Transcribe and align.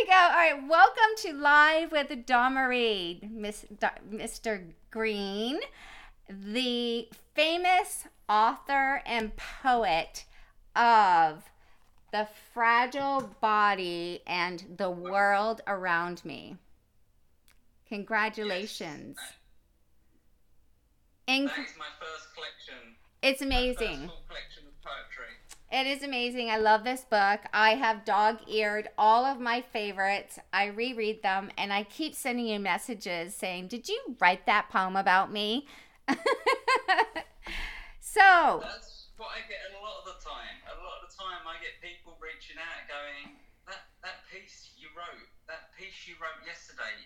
we 0.00 0.06
go. 0.06 0.12
All 0.12 0.28
right, 0.30 0.68
welcome 0.68 1.16
to 1.18 1.32
Live 1.32 1.92
with 1.92 2.10
Reed, 2.68 3.30
Miss, 3.32 3.64
Mr. 4.12 4.62
Green, 4.90 5.58
the 6.28 7.08
famous 7.34 8.04
author 8.28 9.02
and 9.06 9.32
poet 9.36 10.24
of 10.76 11.42
The 12.12 12.28
Fragile 12.52 13.30
Body 13.40 14.20
and 14.26 14.64
the 14.76 14.90
World 14.90 15.62
Around 15.66 16.24
Me. 16.24 16.56
Congratulations. 17.88 19.16
Yes. 19.18 19.32
Inc- 21.28 21.56
That 21.56 21.66
is 21.66 21.74
my 21.78 21.86
first 21.98 22.34
collection. 22.34 22.94
it's 23.22 23.42
amazing. 23.42 23.76
First 24.00 24.10
full 24.10 24.22
collection 24.28 24.62
of 24.66 24.80
poetry. 24.82 25.34
It 25.70 25.86
is 25.86 26.02
amazing. 26.02 26.48
I 26.48 26.56
love 26.56 26.82
this 26.82 27.04
book. 27.04 27.40
I 27.52 27.74
have 27.74 28.06
dog 28.06 28.38
eared 28.48 28.88
all 28.96 29.26
of 29.26 29.38
my 29.38 29.60
favorites. 29.60 30.38
I 30.50 30.66
reread 30.66 31.22
them 31.22 31.50
and 31.58 31.74
I 31.74 31.82
keep 31.84 32.14
sending 32.14 32.46
you 32.46 32.58
messages 32.58 33.34
saying, 33.34 33.68
Did 33.68 33.86
you 33.86 34.16
write 34.18 34.46
that 34.46 34.70
poem 34.70 34.96
about 34.96 35.30
me? 35.30 35.68
so, 38.00 38.64
That's 38.64 39.12
what 39.20 39.28
I 39.36 39.44
get 39.44 39.60
a 39.76 39.82
lot 39.84 40.00
of 40.00 40.16
the 40.16 40.16
time. 40.24 40.56
A 40.72 40.80
lot 40.80 41.04
of 41.04 41.12
the 41.12 41.14
time, 41.20 41.44
I 41.44 41.60
get 41.60 41.76
people 41.84 42.16
reaching 42.16 42.56
out 42.56 42.88
going, 42.88 43.36
"That 43.68 43.92
that 44.00 44.24
piece 44.32 44.72
you 44.78 44.88
wrote, 44.96 45.28
that 45.52 45.76
piece 45.76 46.08
you 46.08 46.16
wrote 46.16 46.40
yesterday, 46.48 46.96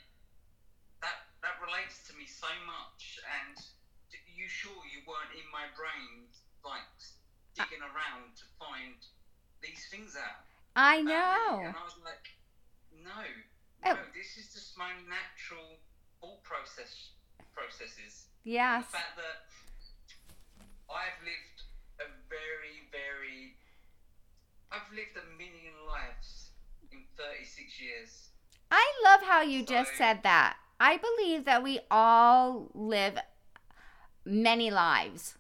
that 1.03 1.35
that 1.43 1.59
relates 1.59 2.07
to 2.07 2.15
me 2.15 2.31
so 2.31 2.47
much." 2.63 3.19
And 3.27 3.59
you 4.39 4.47
sure 4.47 4.87
you 4.87 5.03
weren't 5.03 5.35
in 5.35 5.51
my 5.51 5.67
brain, 5.75 6.31
like 6.63 6.87
digging 7.55 7.83
around 7.83 8.37
to 8.37 8.45
find 8.59 8.97
these 9.63 9.87
things 9.91 10.17
out? 10.17 10.45
I 10.77 10.99
um, 10.99 11.05
me?" 11.07 11.13
know. 11.13 11.61
And 11.69 11.77
I 11.77 11.85
was 11.85 11.97
like, 12.05 12.27
"No, 12.93 13.23
Oh. 13.85 13.95
no, 13.95 14.01
this 14.15 14.37
is 14.39 14.53
just 14.53 14.77
my 14.79 14.93
natural 15.09 15.79
thought 16.21 16.43
process 16.43 17.11
processes." 17.55 18.27
Yes. 18.45 18.87
the 18.87 18.93
fact 18.93 19.17
that 19.17 19.47
I've 20.91 21.21
lived 21.25 21.63
a 22.01 22.09
very, 22.29 22.89
very, 22.91 23.57
I've 24.71 24.91
lived 24.93 25.17
a 25.17 25.27
million 25.39 25.75
lives 25.87 26.51
in 26.91 27.05
36 27.17 27.81
years. 27.81 28.29
I 28.71 28.93
love 29.05 29.23
how 29.23 29.43
you 29.43 29.65
just 29.65 29.95
said 29.97 30.23
that. 30.23 30.57
I 30.81 30.97
believe 30.97 31.45
that 31.45 31.63
we 31.63 31.81
all 31.91 32.71
live 32.75 33.19
many 34.25 34.71
lives 34.71 35.37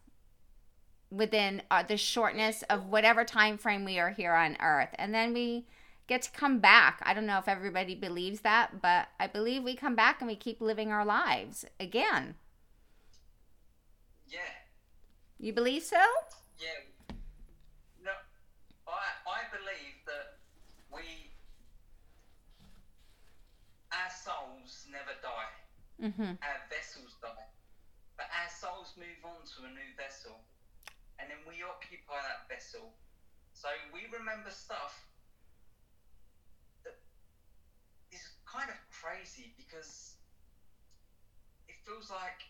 within 1.12 1.62
uh, 1.70 1.82
the 1.82 1.96
shortness 1.96 2.64
of 2.70 2.86
whatever 2.86 3.24
time 3.24 3.58
frame 3.58 3.84
we 3.84 3.98
are 3.98 4.10
here 4.10 4.32
on 4.32 4.56
earth 4.60 4.88
and 4.96 5.14
then 5.14 5.32
we 5.34 5.66
get 6.08 6.22
to 6.22 6.30
come 6.32 6.58
back 6.58 7.00
i 7.04 7.12
don't 7.14 7.26
know 7.26 7.38
if 7.38 7.48
everybody 7.48 7.94
believes 7.94 8.40
that 8.40 8.80
but 8.80 9.08
i 9.20 9.26
believe 9.26 9.62
we 9.62 9.76
come 9.76 9.94
back 9.94 10.20
and 10.20 10.28
we 10.28 10.36
keep 10.36 10.60
living 10.60 10.90
our 10.90 11.04
lives 11.04 11.64
again 11.78 12.34
Yeah, 14.28 14.40
you 15.38 15.52
believe 15.52 15.82
so 15.82 15.96
yeah. 16.58 17.14
No, 18.04 18.12
I, 18.86 18.92
I 19.26 19.40
believe 19.50 19.98
that 20.06 20.38
we, 20.92 21.02
our 23.92 24.10
souls 24.10 24.86
never 24.90 25.14
die. 25.20 25.52
mm-hmm. 26.08 26.38
our 26.40 26.58
vessels 26.70 27.16
die. 27.20 27.46
But 28.16 28.26
our 28.30 28.50
souls 28.50 28.94
move 28.96 29.20
on 29.24 29.42
to 29.56 29.58
a 29.66 29.70
new 29.74 29.90
vessel. 29.98 30.38
And 31.22 31.30
then 31.30 31.38
we 31.46 31.62
occupy 31.62 32.18
that 32.18 32.50
vessel. 32.50 32.90
So 33.54 33.68
we 33.94 34.10
remember 34.10 34.50
stuff 34.50 35.06
that 36.82 36.98
is 38.10 38.26
kind 38.44 38.68
of 38.68 38.74
crazy 38.90 39.54
because 39.56 40.16
it 41.68 41.76
feels 41.86 42.10
like 42.10 42.42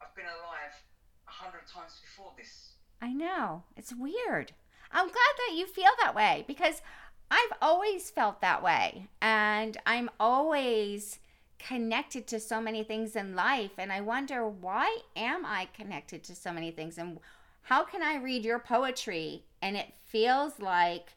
I've 0.00 0.14
been 0.14 0.30
alive 0.30 0.78
a 1.26 1.32
hundred 1.32 1.66
times 1.66 1.98
before 2.00 2.32
this. 2.38 2.74
I 3.02 3.12
know. 3.12 3.64
It's 3.76 3.92
weird. 3.92 4.52
I'm 4.92 5.06
glad 5.06 5.34
that 5.38 5.56
you 5.56 5.66
feel 5.66 5.90
that 6.00 6.14
way 6.14 6.44
because 6.46 6.82
I've 7.28 7.52
always 7.60 8.08
felt 8.08 8.40
that 8.40 8.62
way. 8.62 9.08
And 9.20 9.76
I'm 9.84 10.10
always 10.20 11.18
connected 11.58 12.28
to 12.28 12.38
so 12.38 12.60
many 12.60 12.84
things 12.84 13.16
in 13.16 13.34
life. 13.34 13.72
And 13.78 13.92
I 13.92 14.00
wonder, 14.00 14.46
why 14.46 14.98
am 15.16 15.44
I 15.44 15.68
connected 15.74 16.22
to 16.24 16.36
so 16.36 16.52
many 16.52 16.70
things? 16.70 16.98
And 16.98 17.18
how 17.62 17.84
can 17.84 18.02
I 18.02 18.16
read 18.16 18.44
your 18.44 18.58
poetry 18.58 19.44
and 19.62 19.76
it 19.76 19.92
feels 20.04 20.58
like 20.60 21.14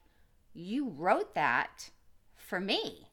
you 0.53 0.89
wrote 0.89 1.35
that 1.35 1.89
for 2.35 2.59
me? 2.59 3.07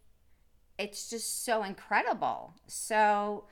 It's 0.79 1.11
just 1.11 1.45
so 1.45 1.63
incredible. 1.63 2.55
So, 2.67 3.45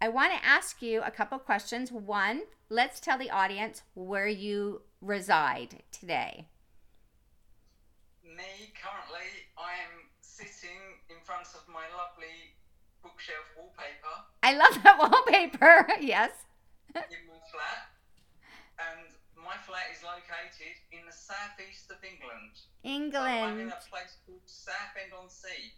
I 0.00 0.08
want 0.08 0.32
to 0.32 0.44
ask 0.44 0.82
you 0.82 1.02
a 1.02 1.10
couple 1.10 1.38
questions. 1.38 1.90
One, 1.90 2.42
let's 2.68 3.00
tell 3.00 3.18
the 3.18 3.30
audience 3.30 3.82
where 3.94 4.28
you 4.28 4.82
reside 5.00 5.82
today. 5.90 6.46
Me, 8.22 8.72
currently, 8.76 9.26
I 9.56 9.72
am 9.82 10.04
sitting 10.20 11.00
in 11.08 11.16
front 11.24 11.46
of 11.54 11.66
my 11.72 11.84
lovely 11.96 12.52
bookshelf 13.02 13.46
wallpaper 13.56 14.26
I 14.42 14.54
love 14.54 14.82
that 14.82 14.98
wallpaper. 15.02 15.88
yes. 16.00 16.30
in 16.94 17.02
my 17.26 17.40
flat, 17.50 17.90
and 18.78 19.15
my 19.46 19.56
flat 19.62 19.86
is 19.94 20.02
located 20.02 20.74
in 20.90 21.06
the 21.06 21.14
southeast 21.14 21.86
of 21.94 22.02
England. 22.02 22.58
So 23.14 23.22
I'm 23.22 23.60
in 23.60 23.70
a 23.70 23.78
place 23.86 24.18
called 24.26 24.42
Southend 24.44 25.14
on 25.14 25.30
Sea. 25.30 25.70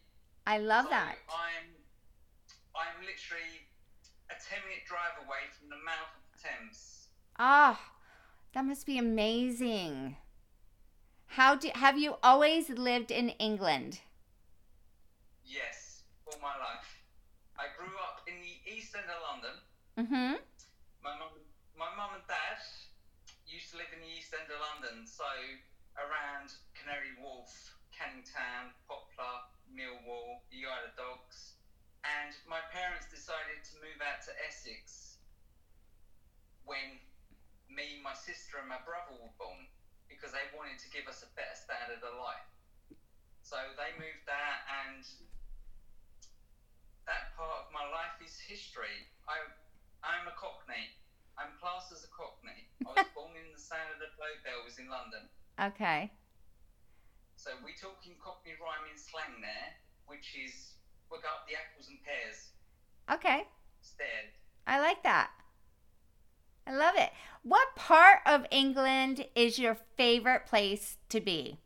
I 0.47 0.57
love 0.57 0.89
So 0.89 0.91
that. 0.97 1.17
I'm, 1.29 1.69
I'm 2.73 2.97
literally 3.05 3.69
a 4.33 4.37
ten 4.41 4.65
minute 4.65 4.89
drive 4.89 5.21
away 5.21 5.45
from 5.53 5.69
the 5.69 5.77
mouth 5.85 6.09
of 6.17 6.25
the 6.33 6.39
Thames. 6.41 7.13
Ah, 7.39 7.77
that 8.55 8.65
must 8.65 8.87
be 8.87 8.97
amazing. 8.97 10.17
How 11.37 11.55
do 11.55 11.69
have 11.75 11.99
you 11.99 12.17
always 12.23 12.71
lived 12.71 13.11
in 13.11 13.29
England? 13.37 14.01
Yes, 15.45 16.03
all 16.27 16.41
my 16.41 16.57
life. 16.57 16.89
I 17.61 17.69
grew 17.77 17.93
up 18.01 18.25
in 18.27 18.41
the 18.41 18.57
east 18.65 18.97
end 18.97 19.05
of 19.13 19.21
London. 19.29 19.57
Mm-hmm. 19.99 20.41
My 21.05 21.13
mum, 21.21 21.37
my 21.77 21.93
mum 21.97 22.17
and 22.17 22.25
dad 22.27 22.57
used 23.69 23.77
to 23.77 23.85
live 23.85 23.93
in 23.93 24.01
the 24.01 24.17
east 24.17 24.33
end 24.33 24.49
of 24.49 24.57
London, 24.65 25.05
so 25.05 25.29
around 26.01 26.49
Canary 26.73 27.13
Wharf, 27.21 27.53
Canning 27.93 28.25
Town, 28.25 28.73
Poplar, 28.89 29.45
Millwall, 29.69 30.41
the 30.49 30.65
Isle 30.65 30.89
of 30.89 30.97
Dogs. 30.97 31.61
And 32.01 32.33
my 32.49 32.65
parents 32.73 33.13
decided 33.13 33.61
to 33.69 33.77
move 33.85 34.01
out 34.01 34.25
to 34.25 34.33
Essex 34.49 35.21
when 36.65 36.97
me, 37.69 38.01
my 38.01 38.17
sister, 38.17 38.57
and 38.57 38.73
my 38.73 38.81
brother 38.89 39.13
were 39.21 39.37
born 39.37 39.69
because 40.09 40.33
they 40.33 40.49
wanted 40.57 40.81
to 40.81 40.89
give 40.89 41.05
us 41.05 41.21
a 41.21 41.29
better 41.37 41.53
standard 41.53 42.01
of 42.01 42.17
life. 42.17 42.49
So 43.45 43.61
they 43.77 43.93
moved 44.01 44.33
out, 44.33 44.65
and 44.89 45.05
that 47.05 47.37
part 47.37 47.69
of 47.69 47.69
my 47.69 47.85
life 47.85 48.17
is 48.25 48.33
history. 48.41 49.05
I 49.29 49.45
I'm 50.01 50.25
a 50.25 50.33
Cockney. 50.41 50.89
I'm 51.39 51.55
classed 51.63 51.95
as 51.95 52.03
a 52.03 52.11
Cockney. 52.11 52.67
I 52.83 52.91
was 52.99 53.07
born 53.17 53.33
in 53.39 53.49
the 53.55 53.61
sound 53.63 53.95
of 53.95 54.03
the 54.03 54.11
Bow 54.19 54.35
Bells 54.43 54.77
in 54.83 54.91
London. 54.91 55.31
Okay. 55.59 56.11
So 57.39 57.55
we're 57.63 57.79
talking 57.79 58.19
Cockney 58.19 58.59
rhyming 58.59 58.99
slang 58.99 59.39
there, 59.41 59.71
which 60.11 60.35
is 60.35 60.75
we 61.11 61.19
got 61.23 61.47
the 61.47 61.55
apples 61.55 61.89
and 61.89 61.99
pears 62.03 62.51
Okay. 63.09 63.47
stared. 63.81 64.35
I 64.67 64.81
like 64.81 65.03
that. 65.03 65.31
I 66.67 66.75
love 66.77 66.95
it. 66.99 67.11
What 67.43 67.75
part 67.77 68.21
of 68.27 68.45
England 68.51 69.25
is 69.35 69.59
your 69.59 69.79
favorite 69.97 70.45
place 70.45 70.99
to 71.09 71.21
be? 71.21 71.57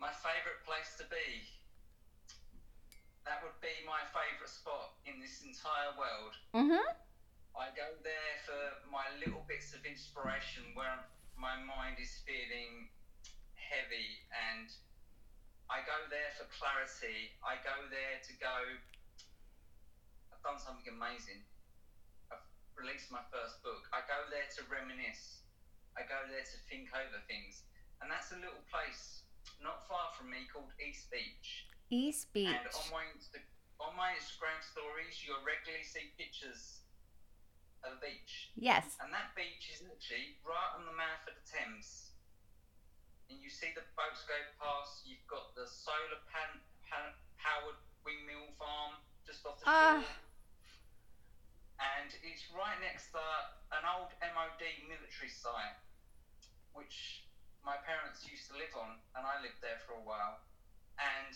My 0.00 0.10
favourite 0.10 0.64
place 0.66 0.96
to 0.98 1.04
be. 1.06 1.46
That 3.24 3.38
would 3.44 3.54
be 3.62 3.70
my 3.86 4.02
favourite 4.10 4.50
spot 4.50 4.98
in 5.06 5.20
this 5.20 5.42
entire 5.46 5.94
world. 5.94 6.34
Mm-hmm. 6.54 6.90
I 7.52 7.68
go 7.76 7.84
there 8.00 8.34
for 8.48 8.62
my 8.88 9.04
little 9.20 9.44
bits 9.44 9.76
of 9.76 9.84
inspiration 9.84 10.72
where 10.72 11.04
my 11.36 11.60
mind 11.60 12.00
is 12.00 12.08
feeling 12.24 12.88
heavy 13.60 14.24
and 14.32 14.72
I 15.68 15.84
go 15.84 15.96
there 16.08 16.32
for 16.36 16.48
clarity. 16.52 17.32
I 17.44 17.60
go 17.60 17.76
there 17.92 18.20
to 18.24 18.32
go, 18.40 18.56
I've 20.32 20.42
done 20.44 20.60
something 20.60 20.88
amazing. 20.88 21.44
I've 22.32 22.44
released 22.76 23.12
my 23.12 23.24
first 23.28 23.60
book. 23.60 23.84
I 23.92 24.04
go 24.08 24.28
there 24.32 24.48
to 24.56 24.60
reminisce. 24.68 25.44
I 25.96 26.08
go 26.08 26.24
there 26.28 26.44
to 26.44 26.56
think 26.68 26.88
over 26.92 27.20
things. 27.28 27.68
And 28.00 28.08
that's 28.08 28.32
a 28.32 28.40
little 28.40 28.64
place 28.72 29.28
not 29.60 29.84
far 29.88 30.12
from 30.16 30.32
me 30.32 30.48
called 30.48 30.72
East 30.80 31.12
Beach. 31.12 31.68
East 31.92 32.32
Beach. 32.32 32.48
And 32.48 32.64
on 32.64 32.86
my, 32.88 33.04
Insta- 33.12 33.44
on 33.76 33.92
my 33.92 34.16
Instagram 34.16 34.60
stories, 34.64 35.20
you'll 35.20 35.44
regularly 35.44 35.84
see 35.84 36.12
pictures 36.16 36.81
of 37.84 37.98
the 37.98 38.00
beach. 38.02 38.50
Yes. 38.56 38.96
And 39.02 39.10
that 39.12 39.34
beach 39.34 39.70
is 39.74 39.82
literally 39.82 40.38
right 40.46 40.72
on 40.78 40.86
the 40.86 40.94
mouth 40.94 41.22
of 41.26 41.34
the 41.34 41.44
Thames. 41.46 42.14
And 43.30 43.40
you 43.40 43.48
see 43.50 43.72
the 43.74 43.84
boats 43.96 44.22
go 44.28 44.36
past, 44.60 45.02
you've 45.08 45.24
got 45.26 45.54
the 45.56 45.64
solar 45.66 46.20
pan, 46.30 46.60
pan, 46.86 47.16
powered 47.40 47.78
windmill 48.04 48.52
farm 48.60 48.98
just 49.26 49.42
off 49.46 49.58
the 49.62 49.66
Ah. 49.66 50.02
shore. 50.02 50.20
And 51.82 52.10
it's 52.22 52.46
right 52.54 52.78
next 52.78 53.10
to 53.10 53.22
an 53.74 53.82
old 53.88 54.14
MOD 54.22 54.62
military 54.86 55.30
site, 55.32 55.78
which 56.74 57.26
my 57.64 57.74
parents 57.82 58.22
used 58.30 58.46
to 58.50 58.54
live 58.54 58.70
on, 58.78 58.98
and 59.18 59.26
I 59.26 59.40
lived 59.42 59.58
there 59.62 59.78
for 59.86 59.94
a 59.98 60.04
while. 60.04 60.38
And 60.98 61.34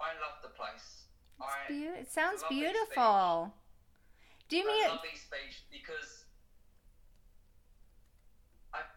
I 0.00 0.14
love 0.20 0.40
the 0.42 0.52
place. 0.56 1.04
I, 1.40 1.68
Beau- 1.68 1.96
it 2.00 2.08
sounds 2.10 2.40
love 2.42 2.52
East 2.52 2.60
Beach. 2.60 2.72
beautiful. 2.72 3.52
Do 4.50 4.58
you 4.58 4.66
I 4.66 4.74
mean 4.74 4.88
love 4.90 5.06
East 5.06 5.30
Beach 5.30 5.62
because 5.70 6.26
I've 8.74 8.90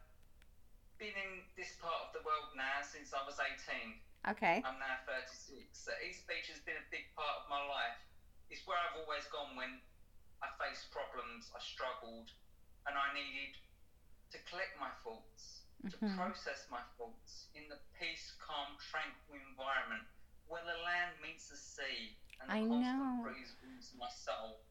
been 0.98 1.14
in 1.14 1.46
this 1.54 1.78
part 1.78 2.02
of 2.02 2.10
the 2.10 2.26
world 2.26 2.58
now 2.58 2.82
since 2.82 3.14
I 3.14 3.22
was 3.22 3.38
18. 3.38 4.02
okay? 4.34 4.66
I'm 4.66 4.82
now 4.82 4.98
36. 5.06 5.70
So 5.78 5.94
East 6.02 6.26
Beach 6.26 6.50
has 6.50 6.58
been 6.66 6.82
a 6.82 6.88
big 6.90 7.06
part 7.14 7.38
of 7.38 7.46
my 7.54 7.62
life. 7.70 8.02
It's 8.50 8.66
where 8.66 8.82
I've 8.82 8.98
always 8.98 9.30
gone 9.30 9.54
when 9.54 9.78
I 10.42 10.50
faced 10.58 10.90
problems, 10.90 11.54
I 11.54 11.62
struggled, 11.62 12.34
and 12.90 12.98
I 12.98 13.14
needed 13.14 13.54
to 14.34 14.42
collect 14.50 14.74
my 14.82 14.90
thoughts, 15.06 15.70
to 15.86 15.98
Mhm. 16.02 16.18
process 16.18 16.66
my 16.74 16.82
thoughts 16.98 17.46
in 17.54 17.70
the 17.70 17.78
peace, 17.94 18.34
calm, 18.42 18.74
tranquil 18.90 19.38
environment 19.38 20.02
where 20.50 20.66
the 20.66 20.78
land 20.82 21.22
meets 21.22 21.48
the 21.48 21.56
sea 21.56 22.18
and 22.42 22.50
the 22.50 22.54
I 22.54 22.60
constant 22.66 22.82
know. 22.82 23.22
breeze 23.22 23.54
warms 23.62 23.94
my 23.94 24.10
soul. 24.10 24.66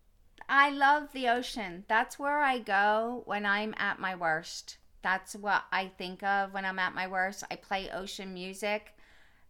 I 0.49 0.71
love 0.71 1.13
the 1.13 1.29
ocean. 1.29 1.85
That's 1.89 2.19
where 2.19 2.41
I 2.41 2.59
go 2.59 3.23
when 3.27 3.47
I'm 3.47 3.75
at 3.79 3.99
my 3.99 4.15
worst. 4.15 4.79
That's 5.03 5.35
what 5.35 5.65
I 5.73 5.89
think 5.99 6.23
of 6.23 6.53
when 6.53 6.65
I'm 6.65 6.79
at 6.79 6.95
my 6.95 7.07
worst. 7.07 7.45
I 7.51 7.57
play 7.57 7.91
ocean 7.91 8.35
music, 8.35 8.95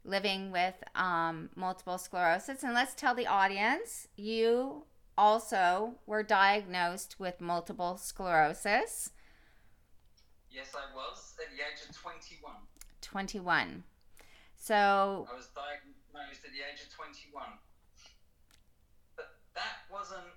living 0.05 0.50
with 0.50 0.75
um, 0.94 1.50
multiple 1.55 1.99
sclerosis. 1.99 2.62
And 2.62 2.75
let's 2.75 2.94
tell 2.94 3.14
the 3.14 3.26
audience 3.26 4.08
you 4.17 4.84
also 5.19 5.94
were 6.06 6.23
diagnosed 6.23 7.17
with 7.19 7.40
multiple 7.40 7.96
sclerosis, 7.96 9.11
Yes, 10.52 10.76
I 10.76 10.84
was 10.94 11.32
at 11.40 11.49
the 11.49 11.64
age 11.64 11.81
of 11.88 11.96
21. 11.96 12.52
21. 13.00 13.84
So, 14.55 15.25
I 15.25 15.34
was 15.34 15.49
diagnosed 15.56 16.44
at 16.44 16.52
the 16.52 16.61
age 16.61 16.84
of 16.84 16.93
21. 16.93 17.56
But 19.17 19.40
that 19.56 19.88
wasn't 19.88 20.29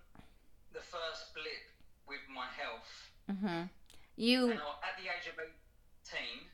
the 0.75 0.83
first 0.83 1.31
blip 1.33 1.65
with 2.05 2.21
my 2.27 2.45
health. 2.51 2.91
mhm. 3.31 3.69
you, 4.19 4.51
And 4.51 4.59
at 4.59 4.95
the 4.99 5.07
age 5.07 5.25
of 5.31 5.39
18, 5.39 6.51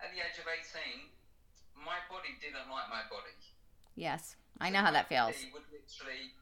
at 0.00 0.14
the 0.14 0.22
age 0.22 0.38
of 0.38 0.46
18, 0.46 1.10
my 1.74 1.98
body 2.08 2.38
didn't 2.40 2.70
like 2.70 2.88
my 2.88 3.02
body. 3.10 3.34
yes, 3.98 4.38
I 4.62 4.70
So 4.70 4.78
know 4.78 4.82
how 4.86 4.94
that 4.94 5.08
feels. 5.10 5.34
Would 5.52 5.66
literally, 5.74 6.32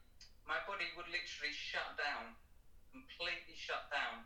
my 0.47 0.61
body 0.69 0.85
would 0.95 1.09
literally 1.09 1.53
shut 1.53 1.97
down, 1.97 2.37
completely 2.93 3.57
shut 3.57 3.89
down. 3.89 4.25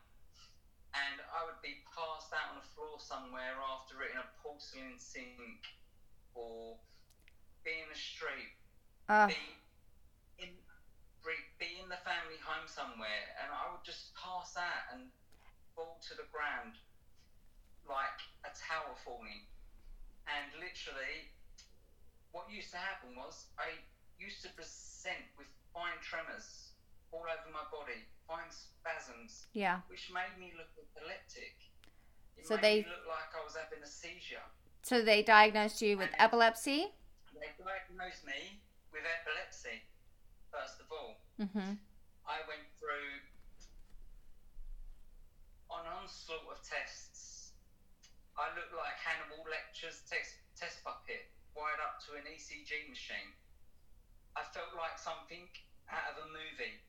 And 0.92 1.24
I 1.32 1.48
would 1.48 1.64
be 1.64 1.80
passed 1.96 2.36
out 2.36 2.52
on 2.52 2.60
the 2.60 2.68
floor 2.76 3.00
somewhere 3.00 3.56
after 3.64 4.04
it 4.04 4.12
in 4.12 4.20
a 4.20 4.28
porcelain 4.44 5.00
sink 5.00 5.64
or 6.36 6.76
be 7.64 7.72
in 7.80 7.88
the 7.88 7.96
street 7.96 8.52
be 9.32 9.36
in 9.40 9.56
be- 11.26 11.50
be 11.60 11.80
in 11.82 11.88
the 11.90 12.00
family 12.02 12.38
home 12.42 12.66
somewhere, 12.68 13.24
and 13.42 13.50
I 13.54 13.70
would 13.72 13.84
just 13.86 14.14
pass 14.18 14.58
out 14.58 14.94
and 14.94 15.10
fall 15.76 16.02
to 16.10 16.14
the 16.18 16.26
ground 16.34 16.76
like 17.88 18.20
a 18.46 18.52
tower 18.54 18.94
falling. 19.06 19.46
And 20.30 20.48
literally, 20.58 21.30
what 22.32 22.50
used 22.50 22.72
to 22.72 22.78
happen 22.82 23.16
was 23.18 23.48
I 23.60 23.82
used 24.18 24.42
to 24.46 24.50
present 24.54 25.26
with 25.38 25.50
fine 25.74 25.98
tremors 26.02 26.72
all 27.12 27.26
over 27.28 27.50
my 27.52 27.66
body, 27.74 28.08
fine 28.28 28.48
spasms, 28.50 29.48
yeah. 29.54 29.82
which 29.90 30.10
made 30.14 30.32
me 30.40 30.54
look 30.56 30.70
epileptic. 30.80 31.58
It 32.38 32.48
So 32.48 32.56
made 32.56 32.64
they- 32.64 32.82
me 32.84 32.90
look 32.90 33.06
like 33.08 33.30
I 33.36 33.44
was 33.44 33.56
having 33.58 33.84
a 33.84 33.88
seizure. 33.88 34.46
So 34.84 35.02
they 35.04 35.22
diagnosed 35.22 35.82
you 35.82 35.98
with 35.98 36.10
epilepsy? 36.18 36.94
They 37.34 37.52
diagnosed 37.64 38.26
me 38.26 38.62
with 38.92 39.04
epilepsy, 39.06 39.84
first 40.52 40.84
of 40.84 40.88
all. 40.92 41.18
Mm-hmm. 41.40 41.80
I 42.28 42.38
went 42.46 42.68
through 42.78 43.10
an 45.72 45.88
onslaught 45.88 46.46
of 46.52 46.60
tests. 46.62 47.56
I 48.36 48.52
looked 48.54 48.76
like 48.76 48.96
Hannibal 49.00 49.44
Lecter's 49.48 50.04
test, 50.06 50.44
test 50.60 50.84
puppet, 50.84 51.32
wired 51.56 51.80
up 51.80 52.04
to 52.08 52.20
an 52.20 52.28
ECG 52.28 52.92
machine. 52.92 53.32
I 54.36 54.44
felt 54.52 54.72
like 54.76 55.00
something 55.00 55.48
out 55.92 56.16
of 56.16 56.16
a 56.24 56.28
movie. 56.32 56.80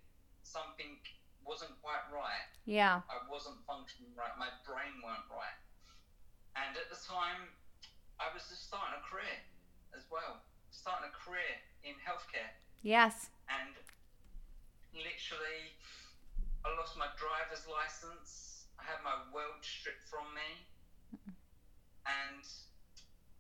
Something 0.43 0.99
wasn't 1.43 1.75
quite 1.83 2.07
right. 2.11 2.47
Yeah. 2.67 3.03
I 3.11 3.19
wasn't 3.27 3.59
functioning 3.67 4.15
right. 4.15 4.35
My 4.39 4.51
brain 4.63 5.03
weren't 5.03 5.27
right. 5.31 5.59
And 6.55 6.79
at 6.79 6.87
the 6.91 6.99
time, 6.99 7.51
I 8.23 8.31
was 8.31 8.47
just 8.47 8.71
starting 8.71 8.95
a 8.95 9.03
career 9.03 9.39
as 9.97 10.07
well. 10.07 10.47
Starting 10.71 11.11
a 11.11 11.15
career 11.15 11.59
in 11.83 11.99
healthcare 11.99 12.55
Yes. 12.83 13.31
and 13.49 13.75
literally 14.95 15.73
I 16.67 16.71
lost 16.79 16.99
my 16.99 17.11
driver's 17.19 17.67
license. 17.67 18.67
I 18.79 18.83
had 18.87 18.99
my 19.07 19.15
world 19.31 19.63
stripped 19.63 20.03
from 20.11 20.27
me, 20.35 20.51
and 22.07 22.43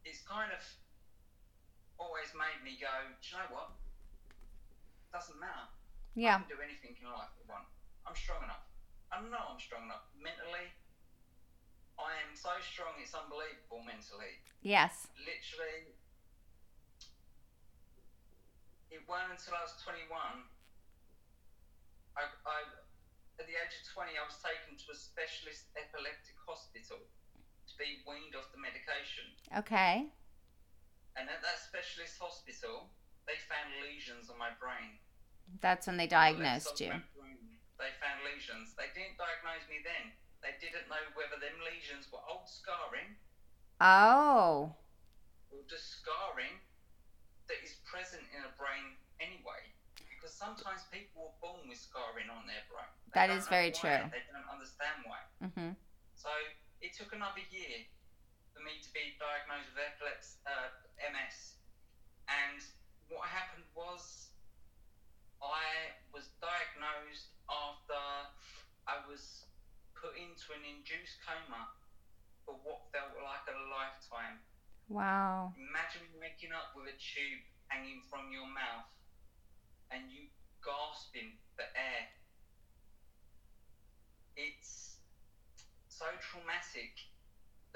it's 0.06 0.23
kind 0.27 0.50
of 0.55 0.62
always 1.99 2.31
made 2.35 2.62
me 2.62 2.79
go, 2.79 2.91
do 3.19 3.27
you 3.27 3.35
know 3.39 3.50
what? 3.55 3.71
Doesn't 5.15 5.39
matter. 5.39 5.71
I 6.38 6.43
can 6.47 6.50
do 6.50 6.62
anything 6.62 6.95
in 6.99 7.06
life 7.11 7.31
I 7.35 7.43
want. 7.50 7.67
I'm 8.06 8.15
strong 8.19 8.43
enough. 8.47 8.62
I 9.11 9.23
know 9.23 9.38
I'm 9.55 9.59
strong 9.62 9.87
enough 9.91 10.06
mentally. 10.19 10.71
I 11.99 12.19
am 12.27 12.35
so 12.35 12.50
strong, 12.62 12.99
it's 12.99 13.15
unbelievable 13.15 13.83
mentally 13.87 14.43
Yes. 14.62 15.06
literally 15.19 15.95
it 18.93 19.03
weren't 19.09 19.33
until 19.33 19.56
I 19.56 19.62
was 19.65 19.75
21 19.83 20.12
I, 22.12 22.23
I 22.29 22.56
at 23.41 23.49
the 23.49 23.56
age 23.56 23.73
of 23.81 23.85
20 23.97 24.12
I 24.15 24.25
was 24.29 24.37
taken 24.44 24.77
to 24.77 24.87
a 24.93 24.97
specialist 24.99 25.73
epileptic 25.75 26.37
hospital 26.44 27.00
to 27.00 27.73
be 27.81 28.05
weaned 28.05 28.37
off 28.37 28.53
the 28.53 28.61
medication 28.61 29.25
Okay. 29.65 30.12
and 31.17 31.25
at 31.33 31.41
that 31.41 31.59
specialist 31.65 32.21
hospital 32.21 32.93
they 33.25 33.38
found 33.49 33.73
lesions 33.81 34.28
on 34.28 34.37
my 34.37 34.52
brain 34.61 35.00
That's 35.64 35.88
when 35.88 35.97
they 35.97 36.11
On 36.11 36.12
the 36.12 36.45
left 36.45 36.69
diagnosed 36.69 36.78
you. 36.85 36.93
of 36.93 37.00
my 37.00 37.09
brain. 37.16 37.40
they 37.81 37.90
found 37.99 38.21
lesions 38.28 38.76
they 38.76 38.93
didn't 38.93 39.16
diagnose 39.16 39.64
me 39.73 39.81
then 39.81 40.12
they 40.45 40.52
didn't 40.61 40.90
know 40.93 41.00
whether 41.16 41.40
them 41.40 41.57
lesions 41.64 42.12
were 42.12 42.21
old 42.28 42.45
scarring 42.50 43.16
Oh. 43.81 44.76
or 45.50 45.64
just 45.66 45.99
scarring 46.05 46.61
that 47.52 47.61
is 47.61 47.76
present 47.85 48.25
in 48.32 48.40
a 48.49 48.52
brain 48.56 48.97
anyway. 49.21 49.61
Because 50.09 50.32
sometimes 50.32 50.88
people 50.88 51.28
are 51.28 51.37
born 51.44 51.68
with 51.68 51.76
scarring 51.76 52.32
on 52.32 52.49
their 52.49 52.64
brain. 52.73 52.88
That 53.12 53.28
don't 53.28 53.37
is 53.37 53.44
very 53.52 53.68
why, 53.76 54.09
true. 54.09 54.09
They 54.09 54.25
don't 54.32 54.49
understand 54.49 55.04
why. 55.04 55.21
Mm-hmm. 55.44 55.76
So 56.16 56.32
it 56.80 56.97
took 56.97 57.12
another 57.12 57.44
year 57.52 57.85
for 58.56 58.64
me 58.64 58.80
to 58.80 58.88
be 58.97 59.21
diagnosed 59.21 59.68
with 59.76 59.85
epilepsy, 59.85 60.40
uh, 60.49 60.73
MS. 61.12 61.61
And 62.32 62.64
what 63.12 63.28
happened 63.28 63.68
was 63.76 64.32
I 65.44 65.92
was 66.14 66.32
diagnosed 66.40 67.37
after 67.50 68.00
I 68.88 69.04
was 69.04 69.44
put 69.92 70.16
into 70.16 70.56
an 70.56 70.64
induced 70.64 71.21
coma 71.21 71.68
for 72.49 72.56
what 72.64 72.88
felt 72.94 73.12
like 73.18 73.44
a 73.50 73.59
lifetime. 73.68 74.40
Wow. 74.89 75.55
Imagine 75.57 76.07
waking 76.19 76.53
up 76.53 76.75
with 76.75 76.91
a 76.91 76.97
tube 76.99 77.43
hanging 77.69 78.03
from 78.11 78.33
your 78.33 78.47
mouth 78.47 78.89
and 79.91 80.09
you 80.11 80.29
gasping 80.65 81.37
for 81.57 81.67
air. 81.77 82.09
It's 84.37 84.97
so 85.89 86.09
traumatic 86.21 86.97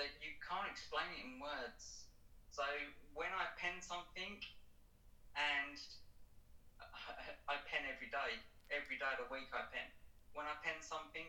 that 0.01 0.13
you 0.21 0.33
can't 0.41 0.69
explain 0.69 1.09
it 1.17 1.25
in 1.25 1.41
words. 1.41 2.09
So 2.51 2.65
when 3.13 3.29
I 3.37 3.53
pen 3.61 3.81
something, 3.85 4.41
and 5.37 5.77
I 7.53 7.61
pen 7.69 7.85
every 7.85 8.09
day, 8.09 8.41
every 8.73 8.97
day 8.97 9.13
of 9.17 9.29
the 9.29 9.29
week 9.29 9.53
I 9.53 9.69
pen. 9.69 9.89
When 10.33 10.49
I 10.49 10.57
pen 10.65 10.81
something, 10.81 11.29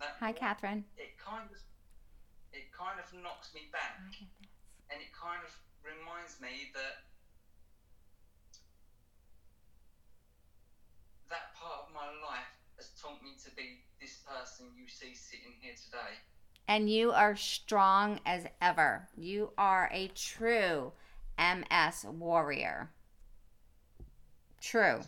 that 0.00 0.16
Hi, 0.20 0.32
Catherine. 0.32 0.84
it 0.96 1.16
kind 1.20 1.48
of 1.48 1.60
it 2.52 2.72
kind 2.72 2.98
of 2.98 3.06
knocks 3.14 3.52
me 3.54 3.68
back 3.70 4.00
and 4.90 5.00
it 5.00 5.08
kind 5.14 5.40
of 5.46 5.54
reminds 5.86 6.40
me 6.40 6.70
that 6.74 7.06
that 11.30 11.54
part 11.54 11.86
of 11.86 11.94
my 11.94 12.06
life 12.26 12.50
has 12.76 12.90
taught 13.00 13.22
me 13.22 13.30
to 13.44 13.50
be 13.54 13.78
this 14.00 14.18
person 14.26 14.66
you 14.76 14.88
see 14.88 15.14
sitting 15.14 15.52
here 15.60 15.74
today. 15.74 16.18
And 16.66 16.90
you 16.90 17.12
are 17.12 17.36
strong 17.36 18.20
as 18.26 18.46
ever. 18.60 19.08
You 19.16 19.50
are 19.56 19.88
a 19.92 20.08
true 20.08 20.92
MS 21.38 22.04
warrior. 22.04 22.90
True. 24.60 25.00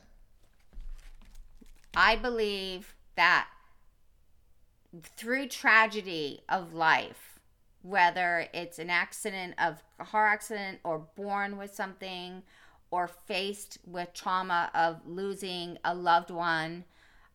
I 1.95 2.17
believe 2.17 2.95
that 3.17 3.49
through 5.03 5.49
tragedy 5.49 6.43
of 6.49 6.73
life, 6.73 7.32
whether 7.83 8.47
it's 8.53 8.79
an 8.79 8.91
accident 8.91 9.55
of 9.59 9.83
a 9.99 10.05
car 10.05 10.29
accident 10.29 10.79
or 10.85 11.07
born 11.17 11.57
with 11.59 11.75
something 11.75 12.43
or 12.91 13.09
faced 13.09 13.79
with 13.87 14.13
trauma 14.15 14.71
of 14.75 15.01
losing 15.07 15.79
a 15.85 15.95
loved 15.95 16.31
one, 16.31 16.85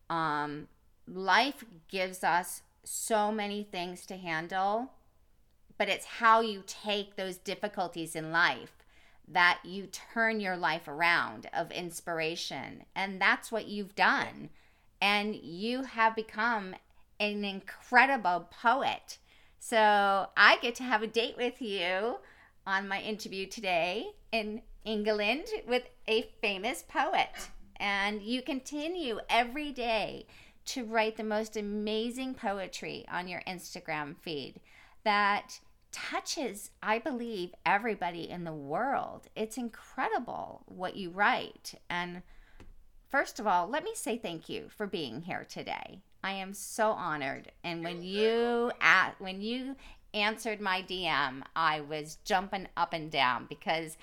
um, 0.08 0.68
life 1.06 1.64
gives 1.88 2.24
us 2.24 2.62
so 2.84 3.30
many 3.30 3.62
things 3.62 4.06
to 4.06 4.16
handle, 4.16 4.92
but 5.76 5.88
it's 5.88 6.06
how 6.06 6.40
you 6.40 6.62
take 6.66 7.16
those 7.16 7.36
difficulties 7.36 8.16
in 8.16 8.32
life 8.32 8.72
that 9.30 9.58
you 9.62 9.86
turn 9.86 10.40
your 10.40 10.56
life 10.56 10.88
around 10.88 11.48
of 11.52 11.70
inspiration. 11.70 12.84
And 12.96 13.20
that's 13.20 13.52
what 13.52 13.68
you've 13.68 13.94
done. 13.94 14.48
And 15.00 15.34
you 15.36 15.82
have 15.82 16.16
become 16.16 16.74
an 17.20 17.44
incredible 17.44 18.48
poet. 18.62 19.18
So 19.58 20.28
I 20.36 20.58
get 20.62 20.74
to 20.76 20.82
have 20.82 21.02
a 21.02 21.06
date 21.06 21.36
with 21.36 21.60
you 21.60 22.16
on 22.66 22.88
my 22.88 23.00
interview 23.00 23.46
today 23.46 24.06
in 24.32 24.62
England 24.84 25.46
with 25.66 25.84
a 26.06 26.30
famous 26.40 26.82
poet. 26.82 27.50
And 27.76 28.22
you 28.22 28.42
continue 28.42 29.20
every 29.28 29.72
day 29.72 30.26
to 30.66 30.84
write 30.84 31.16
the 31.16 31.24
most 31.24 31.56
amazing 31.56 32.34
poetry 32.34 33.04
on 33.10 33.28
your 33.28 33.42
Instagram 33.46 34.16
feed 34.18 34.60
that 35.04 35.60
touches, 35.92 36.70
I 36.82 36.98
believe, 36.98 37.54
everybody 37.64 38.28
in 38.28 38.44
the 38.44 38.52
world. 38.52 39.28
It's 39.34 39.56
incredible 39.56 40.62
what 40.66 40.96
you 40.96 41.10
write. 41.10 41.74
And 41.88 42.22
first 43.08 43.40
of 43.40 43.46
all, 43.46 43.66
let 43.66 43.84
me 43.84 43.92
say 43.94 44.18
thank 44.18 44.48
you 44.48 44.68
for 44.68 44.86
being 44.86 45.22
here 45.22 45.46
today. 45.48 46.02
I 46.22 46.32
am 46.32 46.52
so 46.54 46.90
honored. 46.90 47.52
And 47.64 47.84
when 47.84 48.02
you 48.02 48.72
at 48.80 49.12
when 49.18 49.40
you 49.40 49.76
answered 50.14 50.60
my 50.60 50.82
DM, 50.82 51.42
I 51.54 51.80
was 51.80 52.18
jumping 52.24 52.68
up 52.76 52.92
and 52.92 53.10
down 53.10 53.46
because 53.48 53.96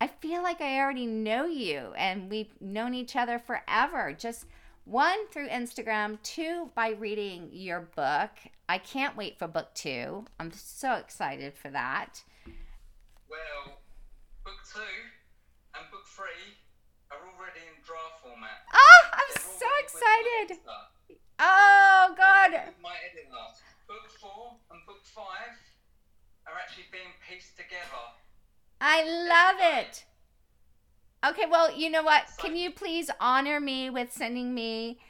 I 0.00 0.06
feel 0.06 0.42
like 0.42 0.60
I 0.60 0.78
already 0.78 1.06
know 1.06 1.44
you 1.44 1.92
and 1.96 2.30
we've 2.30 2.60
known 2.60 2.94
each 2.94 3.16
other 3.16 3.38
forever. 3.38 4.14
Just 4.16 4.46
one 4.84 5.28
through 5.28 5.48
Instagram, 5.48 6.20
two 6.22 6.70
by 6.74 6.90
reading 6.90 7.50
your 7.52 7.80
book. 7.94 8.30
I 8.68 8.78
can't 8.78 9.16
wait 9.16 9.38
for 9.38 9.46
book 9.46 9.74
two. 9.74 10.24
I'm 10.38 10.52
so 10.52 10.94
excited 10.94 11.54
for 11.54 11.68
that. 11.70 12.22
Well, 13.28 13.78
book 14.44 14.56
two 14.72 14.80
and 15.74 15.90
book 15.90 16.06
three 16.06 16.56
are 17.10 17.18
already 17.18 17.60
in 17.66 17.76
draft 17.82 18.22
format. 18.22 18.62
Oh, 18.72 19.02
I'm 19.12 19.30
They're 19.34 19.58
so 19.58 19.70
excited. 19.82 20.58
Oh, 21.38 22.14
God. 22.16 22.50
My 22.82 22.94
editor. 23.10 23.50
Book 23.88 24.08
four 24.20 24.54
and 24.70 24.80
book 24.86 25.02
five 25.02 25.58
are 26.46 26.54
actually 26.58 26.86
being 26.92 27.10
pieced 27.28 27.56
together. 27.56 28.04
I 28.80 29.02
love 29.02 29.56
it. 29.80 30.04
Okay, 31.26 31.46
well, 31.50 31.74
you 31.76 31.90
know 31.90 32.02
what? 32.02 32.24
Can 32.38 32.56
you 32.56 32.70
please 32.70 33.10
honor 33.20 33.60
me 33.60 33.90
with 33.90 34.12
sending 34.12 34.54
me 34.54 35.00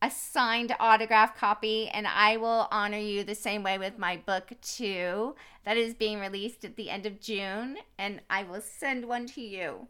a 0.00 0.10
signed 0.10 0.74
autograph 0.80 1.36
copy 1.36 1.88
and 1.88 2.06
I 2.06 2.36
will 2.36 2.68
honor 2.70 2.98
you 2.98 3.24
the 3.24 3.34
same 3.34 3.62
way 3.62 3.78
with 3.78 3.98
my 3.98 4.16
book 4.16 4.52
too 4.62 5.34
that 5.64 5.76
is 5.76 5.94
being 5.94 6.20
released 6.20 6.64
at 6.64 6.76
the 6.76 6.88
end 6.88 7.04
of 7.04 7.20
June 7.20 7.78
and 7.98 8.20
I 8.30 8.44
will 8.44 8.60
send 8.60 9.06
one 9.06 9.26
to 9.26 9.40
you. 9.40 9.88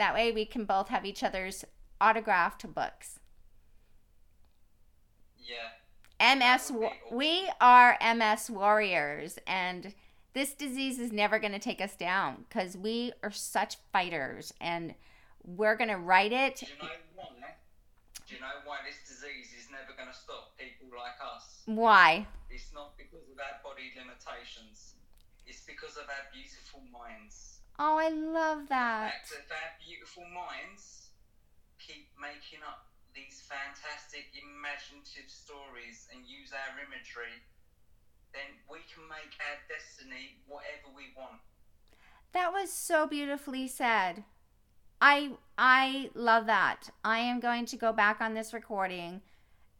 That 0.00 0.14
way 0.14 0.32
we 0.32 0.46
can 0.46 0.64
both 0.64 0.88
have 0.88 1.04
each 1.04 1.22
other's 1.22 1.62
autographed 2.00 2.64
books. 2.74 3.20
Yeah. 5.36 6.36
MS 6.36 6.72
we 7.12 7.50
are 7.60 7.98
MS 8.00 8.48
warriors 8.48 9.38
and 9.46 9.92
this 10.32 10.54
disease 10.54 10.98
is 10.98 11.12
never 11.12 11.38
going 11.38 11.52
to 11.52 11.58
take 11.58 11.82
us 11.82 11.96
down 11.96 12.46
because 12.48 12.78
we 12.78 13.12
are 13.22 13.30
such 13.30 13.76
fighters 13.92 14.54
and 14.58 14.94
we're 15.44 15.76
going 15.76 15.90
to 15.90 15.98
write 15.98 16.32
it. 16.32 16.56
Do 16.56 16.66
you 16.66 16.80
know 16.80 16.88
why? 17.16 17.26
Do 18.26 18.34
you 18.36 18.40
know 18.40 18.46
why 18.64 18.78
this 18.86 19.06
disease 19.06 19.52
is 19.52 19.68
never 19.70 19.92
going 19.98 20.08
to 20.08 20.16
stop 20.16 20.56
people 20.56 20.96
like 20.96 21.20
us? 21.36 21.60
Why? 21.66 22.26
It's 22.48 22.72
not 22.72 22.96
because 22.96 23.28
of 23.28 23.36
our 23.36 23.60
body 23.62 23.92
limitations. 23.98 24.94
It's 25.46 25.60
because 25.66 25.98
of 25.98 26.04
our 26.08 26.24
beautiful 26.32 26.80
minds. 26.90 27.49
Oh, 27.80 27.96
I 27.96 28.10
love 28.10 28.68
that. 28.68 29.24
If 29.24 29.50
our 29.50 29.72
beautiful 29.80 30.24
minds 30.28 31.08
keep 31.80 32.12
making 32.20 32.60
up 32.60 32.84
these 33.14 33.40
fantastic 33.48 34.28
imaginative 34.36 35.32
stories 35.32 36.06
and 36.12 36.20
use 36.28 36.52
our 36.52 36.76
imagery 36.76 37.40
then 38.32 38.60
we 38.70 38.78
can 38.92 39.08
make 39.08 39.32
our 39.40 39.58
destiny 39.66 40.38
whatever 40.46 40.94
we 40.94 41.10
want. 41.16 41.40
That 42.32 42.52
was 42.52 42.70
so 42.70 43.06
beautifully 43.06 43.66
said. 43.66 44.24
I 45.00 45.32
I 45.56 46.10
love 46.14 46.46
that. 46.46 46.90
I 47.02 47.18
am 47.20 47.40
going 47.40 47.66
to 47.66 47.76
go 47.76 47.92
back 47.92 48.20
on 48.20 48.34
this 48.34 48.52
recording 48.52 49.22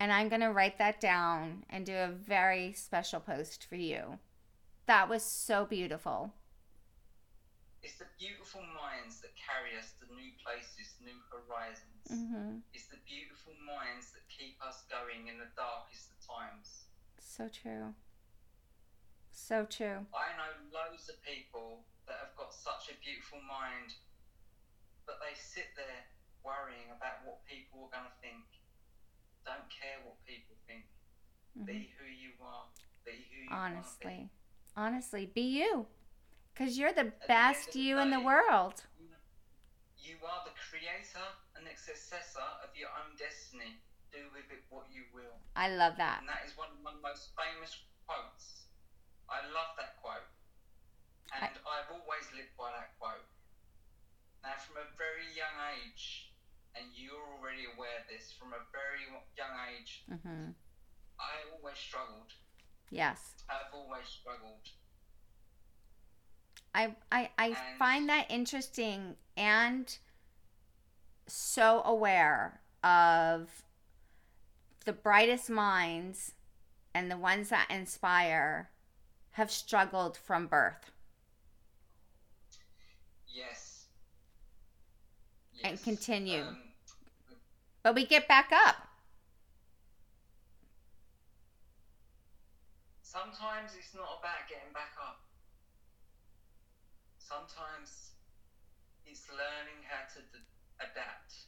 and 0.00 0.10
I'm 0.10 0.28
going 0.28 0.40
to 0.40 0.52
write 0.52 0.78
that 0.78 1.00
down 1.00 1.64
and 1.68 1.84
do 1.84 1.94
a 1.94 2.08
very 2.08 2.72
special 2.72 3.20
post 3.20 3.66
for 3.68 3.76
you. 3.76 4.18
That 4.86 5.08
was 5.08 5.22
so 5.22 5.66
beautiful. 5.66 6.32
It's 7.80 7.96
the 7.96 8.08
beautiful 8.20 8.60
minds 8.76 9.24
that 9.24 9.32
carry 9.40 9.72
us 9.80 9.96
to 10.00 10.04
new 10.12 10.32
places, 10.44 11.00
new 11.00 11.16
horizons. 11.32 12.04
Mm-hmm. 12.12 12.60
It's 12.76 12.92
the 12.92 13.00
beautiful 13.08 13.56
minds 13.64 14.12
that 14.12 14.24
keep 14.28 14.60
us 14.60 14.84
going 14.92 15.32
in 15.32 15.40
the 15.40 15.48
darkest 15.56 16.12
of 16.12 16.18
times. 16.20 16.92
So 17.16 17.48
true. 17.48 17.96
So 19.32 19.64
true. 19.64 20.04
I 20.12 20.36
know 20.36 20.52
loads 20.68 21.08
of 21.08 21.16
people 21.24 21.88
that 22.04 22.20
have 22.20 22.36
got 22.36 22.52
such 22.52 22.92
a 22.92 22.96
beautiful 23.00 23.40
mind, 23.48 23.96
but 25.08 25.16
they 25.24 25.32
sit 25.32 25.72
there 25.72 26.04
worrying 26.44 26.92
about 26.92 27.24
what 27.24 27.40
people 27.48 27.88
are 27.88 27.92
going 27.96 28.08
to 28.12 28.18
think. 28.20 28.44
Don't 29.48 29.68
care 29.72 30.04
what 30.04 30.20
people 30.28 30.52
think. 30.68 30.84
Mm-hmm. 31.56 31.64
Be 31.64 31.88
who 31.96 32.04
you 32.04 32.36
are. 32.44 32.68
Be 33.08 33.24
who 33.32 33.48
you 33.48 33.50
Honestly. 33.50 34.28
Honestly, 34.76 35.32
be 35.32 35.64
you. 35.64 35.88
Because 36.60 36.76
you're 36.76 36.92
the 36.92 37.08
At 37.08 37.24
best 37.24 37.72
the 37.72 37.80
you 37.80 37.96
the 37.96 38.04
day, 38.04 38.12
in 38.12 38.12
the 38.12 38.20
world. 38.20 38.84
You 39.96 40.20
are 40.20 40.44
the 40.44 40.52
creator 40.60 41.24
and 41.56 41.64
the 41.64 41.72
successor 41.72 42.44
of 42.60 42.68
your 42.76 42.92
own 43.00 43.16
destiny. 43.16 43.80
Do 44.12 44.28
with 44.36 44.44
it 44.52 44.68
what 44.68 44.84
you 44.92 45.08
will. 45.16 45.40
I 45.56 45.72
love 45.72 45.96
that. 45.96 46.20
And 46.20 46.28
that 46.28 46.44
is 46.44 46.52
one 46.60 46.68
of 46.68 46.76
my 46.84 46.92
most 47.00 47.32
famous 47.32 47.80
quotes 48.04 48.68
I 49.32 49.40
love 49.56 49.72
that 49.80 49.96
quote. 50.04 50.28
And 51.32 51.48
I, 51.48 51.48
have 51.48 51.88
always 51.96 52.28
lived 52.36 52.52
by 52.60 52.76
that 52.76 52.92
quote. 53.00 53.24
Now, 54.44 54.60
from 54.60 54.84
a 54.84 54.88
very 55.00 55.32
young 55.32 55.56
age, 55.80 56.28
and 56.76 56.92
you're 56.92 57.40
already 57.40 57.72
aware 57.72 58.04
of 58.04 58.06
this, 58.12 58.36
from 58.36 58.52
a 58.52 58.60
very 58.68 59.08
young 59.32 59.54
age, 59.72 60.04
mm-hmm. 60.12 60.52
I 61.16 61.32
always 61.56 61.80
struggled. 61.80 62.36
Yes. 62.92 63.40
I've 63.48 63.72
always 63.72 64.04
struggled. 64.12 64.68
I 66.74 66.94
I, 67.10 67.30
I 67.38 67.56
find 67.78 68.08
that 68.08 68.26
interesting 68.30 69.16
and 69.36 69.96
so 71.26 71.82
aware 71.84 72.60
of 72.82 73.62
the 74.84 74.92
brightest 74.92 75.50
minds 75.50 76.32
and 76.94 77.10
the 77.10 77.16
ones 77.16 77.50
that 77.50 77.66
inspire 77.70 78.70
have 79.32 79.50
struggled 79.50 80.16
from 80.16 80.46
birth. 80.46 80.90
Yes. 83.28 83.86
yes. 85.54 85.64
And 85.64 85.82
continue. 85.82 86.42
Um, 86.42 86.58
but 87.82 87.94
we 87.94 88.04
get 88.06 88.26
back 88.26 88.50
up. 88.52 88.76
Sometimes 93.02 93.72
it's 93.78 93.94
not 93.94 94.18
about 94.20 94.48
getting 94.48 94.72
back 94.72 94.92
up. 95.00 95.20
Sometimes 97.30 98.18
it's 99.06 99.30
learning 99.30 99.86
how 99.86 100.02
to 100.18 100.18
d- 100.34 100.42
adapt. 100.82 101.46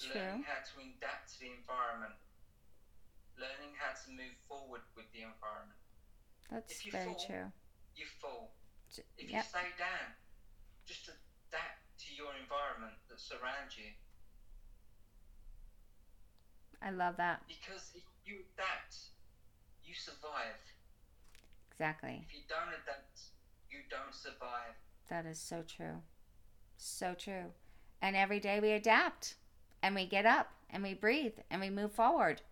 True. 0.00 0.16
Learning 0.16 0.48
how 0.48 0.64
to 0.64 0.74
adapt 0.80 1.36
to 1.36 1.40
the 1.44 1.52
environment. 1.52 2.16
Learning 3.36 3.76
how 3.76 3.92
to 3.92 4.08
move 4.08 4.32
forward 4.48 4.80
with 4.96 5.12
the 5.12 5.28
environment. 5.28 5.76
That's 6.48 6.80
very 6.88 7.12
fall, 7.12 7.20
true. 7.20 7.52
You 7.92 8.06
fall. 8.16 8.56
If 9.20 9.28
yep. 9.28 9.44
you 9.44 9.48
stay 9.60 9.68
down, 9.76 10.16
just 10.88 11.04
adapt 11.12 11.84
to 12.08 12.16
your 12.16 12.32
environment 12.40 12.96
that 13.12 13.20
surrounds 13.20 13.76
you. 13.76 13.92
I 16.80 16.96
love 16.96 17.20
that. 17.20 17.44
Because 17.44 17.92
if 17.92 18.08
you 18.24 18.40
adapt, 18.56 19.12
you 19.84 19.92
survive. 19.92 20.64
Exactly. 21.72 22.24
If 22.24 22.32
you 22.32 22.40
don't 22.48 22.72
adapt, 22.72 23.36
you 23.70 23.78
don't 23.90 24.14
survive. 24.14 24.74
That 25.08 25.26
is 25.26 25.38
so 25.38 25.62
true. 25.66 26.02
So 26.76 27.14
true. 27.14 27.52
And 28.02 28.16
every 28.16 28.40
day 28.40 28.60
we 28.60 28.72
adapt 28.72 29.36
and 29.82 29.94
we 29.94 30.06
get 30.06 30.26
up 30.26 30.50
and 30.70 30.82
we 30.82 30.94
breathe 30.94 31.38
and 31.50 31.60
we 31.60 31.70
move 31.70 31.92
forward 31.92 32.42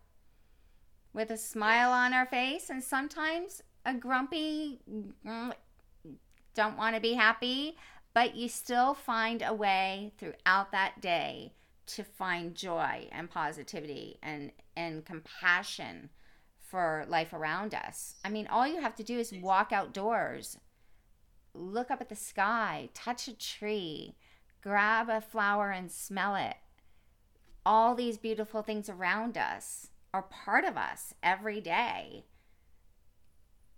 with 1.13 1.31
a 1.31 1.37
smile 1.37 1.91
on 1.91 2.13
our 2.13 2.27
face 2.27 2.69
and 2.69 2.83
sometimes 2.83 3.63
a 3.87 3.95
grumpy, 3.95 4.81
don't 6.55 6.77
want 6.77 6.95
to 6.95 7.01
be 7.01 7.15
happy, 7.15 7.77
but 8.13 8.35
you 8.35 8.49
still 8.49 8.95
find 8.95 9.43
a 9.43 9.55
way 9.55 10.13
throughout 10.19 10.73
that 10.73 11.01
day 11.01 11.53
to 11.87 12.03
find 12.03 12.55
joy 12.55 13.09
and 13.13 13.31
positivity 13.31 14.19
and, 14.23 14.51
and 14.77 15.05
compassion 15.05 16.11
for 16.59 17.05
life 17.09 17.33
around 17.33 17.75
us. 17.75 18.15
I 18.25 18.31
mean, 18.31 18.47
all 18.49 18.67
you 18.67 18.81
have 18.81 18.97
to 18.97 19.05
do 19.05 19.19
is 19.19 19.33
walk 19.33 19.71
outdoors, 19.73 20.59
look 21.55 21.91
up 21.91 22.01
at 22.01 22.09
the 22.09 22.17
sky, 22.17 22.91
touch 22.95 23.29
a 23.29 23.35
tree, 23.37 24.17
grab 24.63 25.09
a 25.09 25.21
flower 25.21 25.71
and 25.71 25.91
smell 25.91 26.35
it. 26.37 26.57
All 27.67 27.95
these 27.95 28.17
beautiful 28.17 28.63
things 28.63 28.89
around 28.89 29.37
us 29.37 29.89
are 30.15 30.23
part 30.23 30.65
of 30.65 30.77
us 30.79 31.13
every 31.23 31.61
day. 31.61 32.25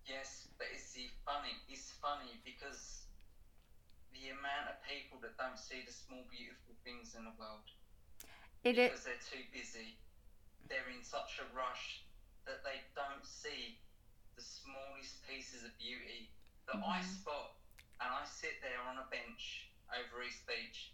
Yes, 0.07 0.49
but 0.59 0.69
it's 0.73 0.97
funny. 1.25 1.53
It's 1.69 1.91
funny 2.01 2.41
because 2.45 3.05
the 4.13 4.31
amount 4.31 4.71
of 4.71 4.77
people 4.89 5.19
that 5.23 5.37
don't 5.39 5.59
see 5.59 5.83
the 5.87 5.93
small, 5.93 6.25
beautiful 6.31 6.75
things 6.85 7.15
in 7.15 7.25
the 7.25 7.35
world 7.39 7.67
It 8.65 8.77
because 8.77 9.01
is. 9.01 9.05
they're 9.05 9.25
too 9.31 9.45
busy. 9.53 9.99
They're 10.69 10.91
in 10.91 11.03
such 11.05 11.41
a 11.41 11.47
rush 11.57 12.05
that 12.47 12.65
they 12.65 12.83
don't 12.95 13.25
see 13.27 13.79
the 14.37 14.43
smallest 14.43 15.27
pieces 15.27 15.65
of 15.65 15.77
beauty 15.79 16.31
that 16.67 16.77
I 16.77 17.01
Mhm. 17.01 17.05
spot. 17.05 17.57
And 18.01 18.11
I 18.13 18.25
sit 18.29 18.61
there 18.61 18.81
on 18.85 19.01
a 19.01 19.07
bench 19.09 19.73
over 19.93 20.21
East 20.23 20.45
Beach 20.45 20.93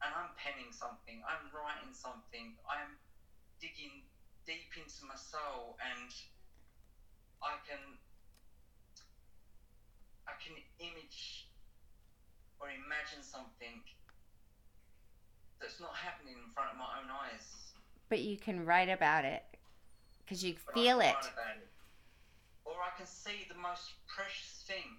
and 0.00 0.10
I'm 0.12 0.32
penning 0.36 0.72
something, 0.72 1.20
I'm 1.24 1.48
writing 1.52 1.92
something, 1.92 2.56
I'm 2.64 2.96
digging 3.60 4.04
deep 4.44 4.72
into 4.76 5.08
my 5.08 5.16
soul 5.16 5.76
and 5.80 6.12
I 7.40 7.56
can 7.64 7.80
I 10.28 10.32
can 10.40 10.56
image 10.80 11.48
or 12.60 12.68
imagine 12.68 13.20
something 13.20 13.84
that's 15.60 15.80
not 15.80 15.94
happening 15.96 16.36
in 16.36 16.50
front 16.52 16.72
of 16.72 16.76
my 16.76 16.88
own 17.00 17.08
eyes. 17.08 17.72
But 18.08 18.20
you 18.20 18.36
can 18.36 18.64
write 18.64 18.88
about 18.88 19.24
it 19.24 19.44
because 20.24 20.44
you 20.44 20.56
but 20.66 20.72
I 20.72 20.74
feel 20.74 20.98
can 21.00 21.08
it. 21.08 21.14
write 21.14 21.32
about 21.32 21.56
it. 21.60 21.68
Or 22.64 22.76
I 22.80 22.96
can 22.96 23.06
see 23.06 23.44
the 23.48 23.60
most 23.60 23.92
precious 24.08 24.64
thing. 24.66 24.96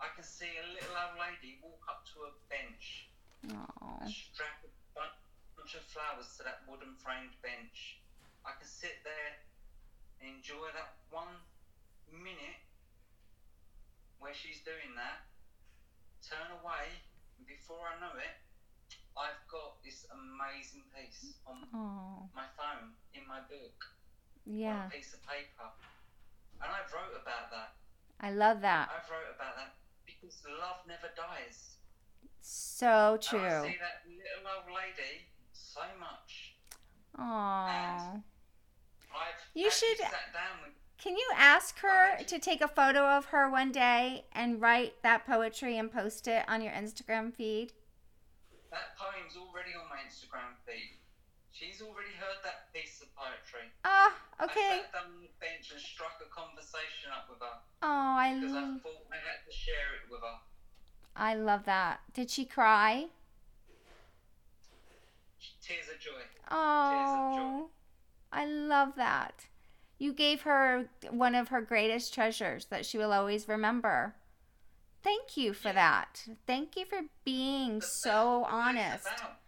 I 0.00 0.08
can 0.16 0.24
see 0.24 0.48
a 0.56 0.66
little 0.72 0.96
old 0.96 1.20
lady 1.20 1.60
walk 1.60 1.84
up 1.84 2.08
to 2.16 2.24
a 2.24 2.32
bench, 2.48 3.12
Oh, 3.52 4.00
strap 4.08 4.64
a 4.64 4.72
bunch 4.96 5.72
of 5.76 5.84
flowers 5.88 6.36
to 6.36 6.44
that 6.44 6.64
wooden 6.68 6.96
framed 7.00 7.36
bench. 7.44 8.00
I 8.44 8.56
can 8.56 8.68
sit 8.68 9.00
there 9.04 9.44
and 10.20 10.40
enjoy 10.40 10.72
that 10.72 10.96
one 11.12 11.40
minute 12.08 12.64
where 14.20 14.32
she's 14.32 14.64
doing 14.64 14.96
that, 14.96 15.24
turn 16.24 16.48
away, 16.60 17.04
and 17.36 17.44
before 17.44 17.88
I 17.88 17.96
know 18.00 18.16
it, 18.16 18.36
I've 19.16 19.40
got 19.52 19.80
this 19.84 20.08
amazing 20.12 20.84
piece 20.96 21.36
on 21.44 21.64
oh, 21.76 22.28
my 22.32 22.48
phone, 22.56 22.96
in 23.12 23.24
my 23.28 23.40
book, 23.48 23.76
yeah. 24.48 24.84
on 24.84 24.92
a 24.92 24.96
piece 24.96 25.12
of 25.12 25.20
paper. 25.24 25.68
And 26.60 26.68
I 26.68 26.84
wrote 26.92 27.16
about 27.16 27.52
that. 27.52 27.76
I 28.20 28.32
love 28.32 28.60
that. 28.60 28.92
I 28.92 29.00
wrote 29.08 29.32
about 29.32 29.56
that 29.56 29.79
because 30.20 30.36
love 30.58 30.86
never 30.86 31.08
dies. 31.16 31.76
So 32.40 32.86
And 32.86 33.14
I 33.14 33.16
true. 33.18 33.70
see 33.70 33.78
that 33.78 34.02
little 34.06 34.50
old 34.56 34.74
lady 34.74 35.26
so 35.52 35.82
much. 35.98 36.56
I've 37.18 38.22
You 39.54 39.70
should- 39.70 39.98
sat 39.98 40.32
down 40.32 40.62
with 40.62 40.72
Can 40.98 41.16
you 41.16 41.30
ask 41.34 41.78
her 41.80 42.22
to 42.24 42.38
take 42.38 42.60
a 42.60 42.68
photo 42.68 43.00
of 43.06 43.26
her 43.26 43.48
one 43.50 43.72
day 43.72 44.26
and 44.32 44.60
write 44.60 45.02
that 45.02 45.24
poetry 45.26 45.76
and 45.78 45.90
post 45.90 46.28
it 46.28 46.46
on 46.48 46.62
your 46.62 46.72
Instagram 46.72 47.34
feed? 47.34 47.72
that 48.70 48.96
poem's 48.96 49.36
already 49.36 49.74
on 49.74 49.88
my 49.88 49.96
Instagram 50.06 50.54
feed. 50.64 50.99
She's 51.60 51.82
already 51.82 52.16
heard 52.16 52.40
that 52.42 52.72
piece 52.72 53.02
of 53.02 53.14
poetry. 53.14 53.68
Oh, 53.84 54.12
I 54.40 54.44
okay. 54.44 54.80
sat 54.80 54.92
down 54.94 55.12
on 55.12 55.20
the 55.20 55.28
bench 55.44 55.68
and 55.70 55.78
struck 55.78 56.16
a 56.24 56.28
conversation 56.32 57.12
up 57.12 57.28
with 57.28 57.40
her 57.40 57.56
Oh, 57.82 58.16
I 58.16 58.32
because 58.40 58.56
I 58.56 58.64
thought 58.80 59.04
I 59.12 59.16
had 59.20 59.44
to 59.44 59.52
share 59.52 60.00
it 60.00 60.10
with 60.10 60.20
her. 60.22 60.38
I 61.14 61.34
love 61.34 61.66
that. 61.66 62.00
Did 62.14 62.30
she 62.30 62.46
cry? 62.46 63.08
Tears 65.60 65.88
of 65.94 66.00
joy. 66.00 66.22
Oh, 66.50 66.88
Tears 66.88 67.10
of 67.12 67.36
joy. 67.36 67.42
Oh, 67.44 67.70
I 68.32 68.46
love 68.46 68.94
that. 68.96 69.46
You 69.98 70.14
gave 70.14 70.42
her 70.42 70.88
one 71.10 71.34
of 71.34 71.48
her 71.48 71.60
greatest 71.60 72.14
treasures 72.14 72.66
that 72.66 72.86
she 72.86 72.96
will 72.96 73.12
always 73.12 73.48
remember. 73.48 74.14
Thank 75.02 75.36
you 75.36 75.52
for 75.52 75.68
Yeah. 75.68 75.74
that. 75.74 76.24
Thank 76.46 76.76
you 76.76 76.86
for 76.86 77.02
being 77.22 77.80
But 77.80 77.88
so 77.88 78.08
that's 78.08 78.16
what 78.16 78.40
life's 78.40 78.52
honest. 78.52 79.06
about. 79.06 79.39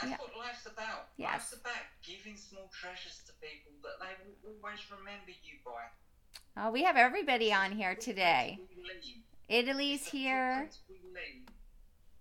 That's 0.00 0.12
Yeah. 0.12 0.16
what 0.18 0.36
life's 0.36 0.66
about. 0.66 1.08
Yes. 1.16 1.32
Life's 1.32 1.52
about 1.60 1.84
giving 2.02 2.36
small 2.36 2.68
treasures 2.68 3.22
to 3.26 3.32
people 3.34 3.72
that 3.82 4.00
they 4.00 4.14
will 4.24 4.56
always 4.56 4.80
remember 4.90 5.30
you 5.42 5.58
by. 5.64 5.90
Oh, 6.56 6.70
we 6.70 6.82
have 6.84 6.96
everybody 6.96 7.52
on 7.52 7.72
here 7.72 7.94
today. 7.94 8.58
Italy's 9.48 10.06
here. 10.06 10.68
footprints 10.70 10.80
we 10.88 10.98
leave 11.12 11.48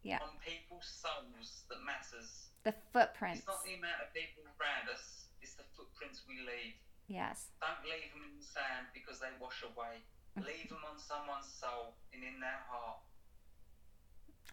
Yeah. 0.04 0.20
On 0.24 0.38
people's 0.40 0.88
souls 0.88 1.64
that 1.70 1.80
matters. 1.84 2.50
The 2.64 2.74
footprints. 2.92 3.40
It's 3.40 3.48
not 3.48 3.64
the 3.64 3.76
amount 3.76 4.02
of 4.02 4.14
people 4.14 4.44
around 4.60 4.90
us, 4.90 5.28
it's 5.42 5.56
the 5.56 5.64
footprints 5.76 6.24
we 6.28 6.40
leave. 6.40 6.76
Yes. 7.08 7.50
Don't 7.62 7.84
leave 7.90 8.12
them 8.14 8.24
in 8.24 8.38
the 8.38 8.44
sand 8.44 8.88
because 8.94 9.20
they 9.20 9.32
wash 9.40 9.64
away. 9.64 10.04
Mm. 10.38 10.46
Leave 10.46 10.70
them 10.70 10.84
on 10.86 11.00
someone's 11.00 11.48
soul 11.52 11.96
and 12.14 12.24
in 12.24 12.40
their 12.40 12.60
heart. 12.70 13.00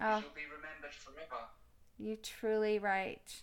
Oh, 0.00 0.18
You'll 0.20 0.34
be 0.34 0.46
remembered 0.46 0.92
forever. 0.94 1.48
You're 1.98 2.16
truly 2.16 2.78
right. 2.78 3.42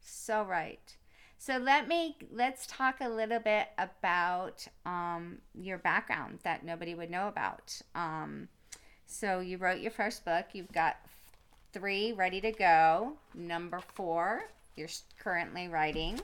So 0.00 0.42
right. 0.42 0.96
So 1.38 1.58
let 1.58 1.86
me 1.86 2.16
let's 2.32 2.66
talk 2.66 2.96
a 3.00 3.08
little 3.08 3.38
bit 3.38 3.68
about 3.78 4.66
um, 4.84 5.38
your 5.54 5.78
background 5.78 6.38
that 6.44 6.64
nobody 6.64 6.94
would 6.94 7.10
know 7.10 7.28
about. 7.28 7.80
Um, 7.94 8.48
so 9.06 9.40
you 9.40 9.58
wrote 9.58 9.80
your 9.80 9.90
first 9.90 10.24
book. 10.24 10.46
You've 10.52 10.72
got 10.72 10.96
three 11.72 12.12
ready 12.12 12.40
to 12.40 12.52
go. 12.52 13.12
Number 13.34 13.80
four, 13.94 14.44
you're 14.76 14.88
currently 15.18 15.68
writing, 15.68 16.20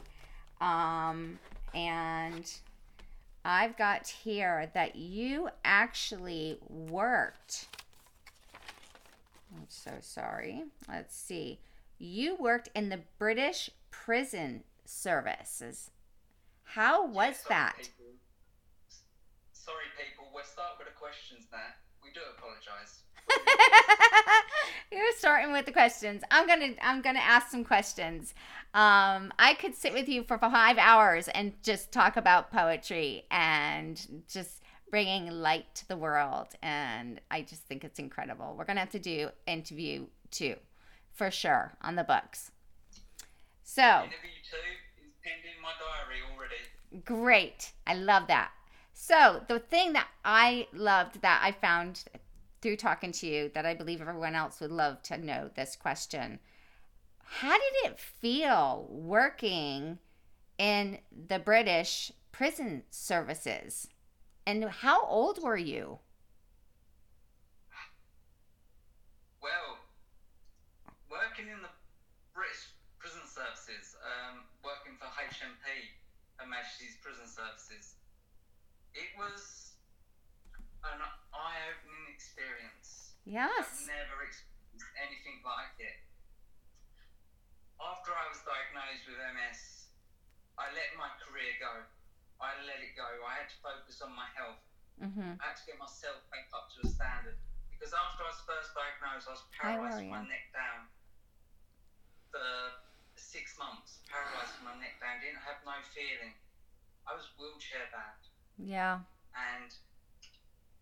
um, 0.61 1.39
and 1.75 2.51
I've 3.45 3.77
got 3.77 4.09
here 4.09 4.71
that 4.75 4.97
you 4.97 5.49
actually 5.65 6.59
worked. 6.69 7.69
I'm 9.55 9.67
so 9.69 9.93
sorry. 10.01 10.65
Let's 10.89 11.17
see. 11.17 11.61
You 11.99 12.37
worked 12.37 12.69
in 12.75 12.89
the 12.89 13.01
British 13.19 13.71
prison 13.91 14.65
services. 14.85 15.91
How 16.65 17.07
was 17.07 17.15
Yeah, 17.17 17.33
sorry, 17.33 17.49
that? 17.49 17.77
People. 17.79 18.15
Sorry, 19.53 19.85
people. 19.97 20.31
We'll 20.35 20.45
start 20.45 20.71
with 20.79 20.89
the 20.89 20.95
questions 20.99 21.47
there. 21.51 21.75
We 22.03 22.11
do 22.13 22.21
apologise. 22.37 23.03
You're 24.93 25.13
starting 25.19 25.53
with 25.53 25.67
the 25.67 25.73
questions. 25.73 26.23
I'm 26.31 26.47
gonna 26.47 26.75
I'm 26.83 27.01
gonna 27.03 27.19
ask 27.21 27.49
some 27.51 27.65
questions. 27.65 28.35
Um, 28.75 29.33
I 29.39 29.55
could 29.59 29.75
sit 29.75 29.93
with 29.93 30.09
you 30.09 30.25
for 30.25 30.39
five 30.39 30.79
hours 30.79 31.29
and 31.29 31.53
just 31.63 31.93
talk 31.93 32.17
about 32.17 32.51
poetry 32.51 33.25
and 33.31 34.25
just 34.29 34.62
bringing 34.93 35.27
light 35.31 35.75
to 35.75 35.89
the 35.89 35.97
world. 35.97 36.49
And 36.63 37.19
I 37.31 37.41
just 37.43 37.63
think 37.63 37.83
it's 37.83 37.99
incredible. 37.99 38.55
We're 38.57 38.67
gonna 38.67 38.81
have 38.81 38.91
to 38.91 38.99
do 39.01 39.31
interview 39.47 40.07
two, 40.31 40.57
for 41.15 41.31
sure, 41.31 41.73
on 41.81 41.97
the 41.97 42.05
books. 42.05 42.53
So 43.65 43.83
Interview 43.83 44.39
two 44.49 44.57
is 45.03 45.13
penned 45.25 45.45
in 45.45 45.63
my 45.63 45.73
diary 45.81 46.21
already. 46.31 47.05
Great. 47.05 47.73
I 47.87 47.95
love 47.95 48.27
that. 48.29 48.51
So, 48.93 49.43
the 49.49 49.59
thing 49.59 49.95
that 49.95 50.09
I 50.25 50.69
loved 50.75 51.23
that 51.23 51.41
I 51.43 51.53
found 51.53 52.05
through 52.61 52.77
talking 52.77 53.13
to 53.13 53.27
you 53.27 53.51
that 53.55 53.65
I 53.65 53.75
believe 53.75 54.03
everyone 54.03 54.35
else 54.35 54.61
would 54.61 54.71
love 54.71 55.03
to 55.05 55.17
know 55.17 55.51
this 55.57 55.75
question 55.75 56.39
How 57.25 57.55
did 57.55 57.91
it 57.91 57.99
feel 57.99 58.87
working 58.91 59.99
in 60.59 60.99
the 61.11 61.39
British 61.39 62.13
prison 62.31 62.83
services? 62.91 63.89
And 64.47 64.65
how 64.65 65.07
old 65.07 65.39
were 65.43 65.57
you? 65.57 65.99
Well, 69.39 69.79
working 71.11 71.47
in 71.47 71.63
the 71.63 71.71
British 72.35 72.75
prison 72.99 73.23
services, 73.27 73.95
um, 74.03 74.43
working 74.67 74.99
for 74.99 75.07
HMP, 75.15 75.67
Her 76.43 76.47
Majesty's 76.47 76.99
Prison 76.99 77.27
Services, 77.27 77.95
it 78.95 79.15
was 79.15 79.79
an 80.91 80.99
eye-opening 81.31 82.07
experience. 82.11 83.15
Yes. 83.23 83.87
I've 83.87 83.95
never 83.95 84.27
experienced 84.27 84.91
anything 84.99 85.39
like 85.47 85.79
it. 85.79 86.03
After 87.79 88.11
I 88.11 88.27
was 88.27 88.43
diagnosed 88.43 89.07
with 89.07 89.19
MS, 89.19 89.87
I 90.59 90.67
let 90.75 90.91
my 90.99 91.11
career 91.23 91.55
go. 91.63 91.87
I 92.43 92.59
let 92.67 92.83
it 92.83 92.99
go. 92.99 93.07
I 93.07 93.39
had 93.43 93.49
to 93.49 93.59
focus 93.63 94.03
on 94.03 94.13
my 94.13 94.27
health. 94.35 94.61
Mm-hmm. 94.99 95.39
I 95.39 95.43
had 95.43 95.57
to 95.57 95.65
get 95.67 95.79
myself 95.79 96.19
back 96.35 96.51
up 96.53 96.71
to 96.77 96.87
a 96.87 96.89
standard. 96.91 97.39
Because 97.71 97.95
after 97.95 98.23
I 98.23 98.31
was 98.31 98.43
first 98.47 98.71
diagnosed, 98.75 99.27
I 99.27 99.33
was 99.35 99.45
paralyzed 99.55 99.99
from 100.03 100.11
my 100.15 100.23
neck 100.27 100.51
down 100.55 100.87
for 102.31 102.47
six 103.19 103.59
months. 103.59 104.03
Paralyzed 104.07 104.55
from 104.59 104.71
my 104.71 104.77
neck 104.79 104.99
down. 105.03 105.19
Didn't 105.23 105.43
have 105.43 105.63
no 105.67 105.75
feeling. 105.91 106.35
I 107.07 107.19
was 107.19 107.27
wheelchair 107.35 107.91
bound. 107.91 108.23
Yeah. 108.59 109.03
And 109.35 109.71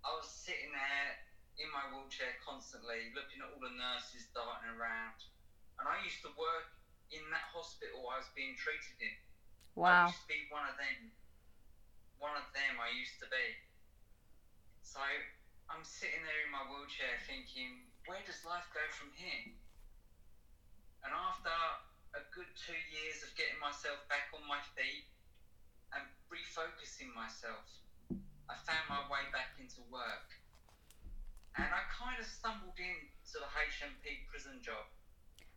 I 0.05 0.11
was 0.17 0.29
sitting 0.29 0.73
there 0.73 1.09
in 1.57 1.69
my 1.73 1.89
wheelchair 1.93 2.37
constantly, 2.45 3.13
looking 3.17 3.41
at 3.41 3.49
all 3.53 3.61
the 3.61 3.73
nurses 3.73 4.29
darting 4.37 4.69
around. 4.77 5.17
And 5.81 5.89
I 5.89 6.01
used 6.05 6.21
to 6.29 6.33
work 6.37 6.69
in 7.09 7.25
that 7.33 7.49
hospital 7.53 8.05
I 8.13 8.21
was 8.21 8.29
being 8.37 8.57
treated 8.61 8.97
in. 9.01 9.17
I 9.17 9.81
Wow. 9.81 10.07
used 10.13 10.21
to 10.21 10.29
be 10.29 10.45
one 10.53 10.69
of 10.69 10.77
them. 10.77 11.13
One 12.21 12.37
of 12.37 12.45
them 12.53 12.77
I 12.77 12.93
used 12.93 13.17
to 13.25 13.29
be. 13.33 13.47
So 14.85 15.01
I'm 15.73 15.83
sitting 15.83 16.21
there 16.21 16.41
in 16.45 16.53
my 16.53 16.69
wheelchair 16.69 17.17
thinking, 17.25 17.89
where 18.05 18.21
does 18.29 18.45
life 18.45 18.69
go 18.77 18.85
from 18.93 19.09
here? 19.17 19.57
And 21.01 21.17
after 21.17 21.51
a 22.13 22.23
good 22.37 22.53
two 22.61 22.77
years 22.93 23.25
of 23.25 23.33
getting 23.41 23.57
myself 23.57 24.05
back 24.13 24.29
on 24.37 24.45
my 24.45 24.61
feet 24.77 25.09
and 25.97 26.05
refocusing 26.29 27.09
myself, 27.17 27.65
I 28.51 28.55
found 28.69 28.85
my 28.93 29.01
way 29.09 29.25
back 29.33 29.57
into 29.57 29.81
work. 29.89 30.29
And 31.57 31.71
I 31.73 31.83
kind 31.89 32.21
of 32.21 32.29
stumbled 32.29 32.77
into 32.77 33.37
the 33.41 33.49
HMP 33.49 34.29
prison 34.29 34.61
job. 34.61 34.85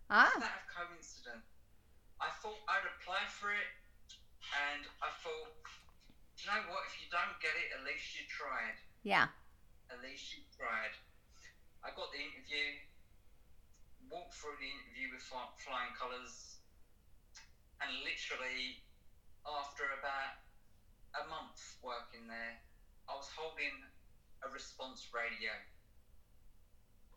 Ah. 0.08 0.32
Is 0.32 0.40
that 0.40 0.64
a 0.64 0.68
coincidence? 0.72 1.48
I 2.24 2.32
thought 2.40 2.60
I'd 2.72 2.88
apply 2.96 3.28
for 3.28 3.52
it, 3.52 3.70
and 4.72 4.88
I 5.02 5.10
thought, 5.20 5.52
"Do 5.66 5.83
you 6.44 6.52
know 6.52 6.68
what? 6.68 6.84
If 6.92 7.00
you 7.00 7.08
don't 7.08 7.40
get 7.40 7.56
it, 7.56 7.72
at 7.72 7.88
least 7.88 8.12
you 8.20 8.28
tried. 8.28 8.76
Yeah. 9.08 9.32
At 9.88 10.04
least 10.04 10.36
you 10.36 10.44
tried. 10.52 10.92
I 11.80 11.96
got 11.96 12.12
the 12.12 12.20
interview, 12.20 12.84
walked 14.12 14.36
through 14.36 14.60
the 14.60 14.68
interview 14.68 15.16
with 15.16 15.24
fly- 15.24 15.56
flying 15.64 15.96
colours, 15.96 16.60
and 17.80 17.92
literally, 18.04 18.84
after 19.44 19.88
about 20.00 20.44
a 21.20 21.24
month 21.32 21.60
working 21.84 22.28
there, 22.28 22.60
I 23.08 23.16
was 23.16 23.28
holding 23.32 23.84
a 24.44 24.48
response 24.52 25.08
radio. 25.12 25.52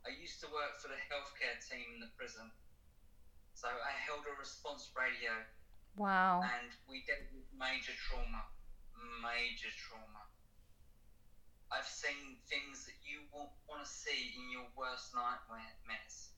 I 0.07 0.15
used 0.15 0.39
to 0.43 0.49
work 0.55 0.79
for 0.79 0.87
the 0.87 0.99
healthcare 1.11 1.59
team 1.59 1.99
in 1.99 2.01
the 2.03 2.11
prison. 2.15 2.47
So 3.55 3.67
I 3.67 3.91
held 4.07 4.23
a 4.29 4.35
response 4.39 4.91
radio 4.95 5.33
Wow. 5.97 6.45
and 6.45 6.71
we 6.87 7.03
dealt 7.09 7.27
with 7.33 7.49
major 7.57 7.97
trauma. 7.97 8.47
Major 9.23 9.73
trauma. 9.75 10.25
I've 11.71 11.87
seen 11.87 12.39
things 12.47 12.87
that 12.87 12.97
you 13.03 13.27
won't 13.35 13.53
want 13.67 13.83
to 13.83 13.89
see 13.91 14.33
in 14.39 14.55
your 14.55 14.71
worst 14.79 15.13
nightmares. 15.13 16.31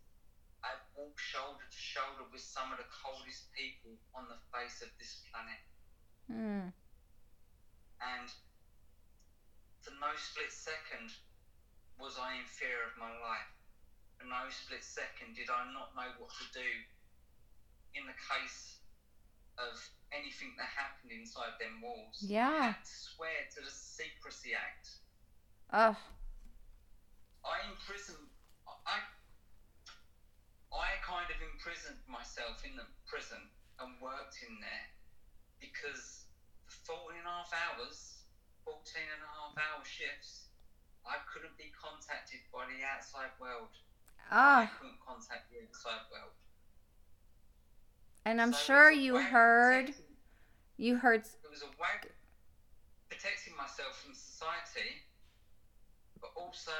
I've 0.64 0.82
walked 0.96 1.20
shoulder 1.20 1.62
to 1.62 1.78
shoulder 1.78 2.26
with 2.32 2.42
some 2.42 2.74
of 2.74 2.82
the 2.82 2.90
coldest 2.90 3.52
people 3.54 3.94
on 4.16 4.26
the 4.26 4.40
face 4.50 4.82
of 4.82 4.90
this 4.98 5.22
planet. 5.30 5.62
Mm. 6.26 6.72
And 8.02 8.28
for 9.84 9.94
no 10.00 10.10
split 10.18 10.50
second 10.50 11.14
was 12.00 12.18
I 12.18 12.40
in 12.42 12.46
fear 12.48 12.82
of 12.88 12.98
my 12.98 13.10
life. 13.10 13.52
For 14.18 14.26
no 14.26 14.50
split 14.50 14.82
second 14.82 15.38
did 15.38 15.46
I 15.46 15.70
not 15.70 15.94
know 15.94 16.10
what 16.18 16.34
to 16.42 16.46
do 16.50 16.70
in 17.94 18.06
the 18.06 18.18
case 18.18 18.82
of 19.58 19.78
anything 20.12 20.54
that 20.56 20.68
happened 20.72 21.12
inside 21.12 21.56
them 21.60 21.80
walls. 21.82 22.18
Yeah. 22.20 22.48
I 22.48 22.78
had 22.78 22.84
to 22.84 22.96
swear 22.96 23.38
to 23.56 23.60
the 23.64 23.70
Secrecy 23.70 24.54
Act. 24.54 24.88
Oh. 25.72 25.96
I 27.44 27.56
imprisoned. 27.70 28.28
I. 28.66 29.00
I 30.68 31.00
kind 31.00 31.28
of 31.32 31.40
imprisoned 31.40 31.98
myself 32.06 32.60
in 32.64 32.76
the 32.76 32.84
prison 33.08 33.40
and 33.80 33.96
worked 34.04 34.36
in 34.44 34.60
there 34.60 34.86
because 35.58 36.28
for 36.68 37.08
14 37.08 37.18
and 37.18 37.24
a 37.24 37.34
half 37.40 37.50
hours, 37.56 38.20
14 38.68 38.76
and 39.00 39.22
a 39.24 39.30
half 39.32 39.56
hour 39.56 39.80
shifts, 39.82 40.52
I 41.08 41.16
couldn't 41.24 41.56
be 41.56 41.72
contacted 41.72 42.44
by 42.52 42.68
the 42.68 42.84
outside 42.84 43.32
world. 43.40 43.72
I 44.28 44.68
Oh. 44.68 44.76
couldn't 44.76 45.00
contact 45.00 45.48
the 45.48 45.64
outside 45.64 46.04
world. 46.12 46.36
And 48.24 48.40
I'm 48.40 48.52
So 48.52 48.58
sure 48.58 48.90
it 48.90 48.96
was 48.96 48.98
a 48.98 49.02
you 49.02 49.16
heard. 49.18 49.86
protecting- 49.86 50.16
You 50.76 50.96
heard. 50.98 51.20
It 51.44 51.50
was 51.50 51.62
a 51.62 51.66
way 51.66 52.10
protecting 53.08 53.56
myself 53.56 54.00
from 54.02 54.14
society, 54.14 55.02
but 56.20 56.30
also 56.36 56.72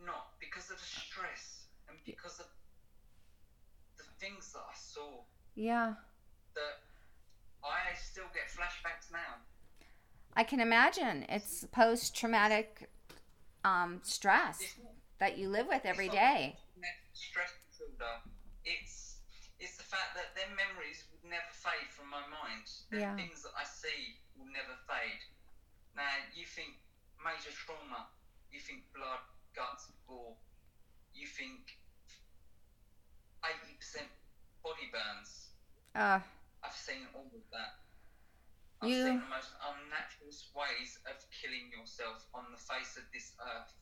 not 0.00 0.38
because 0.40 0.70
of 0.70 0.78
the 0.78 0.84
stress 0.84 1.66
and 1.88 1.96
because 2.04 2.38
of 2.40 2.46
the 3.96 4.04
things 4.18 4.52
that 4.52 4.62
I 4.68 4.74
saw 4.74 5.24
Yeah. 5.54 5.94
that 6.54 6.82
I 7.64 7.94
still 7.94 8.28
get 8.34 8.48
flashbacks 8.48 9.10
now. 9.12 9.36
I 10.34 10.44
can 10.44 10.60
imagine. 10.60 11.24
It's 11.28 11.64
post 11.72 12.16
traumatic 12.16 12.90
um, 13.64 14.00
stress 14.02 14.76
that 15.18 15.38
you 15.38 15.48
live 15.48 15.68
with 15.68 15.84
every 15.84 16.08
day. 16.08 16.58
stress 17.12 17.52
disorder. 17.70 18.20
It's 18.64 19.01
it's 19.62 19.76
the 19.78 19.86
fact 19.86 20.18
that 20.18 20.34
their 20.34 20.50
memories 20.58 21.06
would 21.14 21.22
never 21.22 21.52
fade 21.54 21.86
from 21.94 22.10
my 22.10 22.26
mind. 22.26 22.66
The 22.90 22.98
Yeah. 22.98 23.14
things 23.14 23.42
that 23.46 23.54
I 23.56 23.62
see 23.62 24.18
will 24.34 24.50
never 24.50 24.74
fade. 24.90 25.22
Now 25.94 26.10
you 26.34 26.44
think 26.46 26.82
major 27.22 27.52
trauma, 27.54 28.10
you 28.50 28.58
think 28.58 28.90
blood, 28.92 29.22
guts, 29.54 29.86
gore, 30.06 30.36
you 31.14 31.26
think 31.28 31.78
eighty 33.46 33.74
percent 33.78 34.10
body 34.64 34.90
burns. 34.90 35.54
Uh, 35.94 36.20
I've 36.62 36.74
seen 36.74 37.06
all 37.14 37.26
of 37.26 37.44
that. 37.50 37.78
I've 38.80 38.90
You- 38.90 39.04
seen 39.06 39.20
the 39.20 39.26
most 39.26 39.52
unnatural 39.62 40.32
ways 40.54 40.98
of 41.06 41.16
killing 41.30 41.70
yourself 41.70 42.26
on 42.34 42.50
the 42.50 42.58
face 42.58 42.96
of 42.96 43.04
this 43.12 43.32
earth. 43.38 43.72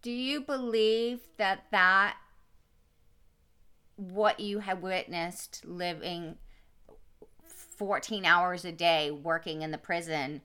do 0.00 0.12
you 0.12 0.40
believe 0.40 1.20
that 1.38 1.68
that 1.72 2.16
what 3.98 4.38
you 4.38 4.60
have 4.60 4.80
witnessed 4.80 5.64
living 5.64 6.36
14 7.76 8.24
hours 8.24 8.64
a 8.64 8.70
day 8.70 9.10
working 9.10 9.62
in 9.62 9.72
the 9.72 9.78
prison 9.78 10.40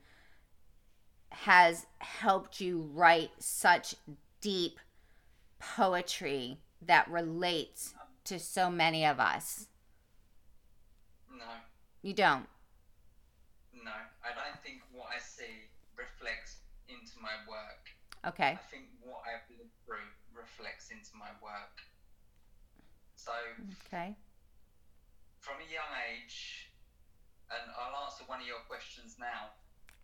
has 1.29 1.85
helped 1.99 2.59
you 2.59 2.89
write 2.93 3.29
such 3.37 3.93
deep 4.41 4.79
poetry 5.59 6.57
that 6.81 7.07
relates 7.09 7.93
to 8.23 8.39
so 8.39 8.71
many 8.71 9.05
of 9.05 9.19
us 9.19 9.67
No. 11.31 11.45
you 12.01 12.13
don't 12.15 12.47
No, 13.83 13.91
I 13.91 14.33
don't 14.33 14.59
think 14.63 14.81
what 14.91 15.09
I 15.15 15.19
see 15.19 15.69
reflects 15.95 16.57
into 16.89 17.19
my 17.21 17.33
work. 17.47 17.85
okay 18.33 18.57
I 18.57 18.71
think 18.71 18.85
what 19.03 19.21
I've 19.29 19.47
lived 19.55 19.69
through 19.85 20.09
reflects 20.35 20.89
into 20.89 21.11
my 21.15 21.29
work. 21.41 21.81
So, 23.23 23.31
okay 23.87 24.15
from 25.43 25.59
a 25.59 25.67
young 25.67 25.91
age, 26.07 26.71
and 27.51 27.67
I'll 27.75 28.07
answer 28.07 28.23
one 28.31 28.39
of 28.39 28.47
your 28.47 28.63
questions 28.63 29.19
now 29.19 29.51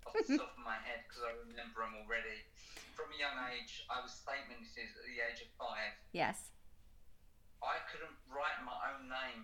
off 0.03 0.11
the 0.19 0.35
top 0.35 0.51
of 0.51 0.59
my 0.67 0.75
head 0.83 1.07
because 1.07 1.23
I 1.23 1.31
remember 1.47 1.79
them 1.79 1.95
already. 2.03 2.43
From 2.91 3.07
a 3.15 3.17
young 3.17 3.39
age, 3.55 3.87
I 3.87 4.03
was 4.03 4.11
statemented 4.11 4.91
at 4.91 5.03
the 5.07 5.23
age 5.23 5.39
of 5.39 5.47
five. 5.55 5.95
yes 6.11 6.51
I 7.63 7.79
couldn't 7.87 8.15
write 8.27 8.59
my 8.67 8.75
own 8.91 9.07
name. 9.07 9.41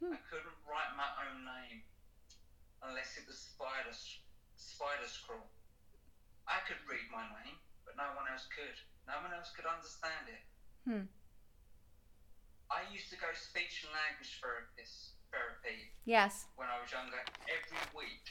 Hmm. 0.00 0.16
I 0.16 0.20
couldn't 0.28 0.60
write 0.68 0.92
my 0.96 1.08
own 1.28 1.44
name 1.44 1.84
unless 2.84 3.16
it 3.16 3.24
was 3.24 3.40
spider 3.40 3.96
spider 4.60 5.08
scrawl. 5.08 5.48
I 6.44 6.60
could 6.68 6.80
read 6.84 7.08
my 7.08 7.24
name, 7.40 7.56
but 7.88 7.96
no 7.96 8.12
one 8.12 8.28
else 8.28 8.44
could. 8.52 8.76
No 9.08 9.16
one 9.24 9.32
else 9.32 9.52
could 9.56 9.68
understand 9.68 10.28
it. 10.28 10.44
Hmm. 10.84 11.08
I 12.70 12.82
used 12.92 13.10
to 13.10 13.16
go 13.18 13.28
speech 13.34 13.84
and 13.86 13.92
language 13.92 14.38
therapist 14.40 15.16
therapy 15.32 15.88
yes 16.04 16.46
when 16.60 16.68
I 16.68 16.76
was 16.80 16.92
younger 16.92 17.20
every 17.48 17.82
week, 17.96 18.26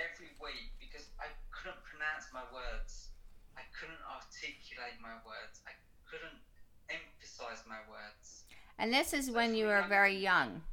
every 0.00 0.32
week 0.40 0.72
because 0.80 1.06
I 1.20 1.28
couldn't 1.52 1.80
pronounce 1.84 2.28
my 2.32 2.44
words. 2.48 3.12
I 3.60 3.62
couldn't 3.76 4.00
articulate 4.08 4.96
my 5.04 5.20
words. 5.28 5.60
I 5.68 5.76
couldn't 6.08 6.40
emphasize 6.88 7.60
my 7.68 7.80
words. 7.90 8.44
and 8.80 8.92
this 8.92 9.12
is 9.12 9.30
when 9.30 9.54
you 9.54 9.66
were 9.66 9.84
young- 9.84 9.88
very 9.88 10.16
young 10.16 10.64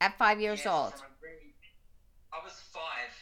at 0.00 0.16
five 0.18 0.38
years 0.40 0.60
Yes, 0.60 0.68
old 0.68 0.94
very- 1.20 1.54
I 2.32 2.38
was 2.44 2.60
five. 2.60 3.14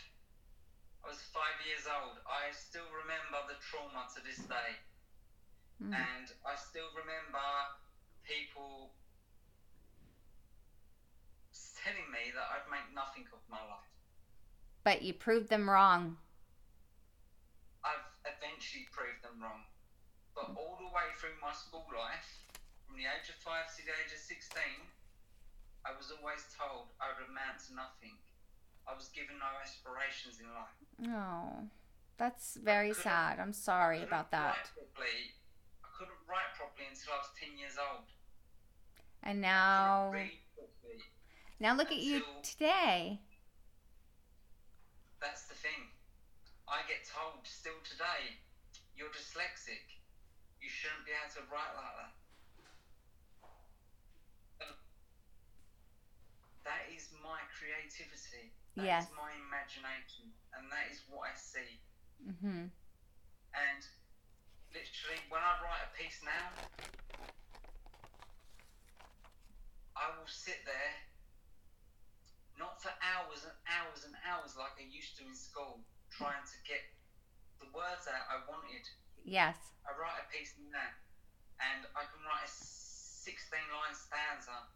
I 1.04 1.08
was 1.08 1.22
five 1.30 1.54
years 1.64 1.86
old. 1.86 2.18
I 2.26 2.50
still 2.50 2.90
remember 2.90 3.38
the 3.46 3.54
trauma 3.62 4.08
to 4.16 4.20
this 4.22 4.38
day. 4.38 4.80
Mm. 5.82 5.94
And 5.94 6.26
I 6.44 6.54
still 6.56 6.90
remember 6.96 7.38
people 8.24 8.92
telling 11.84 12.08
me 12.08 12.32
that 12.32 12.48
I'd 12.48 12.68
make 12.72 12.88
nothing 12.96 13.28
of 13.28 13.44
my 13.52 13.60
life. 13.60 13.92
But 14.84 15.04
you 15.04 15.12
proved 15.12 15.52
them 15.52 15.68
wrong. 15.68 16.16
I've 17.84 18.08
eventually 18.24 18.88
proved 18.88 19.20
them 19.20 19.36
wrong. 19.36 19.68
But 20.32 20.56
all 20.56 20.80
the 20.80 20.88
way 20.88 21.12
through 21.20 21.36
my 21.44 21.52
school 21.52 21.84
life, 21.92 22.48
from 22.88 22.96
the 22.96 23.04
age 23.04 23.28
of 23.28 23.36
five 23.44 23.68
to 23.76 23.80
the 23.84 23.92
age 23.92 24.12
of 24.16 24.20
16, 24.20 24.60
I 25.84 25.92
was 25.92 26.08
always 26.08 26.48
told 26.56 26.88
I 26.96 27.12
would 27.12 27.28
amount 27.28 27.60
to 27.68 27.76
nothing. 27.76 28.16
I 28.88 28.96
was 28.96 29.12
given 29.12 29.36
no 29.36 29.52
aspirations 29.60 30.40
in 30.40 30.48
life. 30.48 30.76
Oh, 31.12 31.68
that's 32.16 32.56
very 32.56 32.96
sad. 32.96 33.40
I'm 33.40 33.52
sorry 33.52 34.00
about 34.00 34.32
that. 34.32 34.72
Properly. 34.72 35.36
I 35.84 35.88
couldn't 35.92 36.20
write 36.24 36.52
properly 36.56 36.88
until 36.88 37.12
I 37.12 37.20
was 37.20 37.32
10 37.36 37.56
years 37.60 37.76
old. 37.76 38.08
And 39.24 39.40
now, 39.40 40.10
couldn't 40.12 40.28
read 40.28 40.40
properly. 40.54 41.00
now 41.58 41.74
look 41.74 41.90
at 41.90 41.98
you 41.98 42.22
today. 42.42 43.20
That's 45.20 45.44
the 45.48 45.54
thing. 45.54 45.88
I 46.68 46.84
get 46.88 47.08
told 47.08 47.40
still 47.48 47.80
today, 47.88 48.36
you're 48.96 49.08
dyslexic. 49.08 49.80
You 50.60 50.68
shouldn't 50.68 51.04
be 51.08 51.12
able 51.16 51.32
to 51.40 51.42
write 51.48 51.72
like 51.76 51.96
that. 51.96 52.12
That 56.64 56.88
is 56.94 57.08
my 57.22 57.40
creativity. 57.52 58.52
That 58.76 58.82
is 58.84 58.88
Yes. 58.88 59.12
my 59.16 59.32
imagination. 59.48 60.32
And 60.56 60.70
that 60.72 60.88
is 60.90 61.00
what 61.08 61.28
I 61.28 61.34
see. 61.36 61.80
Mm-hmm. 62.24 62.68
And 63.52 63.80
literally, 64.72 65.20
when 65.28 65.42
I 65.44 65.60
write 65.62 65.84
a 65.84 65.96
piece 65.96 66.20
now, 66.24 66.48
I 69.94 70.10
will 70.18 70.26
sit 70.26 70.62
there, 70.66 70.92
not 72.58 72.82
for 72.82 72.90
hours 73.02 73.46
and 73.46 73.54
hours 73.70 74.02
and 74.06 74.14
hours 74.26 74.58
like 74.58 74.74
I 74.78 74.86
used 74.90 75.14
to 75.18 75.26
in 75.26 75.34
school, 75.34 75.82
trying 76.10 76.42
to 76.42 76.56
get 76.66 76.82
the 77.62 77.70
words 77.70 78.06
out 78.10 78.26
I 78.26 78.42
wanted. 78.50 78.84
Yes. 79.22 79.56
I 79.86 79.94
write 79.94 80.18
a 80.18 80.26
piece 80.30 80.54
now, 80.70 80.92
and 81.62 81.86
I 81.94 82.02
can 82.10 82.20
write 82.26 82.44
a 82.44 82.50
16 82.50 83.30
line 83.70 83.94
stanza 83.94 84.68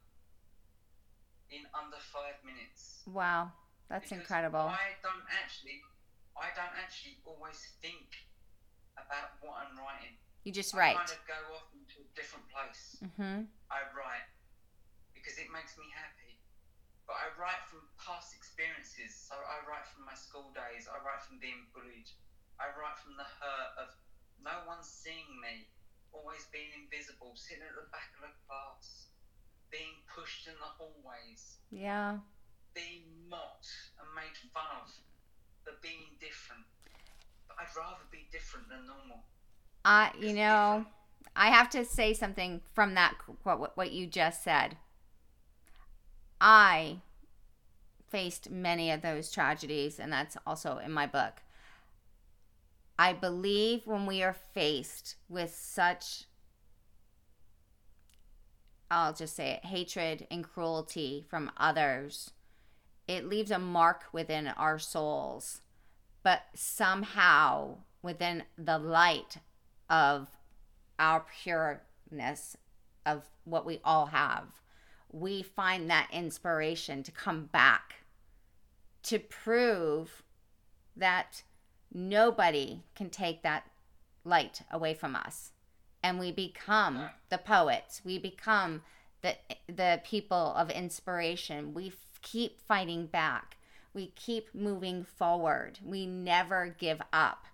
in 1.51 1.65
under 1.75 2.01
five 2.15 2.39
minutes. 2.45 3.03
Wow. 3.09 3.53
That's 3.89 4.05
Because 4.09 4.21
incredible. 4.21 4.69
I 4.69 5.01
don't 5.01 5.25
actually, 5.33 5.81
I 6.37 6.53
don't 6.53 6.77
actually 6.77 7.17
always 7.25 7.57
think 7.81 8.29
about 9.01 9.41
what 9.41 9.65
I'm 9.65 9.73
writing. 9.81 10.21
You 10.45 10.53
just 10.53 10.75
I 10.75 10.93
write. 10.93 10.97
I 10.97 11.09
kind 11.09 11.17
of 11.17 11.25
go 11.25 11.41
off 11.57 11.69
into 11.73 12.05
a 12.05 12.09
different 12.13 12.45
place. 12.53 13.01
hmm 13.17 13.49
I 13.73 13.81
write 13.97 14.29
because 15.29 15.45
it 15.45 15.53
makes 15.53 15.77
me 15.77 15.85
happy. 15.93 16.41
But 17.05 17.21
I 17.21 17.29
write 17.37 17.61
from 17.69 17.85
past 18.01 18.33
experiences. 18.33 19.13
So 19.13 19.37
I 19.37 19.61
write 19.69 19.85
from 19.93 20.09
my 20.09 20.17
school 20.17 20.49
days. 20.57 20.89
I 20.89 20.97
write 21.05 21.21
from 21.21 21.37
being 21.37 21.69
bullied. 21.77 22.09
I 22.57 22.73
write 22.73 22.97
from 22.97 23.21
the 23.21 23.29
hurt 23.29 23.73
of 23.77 23.93
no 24.41 24.65
one 24.65 24.81
seeing 24.81 25.29
me, 25.45 25.69
always 26.17 26.49
being 26.49 26.73
invisible, 26.73 27.37
sitting 27.37 27.61
at 27.61 27.77
the 27.77 27.93
back 27.93 28.09
of 28.17 28.25
the 28.25 28.33
class, 28.49 29.13
being 29.69 30.01
pushed 30.09 30.49
in 30.49 30.57
the 30.57 30.71
hallways, 30.81 31.61
Yeah. 31.69 32.25
being 32.73 33.05
mocked 33.29 33.69
and 34.01 34.09
made 34.17 34.33
fun 34.57 34.81
of 34.81 34.89
for 35.61 35.77
being 35.85 36.17
different. 36.25 36.65
But 37.45 37.61
I'd 37.61 37.77
rather 37.77 38.09
be 38.09 38.33
different 38.33 38.73
than 38.73 38.89
normal. 38.89 39.29
I, 39.85 40.09
you 40.17 40.33
know, 40.33 40.89
different. 40.89 41.37
I 41.37 41.49
have 41.53 41.69
to 41.77 41.85
say 41.85 42.17
something 42.17 42.65
from 42.73 42.97
that 42.97 43.13
what 43.45 43.77
what 43.77 43.93
you 43.93 44.09
just 44.09 44.41
said. 44.43 44.81
I 46.41 47.01
faced 48.09 48.51
many 48.51 48.91
of 48.91 49.03
those 49.03 49.31
tragedies 49.31 49.99
and 49.99 50.13
that's 50.13 50.37
also 50.47 50.79
in 50.79 50.93
my 50.93 51.07
book. 51.07 51.43
I 52.99 53.13
believe 53.13 53.87
when 53.87 54.07
we 54.07 54.23
are 54.23 54.37
faced 54.55 55.17
with 55.29 55.55
such 55.55 56.25
I'll 58.91 59.13
just 59.13 59.37
say 59.37 59.51
it, 59.51 59.67
hatred 59.67 60.27
and 60.31 60.43
cruelty 60.43 61.23
from 61.29 61.51
others, 61.59 62.31
it 63.07 63.29
leaves 63.29 63.51
a 63.51 63.59
mark 63.59 64.05
within 64.13 64.49
our 64.49 64.79
souls. 64.79 65.61
But 66.23 66.43
somehow 66.55 67.79
within 68.03 68.45
the 68.57 68.79
light 68.79 69.39
of 69.91 70.29
our 70.99 71.25
pureness 71.43 72.57
of 73.05 73.25
what 73.45 73.67
we 73.67 73.81
all 73.85 74.07
have, 74.07 74.45
we 75.13 75.43
find 75.43 75.91
that 75.91 76.09
inspiration 76.13 77.03
to 77.03 77.11
come 77.11 77.47
back 77.47 77.97
to 79.05 79.19
prove 79.19 80.23
that 80.97 81.43
nobody 81.93 82.83
can 82.95 83.11
take 83.11 83.43
that 83.43 83.65
light 84.25 84.63
away 84.71 84.95
from 84.95 85.17
us. 85.17 85.53
And 86.03 86.19
we 86.19 86.33
become 86.33 87.11
the 87.29 87.39
poets. 87.39 88.03
We 88.05 88.19
become 88.19 88.83
the 89.23 89.37
the 89.67 90.01
people 90.05 90.55
of 90.57 90.71
inspiration. 90.71 91.75
We 91.75 91.89
f- 91.89 92.21
keep 92.23 92.61
fighting 92.61 93.07
back. 93.07 93.57
We 93.95 94.13
keep 94.15 94.55
moving 94.55 95.05
forward. 95.05 95.81
We 95.85 96.07
never 96.07 96.77
give 96.79 97.01
up. 97.13 97.47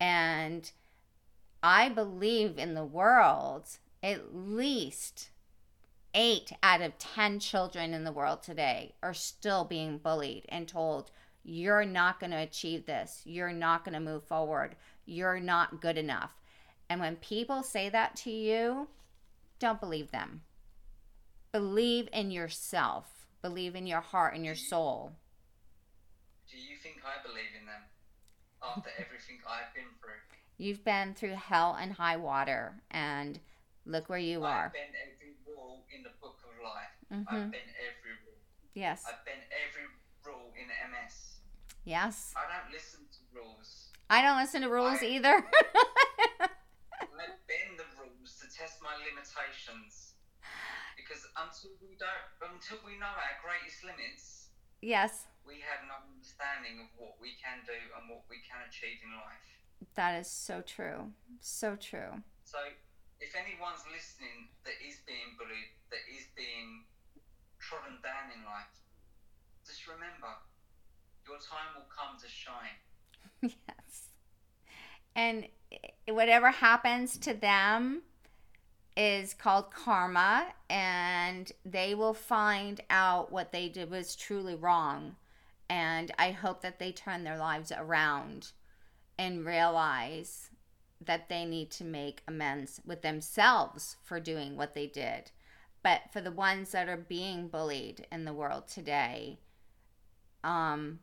And 0.00 0.70
I 1.62 1.90
believe 1.90 2.58
in 2.58 2.74
the 2.74 2.84
world, 2.84 3.68
at 4.02 4.34
least 4.34 5.29
eight 6.14 6.52
out 6.62 6.80
of 6.80 6.98
10 6.98 7.40
children 7.40 7.94
in 7.94 8.04
the 8.04 8.12
world 8.12 8.42
today 8.42 8.94
are 9.02 9.14
still 9.14 9.64
being 9.64 9.98
bullied 9.98 10.44
and 10.48 10.66
told, 10.66 11.10
you're 11.42 11.84
not 11.84 12.20
going 12.20 12.32
to 12.32 12.38
achieve 12.38 12.86
this. 12.86 13.22
You're 13.24 13.52
not 13.52 13.84
going 13.84 13.94
to 13.94 14.00
move 14.00 14.24
forward. 14.24 14.76
You're 15.06 15.40
not 15.40 15.80
good 15.80 15.96
enough. 15.96 16.32
And 16.88 17.00
when 17.00 17.16
people 17.16 17.62
say 17.62 17.88
that 17.88 18.16
to 18.16 18.30
you, 18.30 18.88
don't 19.58 19.80
believe 19.80 20.10
them. 20.10 20.42
Believe 21.52 22.08
in 22.12 22.30
yourself, 22.30 23.26
believe 23.42 23.74
in 23.74 23.86
your 23.86 24.00
heart 24.00 24.34
and 24.34 24.44
your 24.44 24.54
soul. 24.54 25.12
Do 26.50 26.56
you 26.56 26.76
think 26.82 26.96
I 27.04 27.22
believe 27.26 27.54
in 27.58 27.66
them 27.66 27.82
after 28.62 28.90
everything 28.98 29.38
I've 29.48 29.74
been 29.74 29.90
through? 30.00 30.18
You've 30.58 30.84
been 30.84 31.14
through 31.14 31.34
hell 31.34 31.76
and 31.80 31.92
high 31.92 32.16
water, 32.16 32.74
and 32.90 33.40
look 33.86 34.08
where 34.08 34.18
you 34.18 34.44
I've 34.44 34.66
are. 34.66 34.72
been 34.74 34.92
every 34.92 35.34
rule 35.48 35.84
in 35.94 36.02
the 36.02 36.10
book 36.20 36.36
of 36.44 36.49
life. 36.64 36.94
hmm 37.10 37.24
I've 37.28 37.50
been 37.52 37.70
every 37.80 38.14
rule. 38.24 38.38
Yes. 38.74 39.04
I've 39.06 39.24
been 39.24 39.42
every 39.50 39.86
rule 40.24 40.52
in 40.56 40.68
MS. 40.68 41.40
Yes. 41.84 42.34
I 42.36 42.46
don't 42.50 42.72
listen 42.72 43.00
to 43.10 43.20
rules. 43.34 43.88
I 44.10 44.22
don't 44.22 44.38
listen 44.38 44.62
to 44.62 44.68
rules 44.70 45.02
I- 45.02 45.06
either. 45.06 45.44
I 47.00 47.26
bend 47.48 47.78
the 47.78 47.88
rules 48.00 48.38
to 48.40 48.46
test 48.50 48.80
my 48.82 48.94
limitations. 49.00 50.14
Because 50.96 51.24
until 51.36 51.74
we 51.82 51.96
don't, 51.98 52.24
until 52.44 52.78
we 52.86 52.96
know 53.00 53.10
our 53.10 53.36
greatest 53.42 53.82
limits, 53.84 54.52
yes, 54.82 55.26
we 55.46 55.58
have 55.64 55.82
no 55.88 55.96
understanding 56.06 56.80
of 56.84 56.88
what 57.00 57.16
we 57.20 57.34
can 57.40 57.64
do 57.66 57.76
and 57.98 58.06
what 58.10 58.22
we 58.30 58.38
can 58.44 58.60
achieve 58.68 59.00
in 59.02 59.12
life. 59.16 59.46
that 59.94 60.20
is 60.20 60.30
so 60.30 60.60
true. 60.62 61.12
So 61.40 61.76
true. 61.76 62.22
So, 62.44 62.58
if 63.20 63.36
anyone's 63.36 63.84
listening 63.92 64.48
that 64.64 64.80
is 64.80 65.00
being 65.06 65.36
bullied, 65.36 65.70
that 65.90 66.04
is 66.08 66.26
being 66.36 66.84
trodden 67.60 68.00
down 68.02 68.32
in 68.34 68.44
life, 68.44 68.72
just 69.66 69.86
remember, 69.86 70.32
your 71.28 71.36
time 71.36 71.76
will 71.76 71.88
come 71.88 72.16
to 72.18 72.28
shine. 72.28 72.80
yes. 73.68 74.08
And 75.14 75.46
whatever 76.08 76.50
happens 76.50 77.18
to 77.18 77.34
them 77.34 78.02
is 78.96 79.34
called 79.34 79.70
karma, 79.70 80.48
and 80.68 81.52
they 81.64 81.94
will 81.94 82.14
find 82.14 82.80
out 82.90 83.30
what 83.30 83.52
they 83.52 83.68
did 83.68 83.90
was 83.90 84.16
truly 84.16 84.54
wrong. 84.54 85.16
And 85.68 86.10
I 86.18 86.32
hope 86.32 86.62
that 86.62 86.78
they 86.78 86.90
turn 86.90 87.22
their 87.22 87.38
lives 87.38 87.70
around 87.76 88.52
and 89.16 89.44
realize 89.44 90.49
that 91.00 91.28
they 91.28 91.44
need 91.44 91.70
to 91.70 91.84
make 91.84 92.22
amends 92.28 92.80
with 92.84 93.02
themselves 93.02 93.96
for 94.02 94.20
doing 94.20 94.56
what 94.56 94.74
they 94.74 94.86
did. 94.86 95.30
But 95.82 96.02
for 96.12 96.20
the 96.20 96.30
ones 96.30 96.72
that 96.72 96.88
are 96.88 96.96
being 96.96 97.48
bullied 97.48 98.06
in 98.12 98.24
the 98.24 98.34
world 98.34 98.68
today, 98.68 99.38
um, 100.44 101.00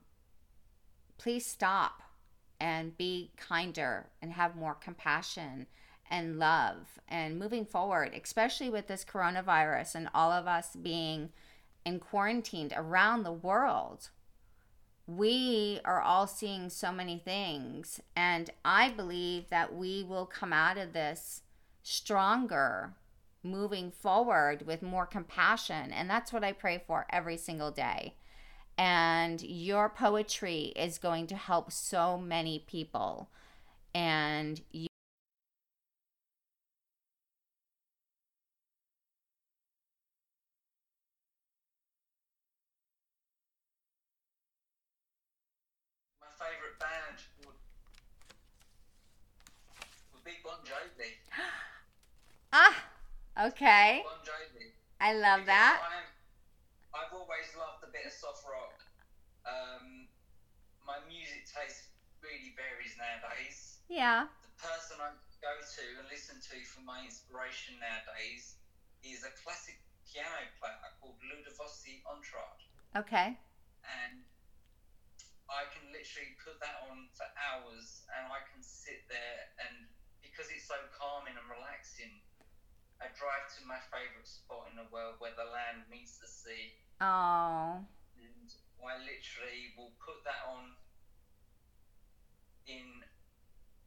please 1.18 1.46
stop 1.46 2.04
and 2.60 2.98
be 2.98 3.32
kinder 3.38 4.08
and 4.22 4.34
have 4.34 4.56
more 4.56 4.76
compassion 4.76 5.68
and 6.10 6.40
love 6.40 7.00
and 7.08 7.38
moving 7.40 7.66
forward, 7.66 8.14
especially 8.14 8.70
with 8.70 8.88
this 8.88 9.04
coronavirus 9.04 9.96
and 9.96 10.10
all 10.14 10.32
of 10.32 10.48
us 10.48 10.76
being 10.76 11.30
in 11.86 12.00
quarantined 12.00 12.74
around 12.76 13.24
the 13.24 13.32
world. 13.32 14.10
We 15.08 15.80
are 15.86 16.02
all 16.02 16.28
seeing 16.28 16.70
so 16.70 16.92
many 16.92 17.18
things. 17.18 18.02
And 18.16 18.50
I 18.66 18.90
believe 18.92 19.50
that 19.50 19.74
we 19.74 20.04
will 20.04 20.26
come 20.26 20.54
out 20.54 20.78
of 20.78 20.94
this 20.94 21.42
stronger, 21.82 22.94
moving 23.42 23.90
forward 23.92 24.68
with 24.68 24.82
more 24.82 25.06
compassion. 25.06 25.92
And 25.92 26.10
that's 26.10 26.34
what 26.34 26.44
I 26.44 26.52
pray 26.52 26.84
for 26.86 27.06
every 27.10 27.38
single 27.38 27.72
day. 27.72 28.16
And 28.78 29.42
your 29.42 29.90
poetry 29.90 30.74
is 30.76 30.98
going 30.98 31.28
to 31.28 31.36
help 31.36 31.72
so 31.72 32.18
many 32.18 32.64
people. 32.68 33.30
And 33.96 34.62
you 34.72 34.88
My 46.22 46.28
favourite 46.46 46.78
band 46.80 47.18
would, 47.46 47.56
would 50.14 50.24
be 50.24 50.32
Bon 50.44 50.54
Jovi. 50.66 51.10
Ah, 52.54 52.76
okay. 53.40 54.04
I 55.00 55.14
love 55.14 55.46
Because 55.46 55.48
that. 55.48 55.82
I'm, 55.86 56.08
I've 56.94 57.14
always 57.14 57.54
loved 57.58 57.84
a 57.84 57.92
bit 57.92 58.06
of 58.06 58.14
soft 58.14 58.44
rock. 58.46 58.82
Um, 59.46 60.08
my 60.86 60.98
music 61.08 61.46
taste 61.46 61.94
really 62.22 62.54
varies 62.58 62.98
nowadays. 62.98 63.80
Yeah. 63.90 64.28
The 64.42 64.50
person 64.58 64.98
I 65.00 65.14
go 65.42 65.54
to 65.62 65.86
and 66.02 66.08
listen 66.10 66.42
to 66.42 66.58
for 66.66 66.82
my 66.82 67.04
inspiration 67.06 67.78
nowadays 67.80 68.58
is 69.04 69.24
a 69.24 69.32
classic 69.44 69.78
piano 70.10 70.50
player 70.60 70.74
called 71.00 71.18
Ludovico 71.22 71.70
Einaudi. 71.70 72.66
Okay. 72.98 73.38
and 73.86 74.24
I 75.48 75.64
can 75.72 75.88
literally 75.96 76.36
put 76.44 76.60
that 76.60 76.84
on 76.92 77.08
for 77.16 77.28
hours, 77.40 78.04
and 78.18 78.28
I 78.28 78.44
can 78.52 78.60
sit 78.64 79.08
there 79.08 79.40
and 79.64 79.88
because 80.20 80.52
it's 80.52 80.68
so 80.68 80.76
calming 80.92 81.38
and 81.40 81.48
relaxing, 81.48 82.20
I 83.02 83.08
drive 83.14 83.46
to 83.58 83.62
my 83.68 83.78
favourite 83.94 84.26
spot 84.28 84.68
in 84.72 84.76
the 84.78 84.90
world 84.90 85.16
where 85.20 85.36
the 85.38 85.46
land 85.50 85.86
meets 85.90 86.18
the 86.18 86.28
sea, 86.28 86.74
Oh. 87.02 87.86
and 88.18 88.50
I 88.82 88.94
literally 88.98 89.74
will 89.78 89.94
put 90.02 90.24
that 90.26 90.42
on 90.50 90.74
in 92.66 93.04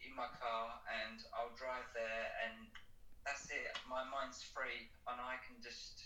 in 0.06 0.16
my 0.16 0.28
car, 0.40 0.80
and 0.88 1.20
I'll 1.36 1.54
drive 1.56 1.84
there, 1.94 2.26
and 2.46 2.66
that's 3.26 3.50
it. 3.50 3.76
My 3.88 4.02
mind's 4.08 4.42
free, 4.42 4.88
and 5.06 5.20
I 5.20 5.36
can 5.46 5.60
just 5.62 6.04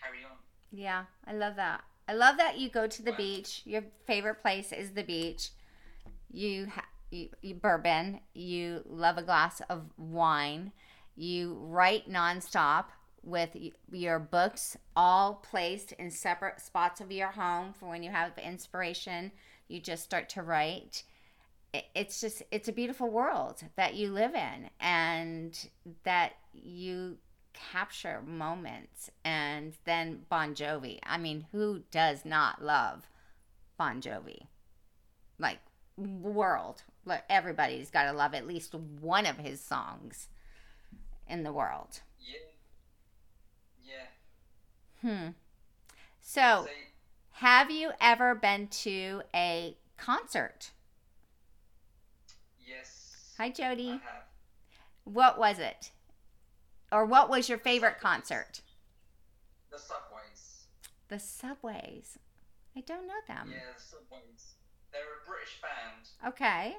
carry 0.00 0.24
on. 0.24 0.38
Yeah, 0.70 1.04
I 1.26 1.34
love 1.34 1.56
that. 1.56 1.84
I 2.08 2.14
love 2.14 2.36
that 2.38 2.58
you 2.58 2.70
go 2.70 2.86
to 2.86 3.02
the 3.02 3.10
Wow. 3.10 3.16
beach. 3.18 3.62
Your 3.64 3.82
favorite 4.06 4.40
place 4.40 4.72
is 4.72 4.92
the 4.92 5.02
beach. 5.04 5.50
You, 6.30 6.66
ha- 6.66 6.88
you, 7.10 7.28
you 7.42 7.54
bourbon. 7.54 8.20
You 8.32 8.82
love 8.86 9.18
a 9.18 9.22
glass 9.22 9.60
of 9.68 9.90
wine. 9.98 10.72
You 11.14 11.54
write 11.60 12.10
nonstop 12.10 12.86
with 13.22 13.56
your 13.90 14.18
books 14.18 14.76
all 14.96 15.34
placed 15.34 15.92
in 15.92 16.10
separate 16.10 16.60
spots 16.60 17.00
of 17.00 17.12
your 17.12 17.28
home 17.28 17.72
for 17.72 17.88
when 17.88 18.02
you 18.02 18.10
have 18.10 18.32
inspiration. 18.38 19.32
You 19.68 19.80
just 19.80 20.04
start 20.04 20.28
to 20.30 20.42
write. 20.42 21.04
It's 21.94 22.20
just 22.20 22.42
it's 22.50 22.68
a 22.68 22.72
beautiful 22.72 23.08
world 23.08 23.62
that 23.76 23.94
you 23.94 24.12
live 24.12 24.34
in 24.34 24.70
and 24.80 25.68
that 26.04 26.32
you 26.52 27.16
capture 27.54 28.22
moments 28.26 29.10
and 29.24 29.74
then 29.84 30.22
Bon 30.28 30.54
Jovi. 30.54 30.98
I 31.04 31.18
mean, 31.18 31.46
who 31.52 31.82
does 31.90 32.24
not 32.24 32.62
love 32.62 33.08
Bon 33.78 34.00
Jovi? 34.00 34.46
Like 35.38 35.58
world. 35.96 36.82
Everybody's 37.28 37.90
got 37.90 38.04
to 38.04 38.12
love 38.12 38.34
at 38.34 38.46
least 38.46 38.74
one 38.74 39.26
of 39.26 39.38
his 39.38 39.60
songs 39.60 40.28
in 41.28 41.42
the 41.42 41.52
world. 41.52 42.00
Yeah, 42.20 42.38
yeah. 43.82 44.06
Hmm. 45.08 45.28
So, 46.20 46.66
have 47.32 47.70
you 47.70 47.92
ever 48.00 48.34
been 48.34 48.68
to 48.68 49.22
a 49.34 49.76
concert? 49.96 50.70
yes. 52.66 53.34
Hi 53.38 53.46
I 53.46 53.50
Jody. 53.50 53.88
have. 53.90 54.00
What 55.04 55.38
was 55.38 55.58
it? 55.58 55.90
Or 56.92 57.04
what 57.06 57.28
was 57.30 57.48
your 57.48 57.58
favorite 57.58 57.98
concert? 58.00 58.60
The 59.70 59.78
Subways. 59.78 60.66
The 61.08 61.18
Subways. 61.18 62.18
I 62.76 62.80
don't 62.80 63.06
know 63.08 63.20
them. 63.26 63.50
Yeah, 63.50 63.72
the 63.76 63.80
Subways. 63.82 64.54
They're 64.92 65.00
a 65.24 65.26
British 65.26 65.56
band. 65.60 66.04
Okay. 66.32 66.76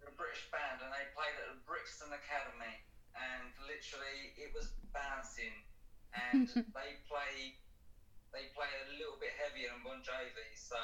They're 0.00 0.10
a 0.12 0.18
British 0.18 0.50
band, 0.50 0.82
and 0.82 0.90
they 0.90 1.06
played 1.14 1.32
at 1.38 1.54
the 1.54 1.62
Brixton 1.64 2.10
Academy. 2.10 2.74
And 3.14 3.50
literally, 3.64 4.34
it 4.36 4.50
was 4.54 4.74
bouncing. 4.92 5.54
And 6.14 6.46
they 6.54 6.90
play, 7.06 7.58
they 8.34 8.50
play 8.54 8.70
a 8.86 8.90
little 8.98 9.18
bit 9.18 9.34
heavier 9.38 9.70
than 9.70 9.82
Bon 9.82 10.02
Jovi, 10.02 10.50
so 10.54 10.78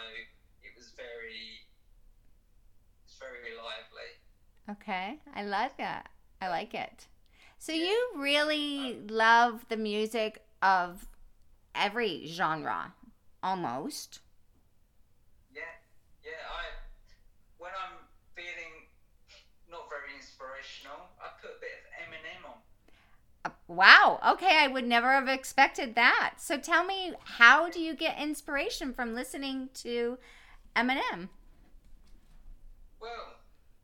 it 0.62 0.73
was 0.77 0.90
very, 0.97 1.66
it's 3.05 3.19
very 3.19 3.55
lively. 3.59 4.11
Okay, 4.71 5.19
I 5.35 5.43
love 5.45 5.73
that. 5.79 6.11
I 6.40 6.49
like 6.49 6.75
it. 6.75 7.07
So 7.59 7.73
you 7.73 8.11
really 8.16 9.01
love 9.09 9.66
the 9.69 9.77
music 9.77 10.43
of 10.62 11.07
every 11.75 12.27
genre, 12.27 12.95
almost. 13.43 14.21
Yeah, 15.55 15.62
yeah. 16.25 16.40
I 16.49 16.64
when 17.59 17.73
I'm 17.77 18.01
feeling 18.35 18.88
not 19.69 19.88
very 19.93 20.16
inspirational, 20.16 21.12
I 21.21 21.29
put 21.40 21.51
a 21.57 21.61
bit 21.61 21.75
of 21.79 21.80
Wow. 23.70 24.18
Okay, 24.33 24.59
I 24.59 24.66
would 24.66 24.85
never 24.85 25.12
have 25.12 25.28
expected 25.28 25.94
that. 25.94 26.35
So 26.38 26.59
tell 26.59 26.85
me, 26.85 27.12
how 27.38 27.70
do 27.70 27.78
you 27.80 27.94
get 27.94 28.18
inspiration 28.18 28.92
from 28.92 29.14
listening 29.14 29.68
to 29.74 30.18
Eminem? 30.74 31.28
Well, 33.00 33.37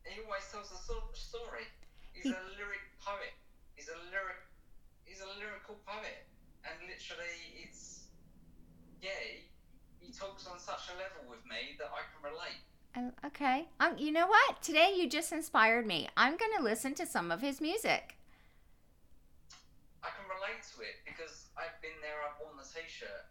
he 0.03 0.21
always 0.25 0.43
tells 0.51 0.71
a 0.73 0.75
so- 0.77 1.07
story. 1.13 1.63
He's 2.11 2.23
He- 2.23 2.29
a 2.31 2.41
lyric 2.57 2.81
poet. 2.99 3.31
He's 3.75 3.87
a 3.87 3.95
lyric. 4.11 4.35
He's 5.05 5.21
a 5.21 5.27
lyrical 5.39 5.75
poet, 5.87 6.25
and 6.65 6.73
literally, 6.81 7.63
it's 7.63 8.07
yeah. 9.01 9.11
He, 9.23 10.05
he 10.07 10.11
talks 10.11 10.45
on 10.47 10.59
such 10.59 10.89
a 10.93 10.97
level 10.97 11.29
with 11.29 11.45
me 11.45 11.77
that 11.79 11.87
I 11.93 12.01
can 12.11 12.29
relate. 12.29 12.59
Uh, 12.93 13.27
Okay. 13.27 13.69
Um, 13.79 13.97
you 13.97 14.11
know 14.11 14.27
what? 14.27 14.61
Today 14.61 14.93
you 14.97 15.07
just 15.07 15.31
inspired 15.31 15.87
me. 15.87 16.09
I'm 16.17 16.35
going 16.35 16.51
to 16.57 16.63
listen 16.63 16.93
to 16.95 17.05
some 17.05 17.31
of 17.31 17.39
his 17.41 17.61
music. 17.61 18.17
Relate 20.47 20.63
to 20.75 20.79
it 20.79 21.03
because 21.03 21.51
I've 21.59 21.75
been 21.83 21.99
there. 21.99 22.23
I've 22.23 22.39
worn 22.39 22.55
the 22.55 22.63
t-shirt. 22.63 23.27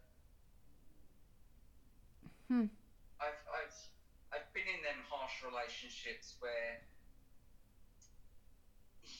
Hmm. 2.52 2.68
I've 3.16 3.40
I've 3.48 3.72
I've 4.36 4.48
been 4.52 4.68
in 4.68 4.84
them 4.84 5.00
harsh 5.08 5.40
relationships 5.40 6.36
where 6.44 6.84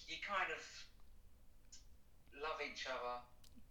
you 0.04 0.16
kind 0.20 0.52
of 0.52 0.60
love 2.36 2.60
each 2.60 2.84
other, 2.84 3.24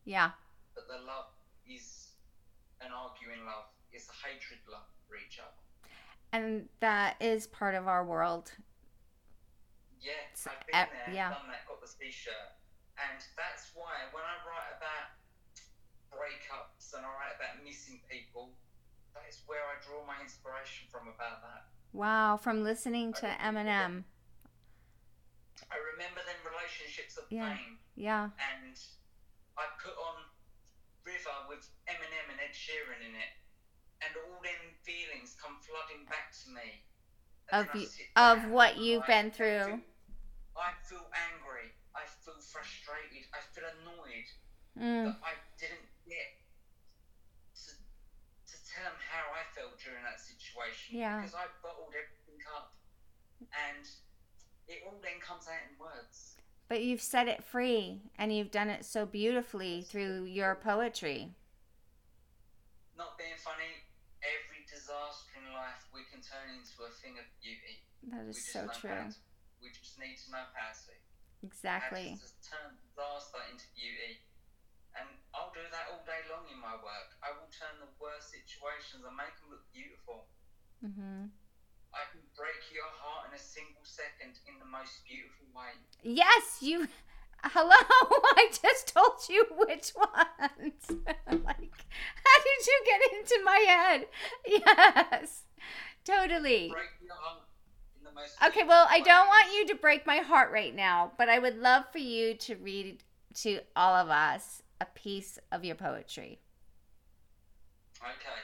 Yeah. 0.06 0.32
but 0.74 0.88
the 0.88 1.06
love 1.06 1.30
is 1.70 2.18
an 2.82 2.90
arguing 2.90 3.46
love. 3.46 3.70
It's 3.94 4.10
a 4.10 4.18
hatred 4.26 4.60
love 4.66 4.90
for 5.08 5.18
each 5.22 5.38
other. 5.38 5.54
And 6.34 6.68
that 6.80 7.22
is 7.22 7.46
part 7.46 7.76
of 7.76 7.88
our 7.88 8.04
world. 8.04 8.52
Yeah, 10.02 10.12
I've 10.48 10.66
been 10.66 10.98
there, 11.06 11.14
yeah. 11.16 11.30
done 11.30 11.48
that, 11.48 11.68
got 11.68 11.80
the 11.80 11.88
t-shirt, 11.88 12.34
and 13.00 13.20
that's 13.36 13.72
why 13.76 14.08
when 14.12 14.24
I 14.24 14.36
write 14.48 14.72
about 14.78 15.16
breakups 16.12 16.94
and 16.96 17.06
I 17.06 17.10
write 17.10 17.36
about 17.36 17.64
missing 17.64 18.02
people, 18.10 18.56
that 19.14 19.24
is 19.28 19.44
where 19.48 19.64
I 19.64 19.76
draw 19.84 20.06
my 20.06 20.20
inspiration 20.22 20.88
from 20.90 21.08
about 21.08 21.42
that. 21.44 21.68
Wow, 21.94 22.38
from 22.38 22.64
listening 22.64 23.14
to 23.14 23.28
Eminem. 23.28 24.04
I 25.72 25.78
remember 25.96 26.22
them 26.24 26.40
relationships 26.44 27.18
of 27.18 27.26
Yeah. 27.32 27.56
pain, 27.56 27.80
Yeah. 27.96 28.30
and 28.40 28.78
I 29.58 29.66
put 29.80 29.96
on 29.98 30.30
River 31.04 31.46
with 31.48 31.70
Eminem 31.88 32.30
and 32.32 32.40
Ed 32.42 32.52
Sheeran 32.52 33.02
in 33.02 33.16
it, 33.16 33.34
and 34.02 34.16
all 34.18 34.42
them 34.42 34.76
feelings 34.84 35.36
come 35.40 35.60
flooding 35.62 36.06
back 36.06 36.32
to 36.44 36.50
me. 36.50 36.84
And 37.52 37.70
Of 37.70 37.76
you- 37.76 37.90
of 38.16 38.46
what 38.46 38.78
you've 38.78 39.06
been 39.06 39.32
through. 39.32 39.84
I 40.58 40.74
feel 40.84 41.10
angry. 41.14 41.76
I 41.94 42.06
feel 42.06 42.42
frustrated. 42.42 43.28
I 43.34 43.40
feel 43.42 43.66
annoyed 43.66 44.26
Mm. 44.76 45.12
that 45.12 45.20
I 45.24 45.34
didn't 45.56 45.88
get 46.04 46.36
to, 47.56 47.72
to 47.76 48.56
tell 48.68 48.92
them 48.92 49.00
how 49.00 49.32
I 49.32 49.48
felt 49.56 49.80
during 49.80 50.04
that 50.04 50.20
situation. 50.20 51.00
Yeah. 51.00 51.24
Because 51.24 51.36
I 51.36 51.48
bottled 51.64 51.96
everything 51.96 52.44
up, 52.52 52.76
and 53.40 53.88
it 54.68 54.84
all 54.86 55.00
then 55.02 55.24
comes 55.24 55.48
out 55.48 55.64
in 55.64 55.80
words. 55.80 56.36
But 56.68 56.82
you've 56.82 57.02
set 57.02 57.28
it 57.28 57.44
free 57.44 58.02
and 58.18 58.34
you've 58.34 58.50
done 58.50 58.70
it 58.70 58.86
so 58.86 59.06
beautifully 59.06 59.86
through 59.86 60.26
your 60.26 60.56
poetry. 60.56 61.30
Not 62.98 63.18
being 63.22 63.38
funny, 63.38 63.86
every 64.26 64.66
disaster 64.66 65.38
in 65.38 65.46
life, 65.54 65.86
we 65.94 66.02
can 66.10 66.26
turn 66.26 66.58
into 66.58 66.90
a 66.90 66.92
thing 66.98 67.22
of 67.22 67.28
beauty. 67.38 67.86
That 68.10 68.26
is 68.26 68.42
so 68.50 68.66
true. 68.74 69.14
to. 69.14 69.14
We 69.62 69.70
just 69.70 70.02
need 70.02 70.18
to 70.26 70.32
know 70.34 70.50
how 70.58 70.74
to. 70.74 70.92
Exactly. 71.46 72.18
How 72.18 72.18
to 72.18 72.26
just 72.26 72.42
turn 72.42 72.74
disaster 72.82 73.46
into 73.54 73.70
beauty. 73.78 74.26
And 74.96 75.08
I'll 75.36 75.52
do 75.52 75.64
that 75.72 75.92
all 75.92 76.04
day 76.08 76.24
long 76.32 76.48
in 76.52 76.60
my 76.60 76.76
work. 76.80 77.10
I 77.24 77.36
will 77.36 77.50
turn 77.52 77.76
the 77.84 77.92
worst 78.00 78.32
situations 78.32 79.04
and 79.04 79.16
make 79.16 79.34
them 79.40 79.52
look 79.52 79.66
beautiful. 79.74 80.28
hmm 80.82 81.28
I 81.96 82.04
can 82.12 82.22
break 82.36 82.60
your 82.76 82.88
heart 83.00 83.30
in 83.30 83.36
a 83.36 83.42
single 83.42 83.84
second 83.84 84.36
in 84.48 84.60
the 84.60 84.66
most 84.68 85.04
beautiful 85.08 85.48
way. 85.56 85.72
Yes, 86.04 86.60
you. 86.62 86.88
Hello, 87.44 87.72
I 88.38 88.50
just 88.52 88.94
told 88.94 89.20
you 89.30 89.46
which 89.56 89.94
ones. 89.96 90.84
like, 91.46 91.76
how 92.26 92.38
did 92.44 92.68
you 92.68 92.78
get 92.86 93.02
into 93.20 93.42
my 93.44 93.66
head? 93.68 94.08
Yes, 94.48 95.44
totally. 96.06 96.70
Break 96.72 96.86
your 97.02 97.16
heart 97.16 97.44
in 97.98 98.04
the 98.04 98.12
most 98.12 98.36
Okay, 98.46 98.64
well, 98.64 98.88
I 98.90 99.00
don't 99.02 99.28
want 99.28 99.54
you 99.54 99.68
to 99.68 99.76
break 99.76 100.06
my 100.06 100.18
heart 100.18 100.52
right 100.52 100.76
now, 100.76 101.12
but 101.18 101.30
I 101.30 101.40
would 101.40 101.58
love 101.58 101.86
for 101.92 102.00
you 102.00 102.36
to 102.36 102.56
read 102.56 103.04
to 103.36 103.60
all 103.76 103.96
of 103.96 104.10
us 104.10 104.62
a 104.82 104.86
piece 104.86 105.40
of 105.52 105.64
your 105.64 105.76
poetry. 105.76 106.40
Okay. 108.02 108.42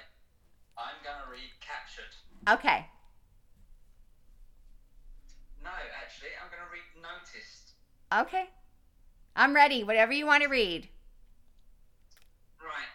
I'm 0.78 0.96
going 1.04 1.18
to 1.26 1.32
read 1.32 1.50
Captured. 1.60 2.16
Okay. 2.50 2.88
No, 5.64 5.70
actually, 6.02 6.30
I'm 6.42 6.50
going 6.50 6.64
to 6.64 6.70
read 6.72 6.82
Noticed. 7.02 7.74
Okay. 8.14 8.50
I'm 9.36 9.54
ready. 9.54 9.84
Whatever 9.84 10.14
you 10.14 10.26
want 10.26 10.42
to 10.44 10.50
read. 10.50 10.90
Right. 12.60 12.90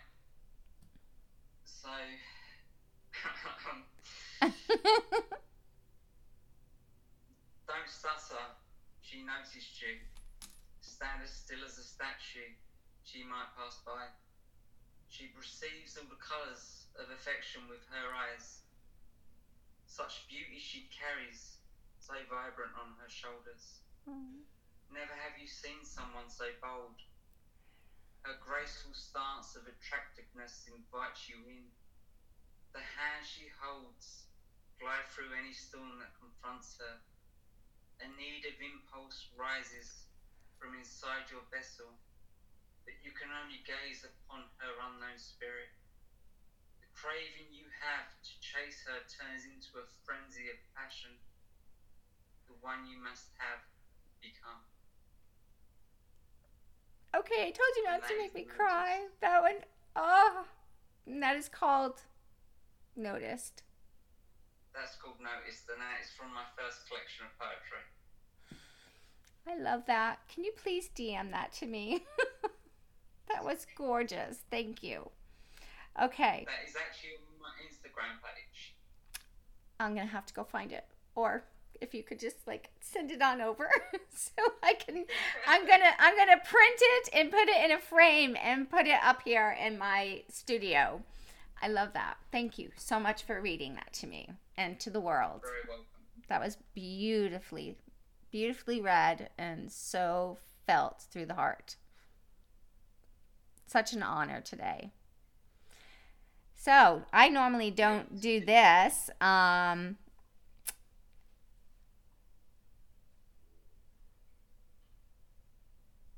So. 1.65 1.89
Don't 7.67 7.89
stutter. 7.89 8.45
She 9.01 9.23
noticed 9.23 9.83
you. 9.83 9.99
Stand 10.81 11.23
as 11.23 11.31
still 11.31 11.65
as 11.65 11.79
a 11.79 11.83
statue. 11.83 12.53
She 13.07 13.23
might 13.23 13.55
pass 13.55 13.79
by. 13.87 14.11
She 15.07 15.31
perceives 15.31 15.95
all 15.95 16.11
the 16.11 16.19
colours 16.19 16.91
of 16.99 17.07
affection 17.15 17.71
with 17.71 17.87
her 17.95 18.11
eyes. 18.11 18.67
Such 19.87 20.27
beauty 20.27 20.59
she 20.59 20.91
carries, 20.91 21.63
so 22.03 22.19
vibrant 22.27 22.75
on 22.75 22.99
her 22.99 23.07
shoulders. 23.07 23.79
Mm-hmm. 24.11 24.43
Never 24.91 25.15
have 25.23 25.39
you 25.39 25.47
seen 25.47 25.87
someone 25.87 26.27
so 26.27 26.51
bold. 26.59 26.99
Her 28.27 28.35
graceful 28.43 28.91
stance 28.91 29.55
of 29.55 29.71
attractiveness 29.71 30.67
invites 30.67 31.31
you 31.31 31.47
in. 31.47 31.71
The 32.75 32.83
hand 32.83 33.23
she 33.23 33.47
holds 33.63 34.27
glide 34.83 35.07
through 35.15 35.31
any 35.39 35.55
storm 35.55 36.03
that 36.03 36.19
confronts 36.19 36.75
her. 36.83 36.99
A 38.03 38.11
need 38.19 38.51
of 38.51 38.59
impulse 38.59 39.31
rises 39.39 40.11
from 40.59 40.75
inside 40.75 41.31
your 41.31 41.47
vessel, 41.55 41.95
but 42.87 42.95
you 43.03 43.11
can 43.11 43.29
only 43.35 43.59
gaze 43.67 44.07
upon 44.07 44.47
her 44.63 44.73
unknown 44.87 45.19
spirit. 45.19 45.75
The 46.79 46.89
craving 46.95 47.51
you 47.51 47.67
have 47.83 48.15
to 48.23 48.33
chase 48.39 48.87
her 48.87 49.03
turns 49.11 49.43
into 49.43 49.83
a 49.83 49.85
frenzy 50.07 50.47
of 50.49 50.59
passion, 50.79 51.19
the 52.47 52.55
one 52.63 52.87
you 52.87 53.03
must 53.03 53.35
have 53.43 53.61
become. 54.23 54.63
Okay, 57.11 57.51
I 57.51 57.51
told 57.51 57.73
you 57.75 57.85
not 57.85 58.07
to 58.07 58.15
make 58.17 58.35
me 58.35 58.47
cry. 58.47 59.11
That 59.21 59.43
one, 59.43 59.67
oh, 59.99 60.47
and 61.07 61.23
that 61.23 61.35
is 61.37 61.49
called 61.49 62.07
Noticed. 62.95 63.67
That's 64.75 64.95
called 64.97 65.19
Noticed, 65.19 65.67
and 65.73 65.83
that 65.83 65.99
is 66.05 66.11
from 66.15 66.31
my 66.31 66.47
first 66.55 66.87
collection 66.87 67.27
of 67.27 67.35
poetry. 67.35 67.83
I 69.49 69.57
love 69.57 69.87
that. 69.87 70.29
Can 70.29 70.45
you 70.45 70.53
please 70.53 70.91
DM 70.95 71.31
that 71.31 71.53
to 71.55 71.67
me? 71.67 72.05
that 73.29 73.45
was 73.45 73.67
gorgeous. 73.77 74.39
Thank 74.51 74.83
you. 74.83 75.11
Okay, 76.03 76.47
That 76.47 76.69
is 76.69 76.77
actually 76.77 77.11
on 77.17 77.41
my 77.41 77.49
Instagram 77.67 78.21
page. 78.23 78.75
I'm 79.81 79.95
gonna 79.95 80.07
have 80.07 80.27
to 80.27 80.35
go 80.35 80.45
find 80.45 80.73
it, 80.73 80.85
or 81.15 81.45
if 81.81 81.95
you 81.95 82.03
could 82.03 82.19
just 82.21 82.47
like 82.47 82.71
send 82.81 83.11
it 83.11 83.23
on 83.23 83.41
over 83.41 83.69
so 84.15 84.33
I 84.63 84.75
can. 84.75 85.05
I'm 85.47 85.67
gonna 85.67 85.91
I'm 85.99 86.17
gonna 86.17 86.41
print 86.45 86.79
it 86.81 87.09
and 87.15 87.31
put 87.31 87.49
it 87.49 87.65
in 87.65 87.73
a 87.73 87.79
frame 87.79 88.37
and 88.43 88.69
put 88.69 88.87
it 88.87 88.99
up 89.03 89.23
here 89.25 89.57
in 89.59 89.79
my 89.79 90.23
studio. 90.29 91.03
I 91.63 91.69
love 91.69 91.95
that. 91.95 92.19
Thank 92.31 92.59
you 92.59 92.71
so 92.77 93.01
much 93.01 93.23
for 93.23 93.41
reading 93.41 93.75
that 93.75 93.93
to 93.95 94.07
me 94.07 94.29
and 94.59 94.79
to 94.81 94.91
the 94.91 95.01
world. 95.01 95.41
Very 95.43 95.55
welcome. 95.67 95.85
That 96.29 96.41
was 96.41 96.59
beautifully, 96.75 97.77
beautifully 98.31 98.81
read 98.83 99.31
and 99.39 99.73
so 99.73 100.37
felt 100.67 101.03
through 101.11 101.27
the 101.27 101.35
heart. 101.35 101.77
Such 103.67 103.93
an 103.93 104.03
honor 104.03 104.41
today. 104.41 104.91
So, 106.55 107.03
I 107.13 107.29
normally 107.29 107.71
don't 107.71 108.21
do 108.21 108.41
this. 108.41 109.11
Um, 109.21 109.97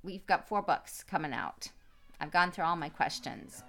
we've 0.02 0.26
got 0.26 0.48
four 0.48 0.62
books 0.62 1.04
coming 1.04 1.32
out. 1.32 1.68
I've 2.20 2.30
gone 2.30 2.50
through 2.50 2.64
all 2.64 2.76
my 2.76 2.88
questions. 2.88 3.62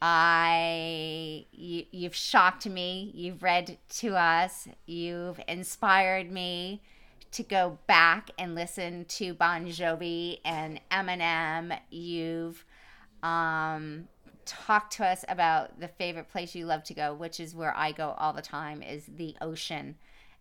I 0.00 1.46
you, 1.52 1.84
you've 1.90 2.14
shocked 2.14 2.66
me. 2.66 3.10
You've 3.14 3.42
read 3.42 3.78
to 4.00 4.16
us. 4.16 4.68
You've 4.86 5.40
inspired 5.48 6.30
me 6.30 6.82
to 7.34 7.42
go 7.42 7.78
back 7.88 8.30
and 8.38 8.54
listen 8.54 9.04
to 9.06 9.34
Bon 9.34 9.66
Jovi 9.66 10.38
and 10.44 10.80
Eminem. 10.88 11.76
You've 11.90 12.64
um, 13.24 14.06
talked 14.44 14.92
to 14.94 15.04
us 15.04 15.24
about 15.28 15.80
the 15.80 15.88
favorite 15.88 16.28
place 16.28 16.54
you 16.54 16.64
love 16.64 16.84
to 16.84 16.94
go, 16.94 17.12
which 17.12 17.40
is 17.40 17.52
where 17.52 17.76
I 17.76 17.90
go 17.90 18.14
all 18.18 18.32
the 18.32 18.40
time, 18.40 18.84
is 18.84 19.06
the 19.16 19.34
ocean, 19.40 19.96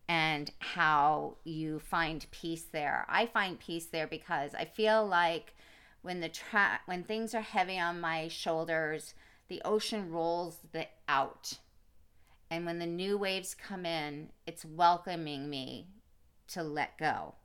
and 0.07 0.51
how 0.59 1.37
you 1.43 1.79
find 1.79 2.27
peace 2.29 2.65
there. 2.71 3.07
I 3.09 3.25
find 3.25 3.59
peace 3.59 3.87
there 3.87 4.07
because 4.07 4.53
I 4.53 4.65
feel 4.65 5.03
like 5.03 5.55
when 6.03 6.19
the 6.19 6.29
tra- 6.29 6.81
when 6.85 7.03
things 7.03 7.33
are 7.33 7.41
heavy 7.41 7.79
on 7.79 8.01
my 8.01 8.27
shoulders, 8.27 9.15
the 9.47 9.63
ocean 9.65 10.11
rolls 10.11 10.59
the 10.71 10.85
out. 11.07 11.57
And 12.51 12.67
when 12.67 12.77
the 12.77 12.85
new 12.85 13.17
waves 13.17 13.55
come 13.55 13.83
in, 13.83 14.29
it's 14.45 14.63
welcoming 14.63 15.49
me 15.49 15.87
to 16.49 16.63
let 16.63 16.97
go. 16.97 17.35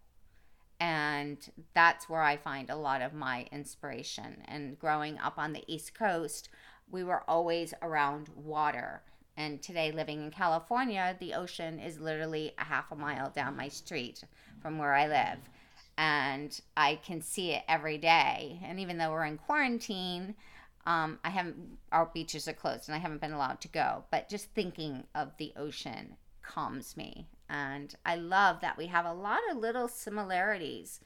And 0.81 1.39
that's 1.75 2.09
where 2.09 2.23
I 2.23 2.37
find 2.37 2.71
a 2.71 2.77
lot 2.77 3.03
of 3.03 3.13
my 3.13 3.47
inspiration. 3.51 4.43
And 4.47 4.79
growing 4.79 5.19
up 5.19 5.39
on 5.39 5.53
the 5.53 5.65
East 5.67 5.95
Coast, 5.95 6.49
we 6.91 7.03
were 7.03 7.29
always 7.29 7.75
around 7.83 8.29
water. 8.37 9.03
And 9.37 9.63
today, 9.63 9.93
living 9.93 10.23
in 10.23 10.31
California, 10.31 11.17
the 11.19 11.35
ocean 11.35 11.79
is 11.79 12.01
literally 12.01 12.53
a 12.59 12.65
half 12.65 12.91
a 12.91 12.97
mile 12.97 13.31
down 13.31 13.57
my 13.57 13.69
street 13.69 14.23
from 14.61 14.79
where 14.79 14.95
I 14.95 15.07
live. 15.07 15.39
And 15.97 16.59
I 16.77 16.97
can 16.97 17.23
see 17.23 17.53
it 17.53 17.65
every 17.69 17.99
day. 17.99 18.61
And 18.65 18.79
even 18.79 18.99
though 18.99 19.11
we're 19.11 19.25
in 19.25 19.39
quarantine, 19.39 20.35
um, 20.87 21.19
I 21.25 21.31
haven't, 21.31 21.79
our 21.93 22.07
beaches 22.07 22.49
are 22.49 22.53
closed 22.53 22.89
and 22.89 22.95
I 22.95 22.99
haven't 22.99 23.21
been 23.21 23.33
allowed 23.33 23.61
to 23.63 23.69
go. 23.69 24.05
But 24.11 24.29
just 24.29 24.47
thinking 24.55 25.05
of 25.15 25.37
the 25.39 25.53
ocean 25.57 26.17
calms 26.43 26.97
me. 26.97 27.27
And 27.49 27.95
I 28.05 28.17
love 28.17 28.61
that 28.61 28.77
we 28.77 28.87
have 28.87 29.07
a 29.07 29.13
lot 29.13 29.41
of 29.51 29.57
little 29.57 29.89
similarities 29.89 31.01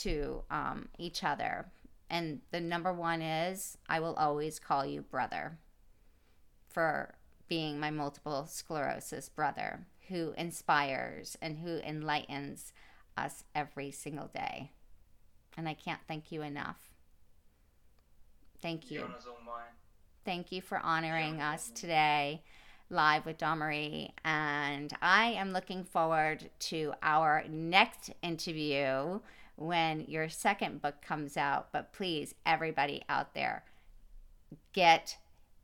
to 0.00 0.42
um, 0.50 0.88
each 0.98 1.22
other. 1.22 1.66
And 2.08 2.40
the 2.50 2.60
number 2.60 2.92
one 2.92 3.20
is 3.22 3.78
I 3.88 4.00
will 4.00 4.14
always 4.14 4.58
call 4.58 4.86
you 4.86 5.02
brother 5.02 5.58
for 6.68 7.14
being 7.48 7.78
my 7.78 7.90
multiple 7.90 8.46
sclerosis 8.46 9.28
brother 9.28 9.86
who 10.08 10.32
inspires 10.36 11.36
and 11.42 11.58
who 11.58 11.78
enlightens 11.78 12.72
us 13.16 13.44
every 13.54 13.90
single 13.90 14.28
day. 14.28 14.70
And 15.56 15.68
I 15.68 15.74
can't 15.74 16.00
thank 16.06 16.30
you 16.30 16.42
enough. 16.42 16.90
Thank 18.60 18.90
you. 18.90 19.02
honour's 19.02 19.26
all 19.26 19.38
mine. 19.44 19.64
Thank 20.24 20.52
you 20.52 20.60
for 20.60 20.78
honoring 20.78 21.40
us 21.40 21.70
today 21.70 22.42
live 22.90 23.26
with 23.26 23.38
Domary. 23.38 24.12
And 24.24 24.92
I 25.02 25.32
am 25.32 25.52
looking 25.52 25.84
forward 25.84 26.50
to 26.60 26.92
our 27.02 27.44
next 27.48 28.10
interview 28.22 29.20
when 29.56 30.02
your 30.02 30.28
second 30.28 30.82
book 30.82 31.02
comes 31.02 31.36
out. 31.36 31.72
But 31.72 31.92
please, 31.92 32.34
everybody 32.44 33.02
out 33.08 33.34
there, 33.34 33.64
get 34.72 35.16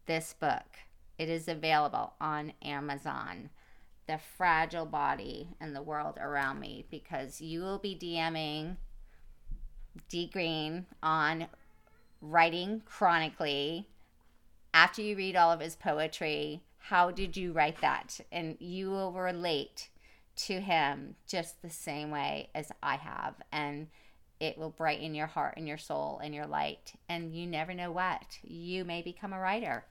this 0.06 0.34
book. 0.38 0.78
It 1.18 1.28
is 1.28 1.46
available 1.48 2.14
on 2.20 2.52
Amazon. 2.62 3.50
The 4.08 4.18
Fragile 4.18 4.86
Body 4.86 5.48
and 5.60 5.76
the 5.76 5.82
World 5.82 6.18
Around 6.20 6.58
Me, 6.58 6.84
because 6.90 7.40
you 7.40 7.60
will 7.60 7.78
be 7.78 7.96
DMing 7.96 8.76
D 10.08 10.28
Green 10.32 10.86
on 11.02 11.46
writing 12.20 12.82
chronically 12.84 13.88
after 14.74 15.02
you 15.02 15.16
read 15.16 15.36
all 15.36 15.52
of 15.52 15.60
his 15.60 15.76
poetry, 15.76 16.62
how 16.82 17.10
did 17.10 17.36
you 17.36 17.52
write 17.52 17.80
that? 17.80 18.20
And 18.30 18.56
you 18.60 18.90
will 18.90 19.12
relate 19.12 19.88
to 20.34 20.60
him 20.60 21.14
just 21.26 21.62
the 21.62 21.70
same 21.70 22.10
way 22.10 22.50
as 22.54 22.72
I 22.82 22.96
have. 22.96 23.34
And 23.52 23.88
it 24.40 24.58
will 24.58 24.70
brighten 24.70 25.14
your 25.14 25.28
heart 25.28 25.54
and 25.56 25.68
your 25.68 25.78
soul 25.78 26.20
and 26.22 26.34
your 26.34 26.46
light. 26.46 26.94
And 27.08 27.32
you 27.32 27.46
never 27.46 27.72
know 27.74 27.92
what. 27.92 28.38
You 28.42 28.84
may 28.84 29.00
become 29.00 29.32
a 29.32 29.38
writer, 29.38 29.84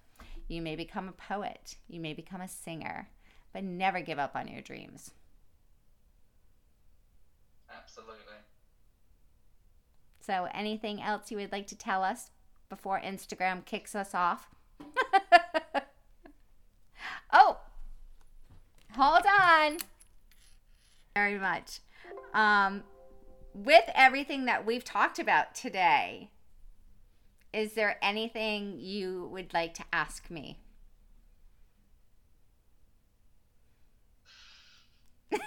you 0.49 0.61
may 0.61 0.75
become 0.75 1.07
a 1.07 1.13
poet, 1.13 1.77
you 1.87 2.01
may 2.01 2.13
become 2.13 2.41
a 2.41 2.47
singer, 2.47 3.07
but 3.53 3.63
never 3.63 4.01
give 4.01 4.19
up 4.19 4.35
on 4.35 4.49
your 4.49 4.61
dreams. 4.61 5.11
Absolutely. 7.73 8.35
So, 10.19 10.49
anything 10.53 11.01
else 11.01 11.31
you 11.31 11.37
would 11.37 11.53
like 11.53 11.67
to 11.67 11.77
tell 11.77 12.03
us 12.03 12.31
before 12.69 12.99
Instagram 12.99 13.63
kicks 13.65 13.95
us 13.95 14.13
off? 14.13 14.49
oh, 17.33 17.57
hold 19.01 19.25
on. 19.25 19.77
Very 21.15 21.39
much. 21.39 21.79
Um, 22.33 22.83
with 23.53 23.83
everything 23.95 24.45
that 24.45 24.65
we've 24.65 24.83
talked 24.83 25.17
about 25.17 25.55
today, 25.55 26.29
is 27.51 27.73
there 27.73 27.97
anything 28.01 28.79
you 28.79 29.27
would 29.31 29.53
like 29.53 29.73
to 29.73 29.83
ask 29.91 30.29
me? 30.29 30.59
um, 35.33 35.41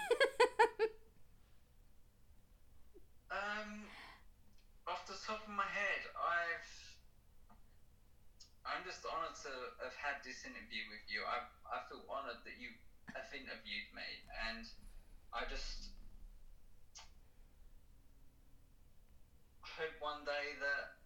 off 4.89 5.07
the 5.07 5.15
top 5.27 5.43
of 5.47 5.55
my 5.55 5.63
head, 5.63 6.03
I've 6.19 6.69
I'm 8.67 8.83
just 8.85 9.05
honoured 9.07 9.37
to 9.45 9.53
have 9.85 9.95
had 9.95 10.25
this 10.25 10.45
interview 10.45 10.83
with 10.91 11.07
you. 11.09 11.23
I 11.23 11.47
I 11.71 11.87
feel 11.89 12.03
honoured 12.11 12.43
that 12.45 12.57
you 12.59 12.69
have 13.13 13.29
interviewed 13.33 13.89
me, 13.93 14.09
and 14.49 14.65
I 15.33 15.45
just 15.51 15.91
hope 19.61 19.99
one 20.01 20.25
day 20.25 20.55
that 20.63 21.03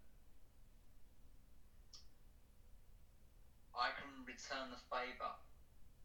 I 3.75 3.91
can 3.97 4.27
return 4.27 4.71
the 4.71 4.81
favour 4.93 5.33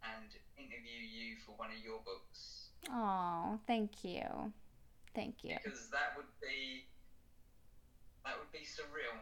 and 0.03 0.29
interview 0.57 1.01
you 1.03 1.35
for 1.45 1.53
one 1.57 1.69
of 1.69 1.83
your 1.83 1.99
books. 2.05 2.69
Oh, 2.89 3.59
thank 3.67 4.03
you. 4.03 4.53
Thank 5.15 5.43
you. 5.43 5.57
Because 5.63 5.89
that 5.91 6.15
would 6.17 6.31
be 6.41 6.85
that 8.25 8.39
would 8.39 8.51
be 8.51 8.65
surreal. 8.65 9.19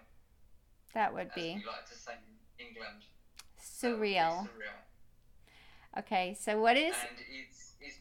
That 0.93 1.13
would 1.13 1.31
be. 1.33 1.55
we 1.57 1.65
like 1.65 1.87
to 1.89 1.97
say 1.97 2.13
in 2.59 2.67
England. 2.67 3.03
Surreal. 3.59 4.45
surreal. 4.45 4.77
Okay, 5.97 6.37
so 6.39 6.55
what 6.55 6.77
is? 6.77 6.95
And 6.95 7.19
it's 7.27 7.75
it's 7.83 7.99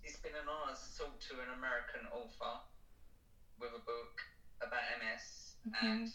it's 0.00 0.16
been 0.24 0.32
an 0.32 0.48
honour 0.48 0.72
to 0.72 0.88
talk 0.96 1.20
to 1.28 1.34
an 1.44 1.52
American 1.52 2.08
author 2.08 2.64
with 3.60 3.76
a 3.76 3.84
book 3.84 4.16
about 4.64 4.80
MS, 4.96 5.60
mm-hmm. 5.68 5.84
and 5.84 6.08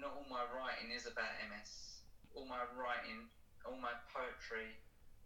not 0.00 0.16
all 0.16 0.24
my 0.32 0.48
writing 0.56 0.88
is 0.88 1.04
about 1.04 1.28
MS. 1.52 2.00
All 2.32 2.48
my 2.48 2.64
writing, 2.72 3.28
all 3.68 3.76
my 3.76 3.92
poetry, 4.08 4.72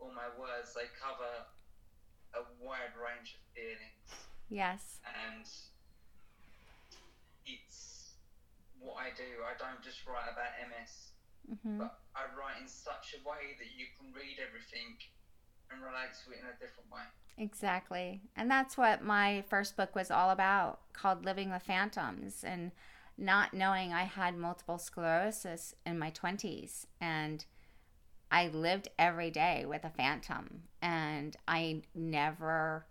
all 0.02 0.10
my 0.10 0.26
words, 0.34 0.74
they 0.74 0.90
cover 0.98 1.46
a 2.34 2.42
wide 2.58 2.98
range 2.98 3.38
of 3.38 3.42
feelings. 3.54 4.10
Yes. 4.50 4.98
And 5.06 5.46
it's 7.46 8.18
what 8.82 8.98
I 8.98 9.14
do. 9.14 9.46
I 9.46 9.54
don't 9.54 9.78
just 9.86 10.02
write 10.10 10.26
about 10.26 10.58
MS, 10.66 11.13
mm-hmm. 11.50 11.78
but 11.78 11.98
I 12.14 12.22
write 12.38 12.60
in 12.60 12.68
such 12.68 13.14
a 13.14 13.28
way 13.28 13.56
that 13.58 13.68
you 13.76 13.86
can 13.98 14.12
read 14.12 14.38
everything 14.46 14.96
and 15.70 15.82
relate 15.82 16.14
to 16.24 16.32
it 16.32 16.40
in 16.40 16.46
a 16.46 16.58
different 16.60 16.90
way. 16.92 17.02
Exactly. 17.36 18.22
And 18.36 18.50
that's 18.50 18.76
what 18.76 19.02
my 19.02 19.44
first 19.48 19.76
book 19.76 19.94
was 19.94 20.10
all 20.10 20.30
about, 20.30 20.80
called 20.92 21.24
Living 21.24 21.50
with 21.50 21.62
Phantoms. 21.62 22.44
And 22.44 22.70
not 23.16 23.54
knowing 23.54 23.92
I 23.92 24.04
had 24.04 24.36
multiple 24.36 24.78
sclerosis 24.78 25.74
in 25.86 25.98
my 25.98 26.10
20s. 26.10 26.86
And 27.00 27.44
I 28.30 28.48
lived 28.48 28.88
every 28.98 29.30
day 29.30 29.64
with 29.66 29.84
a 29.84 29.90
phantom. 29.90 30.62
And 30.82 31.36
I 31.46 31.82
never 31.94 32.86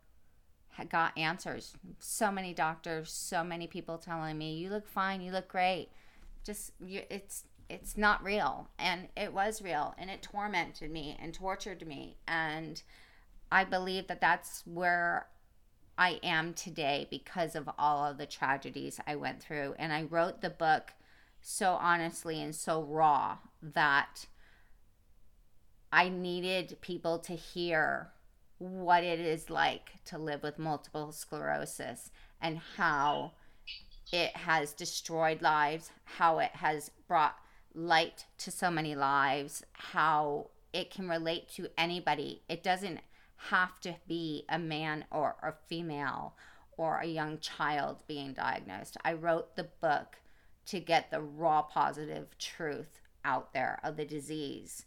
got 0.90 1.18
answers. 1.18 1.76
So 2.00 2.32
many 2.32 2.54
doctors, 2.54 3.12
so 3.12 3.44
many 3.44 3.68
people 3.68 3.98
telling 3.98 4.38
me, 4.38 4.56
"You 4.56 4.70
look 4.70 4.88
fine, 4.88 5.22
you 5.22 5.32
look 5.32 5.48
great." 5.48 5.90
Just 6.44 6.72
you, 6.80 7.04
it's 7.10 7.46
it's 7.70 7.98
not 7.98 8.24
real, 8.24 8.70
and 8.78 9.08
it 9.16 9.34
was 9.34 9.62
real, 9.62 9.96
and 9.98 10.10
it 10.10 10.22
tormented 10.22 10.92
me 10.92 11.18
and 11.22 11.34
tortured 11.34 11.86
me, 11.88 12.18
and 12.28 12.82
I 13.52 13.64
believe 13.64 14.08
that 14.08 14.22
that's 14.22 14.64
where 14.66 15.28
I 15.98 16.20
am 16.24 16.54
today 16.54 17.08
because 17.10 17.56
of 17.56 17.70
all 17.78 18.06
of 18.06 18.18
the 18.18 18.26
tragedies 18.26 19.00
I 19.06 19.16
went 19.16 19.42
through. 19.42 19.76
And 19.78 19.94
I 19.94 20.04
wrote 20.04 20.42
the 20.42 20.50
book 20.50 20.94
so 21.42 21.74
honestly 21.74 22.42
and 22.42 22.56
so 22.56 22.82
raw 22.82 23.38
that 23.62 24.26
I 25.92 26.10
needed 26.10 26.78
people 26.82 27.20
to 27.20 27.34
hear 27.34 28.10
what 28.58 29.04
it 29.04 29.20
is 29.20 29.50
like 29.50 29.92
to 30.06 30.18
live 30.18 30.42
with 30.42 30.58
multiple 30.58 31.12
sclerosis 31.12 32.10
and 32.42 32.60
how 32.78 33.34
it 34.12 34.36
has 34.36 34.74
destroyed 34.74 35.42
lives, 35.42 35.92
how 36.06 36.40
it 36.40 36.52
has 36.54 36.90
brought 37.08 37.36
light 37.76 38.26
to 38.40 38.52
so 38.52 38.70
many 38.70 38.96
lives, 38.96 39.64
how 39.74 40.50
it 40.72 40.92
can 40.92 41.08
relate 41.08 41.50
to 41.50 41.68
anybody. 41.78 42.42
It 42.50 42.64
doesn't 42.64 43.00
have 43.50 43.80
to 43.82 43.96
be 44.08 44.46
a 44.50 44.60
man 44.60 45.06
or 45.12 45.36
a 45.42 45.54
female 45.68 46.36
or 46.78 47.00
a 47.00 47.06
young 47.06 47.40
child 47.40 48.04
being 48.08 48.34
diagnosed. 48.34 48.98
I 49.04 49.14
wrote 49.14 49.56
the 49.56 49.66
book 49.82 50.18
to 50.66 50.80
get 50.80 51.12
the 51.12 51.22
raw 51.22 51.62
positive 51.62 52.38
truth 52.38 53.02
out 53.26 53.54
there 53.54 53.80
of 53.84 53.98
the 53.98 54.06
disease. 54.06 54.86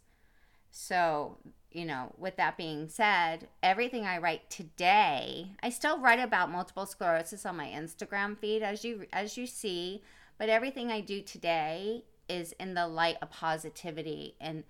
So, 0.71 1.37
you 1.71 1.85
know, 1.85 2.13
with 2.17 2.35
that 2.37 2.57
being 2.57 2.87
said, 2.87 3.47
everything 3.63 4.05
I 4.05 4.17
write 4.17 4.49
today, 4.49 5.51
I 5.61 5.69
still 5.69 5.99
write 5.99 6.19
about 6.19 6.51
multiple 6.51 6.85
sclerosis 6.85 7.45
on 7.45 7.57
my 7.57 7.67
Instagram 7.67 8.37
feed 8.37 8.63
as 8.63 8.83
you 8.83 9.05
as 9.13 9.37
you 9.37 9.47
see, 9.47 10.03
but 10.37 10.49
everything 10.49 10.91
I 10.91 11.01
do 11.01 11.21
today 11.21 12.03
is 12.29 12.53
in 12.53 12.73
the 12.73 12.87
light 12.87 13.17
of 13.21 13.29
positivity 13.29 14.35
and 14.39 14.63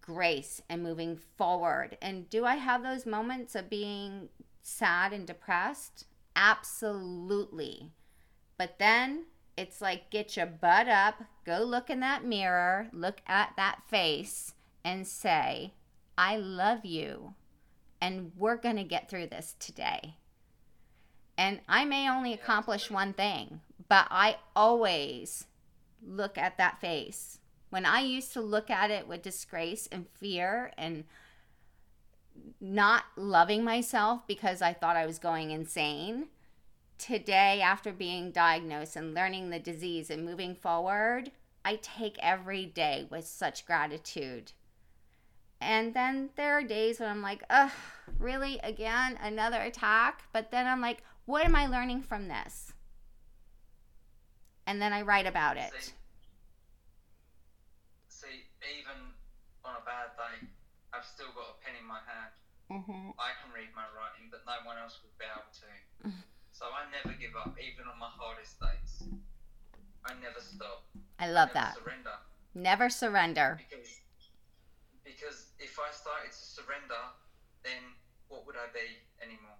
grace 0.00 0.62
and 0.68 0.82
moving 0.82 1.16
forward. 1.16 1.96
And 2.02 2.28
do 2.30 2.44
I 2.44 2.56
have 2.56 2.82
those 2.82 3.06
moments 3.06 3.54
of 3.54 3.70
being 3.70 4.28
sad 4.62 5.12
and 5.12 5.26
depressed? 5.26 6.06
Absolutely. 6.34 7.90
But 8.56 8.78
then 8.78 9.26
it's 9.56 9.80
like 9.80 10.10
get 10.10 10.36
your 10.36 10.46
butt 10.46 10.88
up, 10.88 11.22
go 11.44 11.58
look 11.58 11.90
in 11.90 12.00
that 12.00 12.24
mirror, 12.24 12.88
look 12.92 13.20
at 13.26 13.54
that 13.56 13.80
face, 13.88 14.54
and 14.84 15.06
say, 15.06 15.74
I 16.16 16.36
love 16.36 16.84
you. 16.84 17.34
And 18.00 18.32
we're 18.36 18.56
going 18.56 18.76
to 18.76 18.84
get 18.84 19.10
through 19.10 19.26
this 19.26 19.56
today. 19.58 20.14
And 21.36 21.60
I 21.68 21.84
may 21.84 22.08
only 22.08 22.32
accomplish 22.32 22.90
one 22.90 23.12
thing, 23.12 23.60
but 23.88 24.06
I 24.10 24.36
always 24.54 25.46
look 26.04 26.38
at 26.38 26.58
that 26.58 26.80
face 26.80 27.38
when 27.70 27.84
I 27.84 28.00
used 28.00 28.32
to 28.32 28.40
look 28.40 28.70
at 28.70 28.90
it 28.90 29.06
with 29.06 29.22
disgrace 29.22 29.88
and 29.92 30.06
fear 30.08 30.72
and 30.78 31.04
not 32.60 33.04
loving 33.16 33.64
myself 33.64 34.26
because 34.26 34.62
I 34.62 34.72
thought 34.72 34.96
I 34.96 35.06
was 35.06 35.18
going 35.18 35.50
insane, 35.50 36.28
today, 36.98 37.60
after 37.60 37.92
being 37.92 38.30
diagnosed 38.30 38.96
and 38.96 39.14
learning 39.14 39.50
the 39.50 39.58
disease 39.58 40.10
and 40.10 40.24
moving 40.24 40.54
forward, 40.54 41.30
I 41.64 41.76
take 41.76 42.16
every 42.20 42.64
day 42.64 43.06
with 43.10 43.26
such 43.26 43.66
gratitude. 43.66 44.52
And 45.60 45.92
then 45.92 46.30
there 46.36 46.54
are 46.54 46.62
days 46.62 47.00
when 47.00 47.10
I'm 47.10 47.22
like, 47.22 47.42
ugh, 47.50 47.72
really? 48.18 48.60
Again? 48.62 49.18
Another 49.20 49.60
attack? 49.60 50.22
But 50.32 50.50
then 50.50 50.66
I'm 50.66 50.80
like, 50.80 51.02
what 51.26 51.44
am 51.44 51.56
I 51.56 51.66
learning 51.66 52.02
from 52.02 52.28
this? 52.28 52.72
And 54.68 54.80
then 54.80 54.92
I 54.92 55.02
write 55.02 55.26
about 55.26 55.56
it 55.56 55.72
even 58.66 59.14
on 59.64 59.72
a 59.78 59.84
bad 59.84 60.14
day, 60.16 60.48
I've 60.92 61.06
still 61.06 61.30
got 61.36 61.54
a 61.54 61.60
pen 61.62 61.76
in 61.78 61.86
my 61.86 62.00
hand. 62.02 62.34
Mm-hmm. 62.68 63.16
I 63.16 63.32
can 63.40 63.48
read 63.52 63.72
my 63.72 63.88
writing, 63.96 64.28
but 64.28 64.44
no 64.44 64.60
one 64.68 64.76
else 64.76 65.00
would 65.00 65.16
be 65.16 65.24
able 65.24 65.48
to. 65.48 65.68
so 66.56 66.68
I 66.68 66.84
never 66.92 67.16
give 67.16 67.32
up, 67.36 67.56
even 67.56 67.88
on 67.88 67.96
my 67.96 68.12
hardest 68.12 68.60
days. 68.60 69.08
I 70.04 70.16
never 70.20 70.40
stop. 70.40 70.84
I 71.20 71.28
love 71.28 71.52
I 71.56 71.72
that. 71.72 71.72
Surrender. 71.80 72.16
Never 72.54 72.88
surrender. 72.88 73.60
Because, 73.60 74.00
because 75.04 75.38
if 75.60 75.76
I 75.80 75.88
started 75.92 76.32
to 76.32 76.44
surrender, 76.44 77.02
then 77.64 77.80
what 78.28 78.44
would 78.44 78.56
I 78.56 78.68
be 78.72 79.04
anymore? 79.20 79.58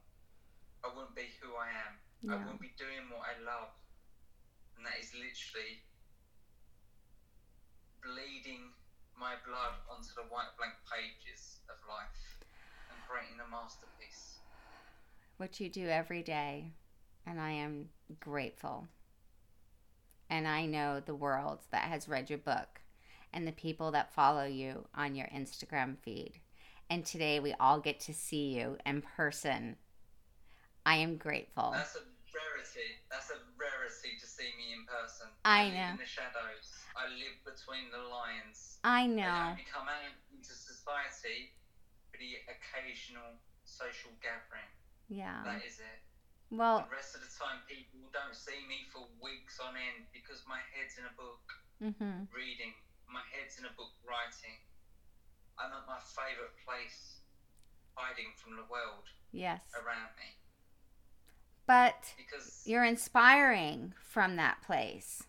I 0.85 0.93
wouldn't 0.93 1.17
be 1.17 1.33
who 1.41 1.57
I 1.57 1.69
am. 1.73 1.93
Yeah. 2.21 2.33
I 2.33 2.37
wouldn't 2.45 2.61
be 2.61 2.73
doing 2.77 3.09
what 3.13 3.25
I 3.25 3.37
love. 3.45 3.73
And 4.79 4.87
that 4.87 4.95
is 5.03 5.11
literally 5.11 5.83
bleeding 8.01 8.71
my 9.19 9.35
blood 9.45 9.75
onto 9.91 10.15
the 10.15 10.23
white 10.31 10.55
blank 10.57 10.75
pages 10.87 11.59
of 11.69 11.75
life 11.89 12.39
and 12.89 12.99
creating 13.09 13.43
a 13.45 13.51
masterpiece. 13.51 14.39
What 15.37 15.59
you 15.59 15.69
do 15.69 15.89
every 15.89 16.23
day, 16.23 16.71
and 17.27 17.41
I 17.41 17.51
am 17.51 17.89
grateful. 18.21 18.87
And 20.31 20.47
I 20.47 20.67
know 20.67 21.01
the 21.01 21.15
world 21.15 21.59
that 21.73 21.83
has 21.83 22.09
read 22.09 22.31
your 22.31 22.39
book 22.39 22.81
and 23.33 23.47
the 23.47 23.53
people 23.53 23.91
that 23.91 24.15
follow 24.15 24.45
you 24.45 24.87
on 24.95 25.17
your 25.17 25.27
Instagram 25.27 25.99
feed. 25.99 26.41
And 26.89 27.05
today 27.05 27.41
we 27.41 27.53
all 27.59 27.81
get 27.81 27.99
to 28.01 28.15
see 28.15 28.55
you 28.57 28.79
in 28.87 29.03
person. 29.03 29.77
I 30.87 30.97
am 30.97 31.17
grateful. 31.17 31.73
That's 31.73 31.97
a 31.97 32.01
rarity. 32.33 32.95
That's 33.11 33.31
a 33.31 33.48
see 34.39 34.55
me 34.55 34.71
in 34.71 34.87
person. 34.87 35.27
I 35.43 35.67
live 35.67 35.75
know. 35.75 35.91
in 35.99 35.99
the 35.99 36.07
shadows. 36.07 36.67
I 36.95 37.11
live 37.11 37.35
between 37.43 37.91
the 37.91 37.99
lines. 37.99 38.79
I 38.87 39.03
I 39.03 39.07
know. 39.11 39.39
only 39.51 39.67
come 39.67 39.91
out 39.91 40.15
into 40.31 40.55
society 40.55 41.51
for 42.15 42.23
the 42.23 42.39
occasional 42.47 43.43
social 43.67 44.15
gathering. 44.23 44.71
Yeah. 45.11 45.43
That 45.43 45.67
is 45.67 45.83
it. 45.83 45.99
Well, 46.55 46.87
The 46.87 46.95
rest 46.95 47.13
of 47.19 47.21
the 47.21 47.29
time, 47.35 47.61
people 47.69 48.09
don't 48.15 48.33
see 48.33 48.63
me 48.65 48.87
for 48.89 49.05
weeks 49.21 49.59
on 49.61 49.77
end 49.77 50.07
because 50.15 50.47
my 50.47 50.63
head's 50.73 50.97
in 50.97 51.05
a 51.05 51.13
book 51.19 51.45
mhm. 51.83 52.25
reading, 52.33 52.73
my 53.11 53.21
head's 53.35 53.59
in 53.59 53.67
a 53.67 53.75
book 53.77 53.93
writing. 54.07 54.57
I'm 55.59 55.75
at 55.75 55.85
my 55.85 55.99
favourite 56.01 56.55
place, 56.65 57.21
hiding 57.99 58.33
from 58.39 58.57
the 58.57 58.65
world 58.71 59.05
Yes. 59.35 59.61
around 59.75 60.15
me. 60.17 60.38
But 61.69 62.15
Because 62.17 62.63
you're 62.65 62.85
inspiring 62.85 63.93
from 64.03 64.37
that 64.37 64.63
place, 64.63 65.25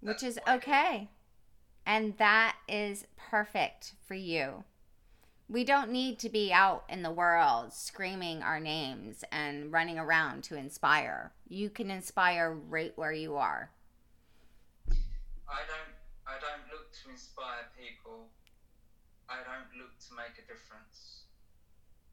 which 0.00 0.24
is 0.24 0.40
okay. 0.48 1.10
And 1.86 2.18
that 2.18 2.56
is 2.68 3.06
perfect 3.16 3.94
for 4.04 4.14
you. 4.14 4.64
We 5.48 5.62
don't 5.62 5.92
need 5.92 6.18
to 6.18 6.28
be 6.28 6.52
out 6.52 6.84
in 6.88 7.02
the 7.02 7.10
world 7.10 7.72
screaming 7.72 8.42
our 8.42 8.58
names 8.58 9.22
and 9.30 9.72
running 9.72 9.96
around 9.96 10.42
to 10.44 10.56
inspire. 10.56 11.32
You 11.48 11.70
can 11.70 11.88
inspire 11.88 12.52
right 12.52 12.92
where 12.96 13.12
you 13.12 13.36
are. 13.36 13.70
I 15.48 15.62
don't 15.68 15.94
I 16.26 16.34
don't 16.40 16.66
look 16.70 16.92
to 17.04 17.10
inspire 17.10 17.70
people. 17.78 18.26
I 19.30 19.36
don't 19.36 19.80
look 19.80 19.96
to 20.08 20.14
make 20.16 20.36
a 20.36 20.46
difference. 20.46 21.22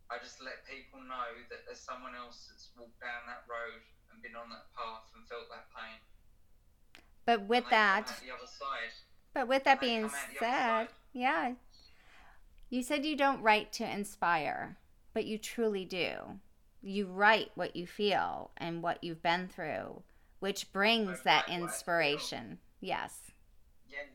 I 0.09 0.17
just 0.21 0.41
let 0.43 0.65
people 0.69 0.99
know 1.01 1.33
that 1.49 1.65
there's 1.65 1.79
someone 1.81 2.13
else 2.15 2.47
that's 2.49 2.69
walked 2.77 2.99
down 3.01 3.25
that 3.27 3.43
road 3.49 3.81
and 4.11 4.21
been 4.21 4.35
on 4.35 4.49
that 4.49 4.69
path 4.77 5.09
and 5.17 5.25
felt 5.27 5.49
that 5.49 5.65
pain. 5.73 5.97
But 7.25 7.47
with 7.49 7.65
that, 7.71 8.05
out 8.09 8.21
the 8.21 8.31
other 8.33 8.45
side. 8.45 8.93
but 9.33 9.47
with 9.47 9.63
that 9.63 9.81
being 9.81 10.03
come 10.09 10.13
out 10.13 10.29
the 10.39 10.45
other 10.45 10.87
said, 10.87 10.87
yeah, 11.13 11.53
you 12.69 12.83
said 12.83 13.05
you 13.05 13.15
don't 13.17 13.41
write 13.41 13.73
to 13.73 13.89
inspire, 13.89 14.77
but 15.13 15.25
you 15.25 15.37
truly 15.37 15.85
do. 15.85 16.39
You 16.83 17.07
write 17.07 17.49
what 17.55 17.75
you 17.75 17.87
feel 17.87 18.51
and 18.57 18.83
what 18.83 19.03
you've 19.03 19.23
been 19.23 19.47
through, 19.47 20.03
which 20.39 20.71
brings 20.71 21.23
that 21.23 21.47
write 21.47 21.49
what 21.49 21.49
I 21.49 21.55
feel. 21.55 21.63
inspiration. 21.65 22.59
Yes, 22.79 23.31
Yeah, 23.89 24.05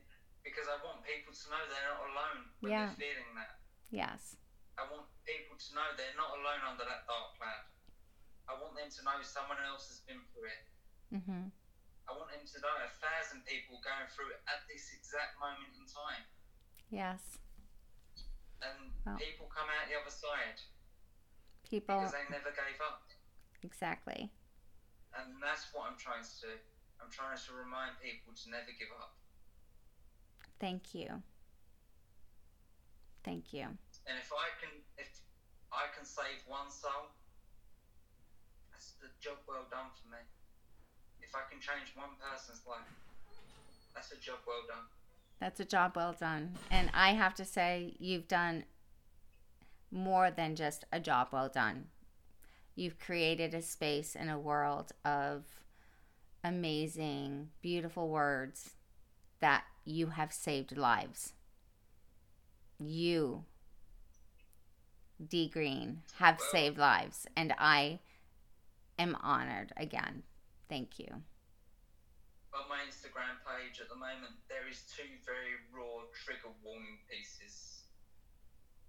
because 0.45 0.67
I 0.71 0.79
want 0.85 1.03
people 1.03 1.33
to 1.33 1.49
know 1.49 1.57
they're 1.67 1.91
not 1.91 2.07
alone 2.07 2.45
when 2.61 2.71
Yeah. 2.71 2.85
they're 2.87 2.95
feeling 3.11 3.35
that. 3.35 3.59
yes, 3.89 4.37
I 4.77 4.83
want 4.89 5.03
people 5.27 5.55
to 5.57 5.69
know 5.77 5.87
they're 5.95 6.17
not 6.17 6.33
alone 6.37 6.63
under 6.65 6.85
that 6.85 7.05
dark 7.07 7.37
cloud. 7.37 7.65
I 8.49 8.57
want 8.59 8.75
them 8.75 8.89
to 8.91 9.01
know 9.05 9.19
someone 9.23 9.61
else 9.63 9.87
has 9.87 10.01
been 10.03 10.19
through 10.33 10.49
it. 10.51 10.63
hmm 11.23 11.47
I 12.09 12.11
want 12.17 12.33
them 12.33 12.43
to 12.43 12.57
know 12.59 12.75
a 12.83 12.91
thousand 12.99 13.45
people 13.47 13.79
going 13.85 14.09
through 14.11 14.35
it 14.35 14.41
at 14.49 14.65
this 14.67 14.91
exact 14.91 15.39
moment 15.39 15.71
in 15.77 15.85
time. 15.87 16.25
yes. 16.89 17.37
And 18.61 18.93
Wow. 19.05 19.17
people 19.17 19.47
come 19.49 19.65
out 19.73 19.89
the 19.89 19.97
other 19.97 20.11
side 20.13 20.61
People, 21.69 21.97
because 21.97 22.13
they 22.13 22.27
never 22.29 22.51
gave 22.51 22.77
up. 22.83 23.09
exactly. 23.63 24.29
And 25.17 25.41
that's 25.41 25.71
what 25.73 25.89
I'm 25.89 25.97
trying 25.97 26.21
to 26.23 26.35
do. 26.41 26.53
I'm 27.01 27.09
trying 27.09 27.37
to 27.37 27.51
remind 27.53 27.97
people 28.03 28.33
to 28.33 28.49
never 28.49 28.69
give 28.77 28.91
up. 28.99 29.15
Thank 30.59 30.93
you. 30.93 31.23
Thank 33.23 33.53
you. 33.53 33.77
And 34.11 34.19
if 34.19 34.27
I 34.33 34.51
can, 34.59 34.75
if 34.97 35.07
I 35.71 35.87
can 35.95 36.03
save 36.03 36.43
one 36.45 36.69
soul, 36.69 37.15
that's 38.69 38.91
the 38.99 39.07
job 39.23 39.37
well 39.47 39.63
done 39.71 39.87
for 39.95 40.11
me. 40.11 40.19
If 41.21 41.33
I 41.33 41.47
can 41.49 41.61
change 41.61 41.95
one 41.95 42.19
person's 42.19 42.59
life, 42.67 42.91
that's 43.95 44.11
a 44.11 44.17
job 44.17 44.39
well 44.45 44.67
done. 44.67 44.83
That's 45.39 45.61
a 45.61 45.65
job 45.65 45.93
well 45.95 46.13
done. 46.19 46.55
And 46.69 46.89
I 46.93 47.13
have 47.13 47.33
to 47.35 47.45
say, 47.45 47.95
you've 47.99 48.27
done 48.27 48.65
more 49.91 50.29
than 50.29 50.57
just 50.57 50.83
a 50.91 50.99
job 50.99 51.29
well 51.31 51.47
done. 51.47 51.85
You've 52.75 52.99
created 52.99 53.53
a 53.53 53.61
space 53.61 54.13
in 54.13 54.27
a 54.27 54.37
world 54.37 54.91
of 55.05 55.45
amazing, 56.43 57.51
beautiful 57.61 58.09
words 58.09 58.71
that 59.39 59.63
you 59.85 60.07
have 60.07 60.33
saved 60.33 60.75
lives. 60.75 61.31
You, 62.77 63.45
D 65.27 65.49
Green, 65.49 66.03
have 66.15 66.39
Well- 66.39 66.49
saved 66.51 66.77
lives. 66.77 67.27
And 67.35 67.53
I 67.57 67.99
am 68.97 69.15
honored 69.15 69.73
again. 69.77 70.23
Thank 70.67 70.99
you. 70.99 71.23
On 72.53 72.67
my 72.67 72.83
Instagram 72.83 73.39
page 73.47 73.79
at 73.79 73.87
the 73.87 73.95
moment, 73.95 74.35
there 74.49 74.67
is 74.67 74.83
two 74.83 75.07
very 75.25 75.55
raw 75.71 76.03
trigger 76.13 76.51
warning 76.63 76.99
pieces. 77.09 77.87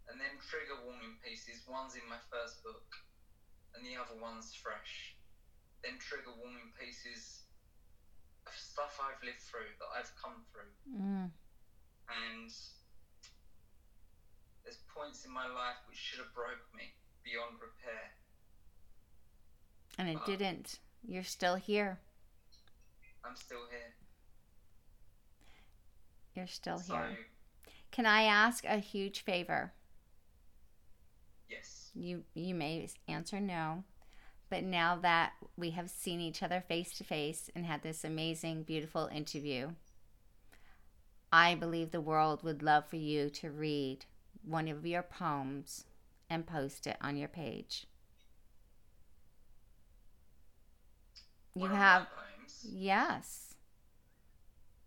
And 0.08 0.20
then 0.20 0.38
trigger 0.40 0.82
warning 0.84 1.16
pieces, 1.24 1.62
one's 1.68 1.94
in 1.94 2.08
my 2.08 2.18
first 2.30 2.62
book, 2.64 2.90
and 3.74 3.86
the 3.86 3.96
other 3.96 4.16
one's 4.20 4.52
fresh. 4.52 5.14
Then 5.82 5.98
trigger 5.98 6.34
warning 6.36 6.72
pieces 6.78 7.46
of 8.46 8.52
stuff 8.52 8.98
I've 9.00 9.22
lived 9.22 9.40
through, 9.40 9.70
that 9.78 9.90
I've 9.96 10.12
come 10.16 10.44
through. 10.50 10.74
Mm, 10.90 11.30
and 12.10 12.50
there's 14.64 14.78
points 14.94 15.24
in 15.24 15.32
my 15.32 15.46
life 15.46 15.76
which 15.88 15.96
should 15.98 16.18
have 16.18 16.32
broke 16.34 16.62
me 16.74 16.94
beyond 17.24 17.60
repair. 17.60 18.12
and 19.98 20.08
it 20.08 20.16
Wow. 20.16 20.24
didn't. 20.24 20.78
You're 21.02 21.22
still 21.22 21.56
here. 21.56 22.00
I'm 23.24 23.36
still 23.36 23.66
here. 23.70 23.94
You're 26.34 26.46
still 26.46 26.78
so 26.78 26.96
here. 26.96 27.26
Can 27.90 28.06
I 28.06 28.22
ask 28.22 28.64
a 28.64 28.78
huge 28.78 29.20
favor? 29.20 29.72
yes, 31.48 31.90
You 31.94 32.24
you 32.34 32.54
may 32.54 32.88
answer 33.06 33.38
no, 33.38 33.84
but 34.48 34.64
now 34.64 34.96
that 34.96 35.34
we 35.56 35.70
have 35.70 35.90
seen 35.90 36.20
each 36.20 36.42
other 36.42 36.62
face 36.62 36.96
to 36.98 37.04
face 37.04 37.50
and 37.54 37.66
had 37.66 37.82
this 37.82 38.02
amazing, 38.02 38.62
beautiful 38.62 39.08
interview, 39.08 39.72
I 41.30 41.54
believe 41.54 41.90
the 41.90 42.00
world 42.00 42.42
would 42.42 42.62
love 42.62 42.86
for 42.88 42.96
you 42.96 43.28
to 43.30 43.50
read 43.50 44.06
one 44.44 44.68
of 44.68 44.86
your 44.86 45.02
poems 45.02 45.84
and 46.28 46.46
post 46.46 46.86
it 46.86 46.96
on 47.00 47.16
your 47.16 47.28
page. 47.28 47.86
You 51.54 51.62
one 51.62 51.74
have. 51.74 52.06
Yes. 52.64 53.54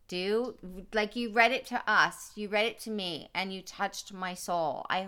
Do 0.08 0.56
like 0.94 1.16
you 1.16 1.32
read 1.32 1.52
it 1.52 1.66
to 1.68 1.82
us, 1.88 2.32
you 2.36 2.48
read 2.48 2.66
it 2.68 2.80
to 2.82 2.92
me, 2.92 3.30
and 3.34 3.52
you 3.52 3.62
touched 3.62 4.14
my 4.14 4.34
soul. 4.36 4.86
I, 4.90 5.08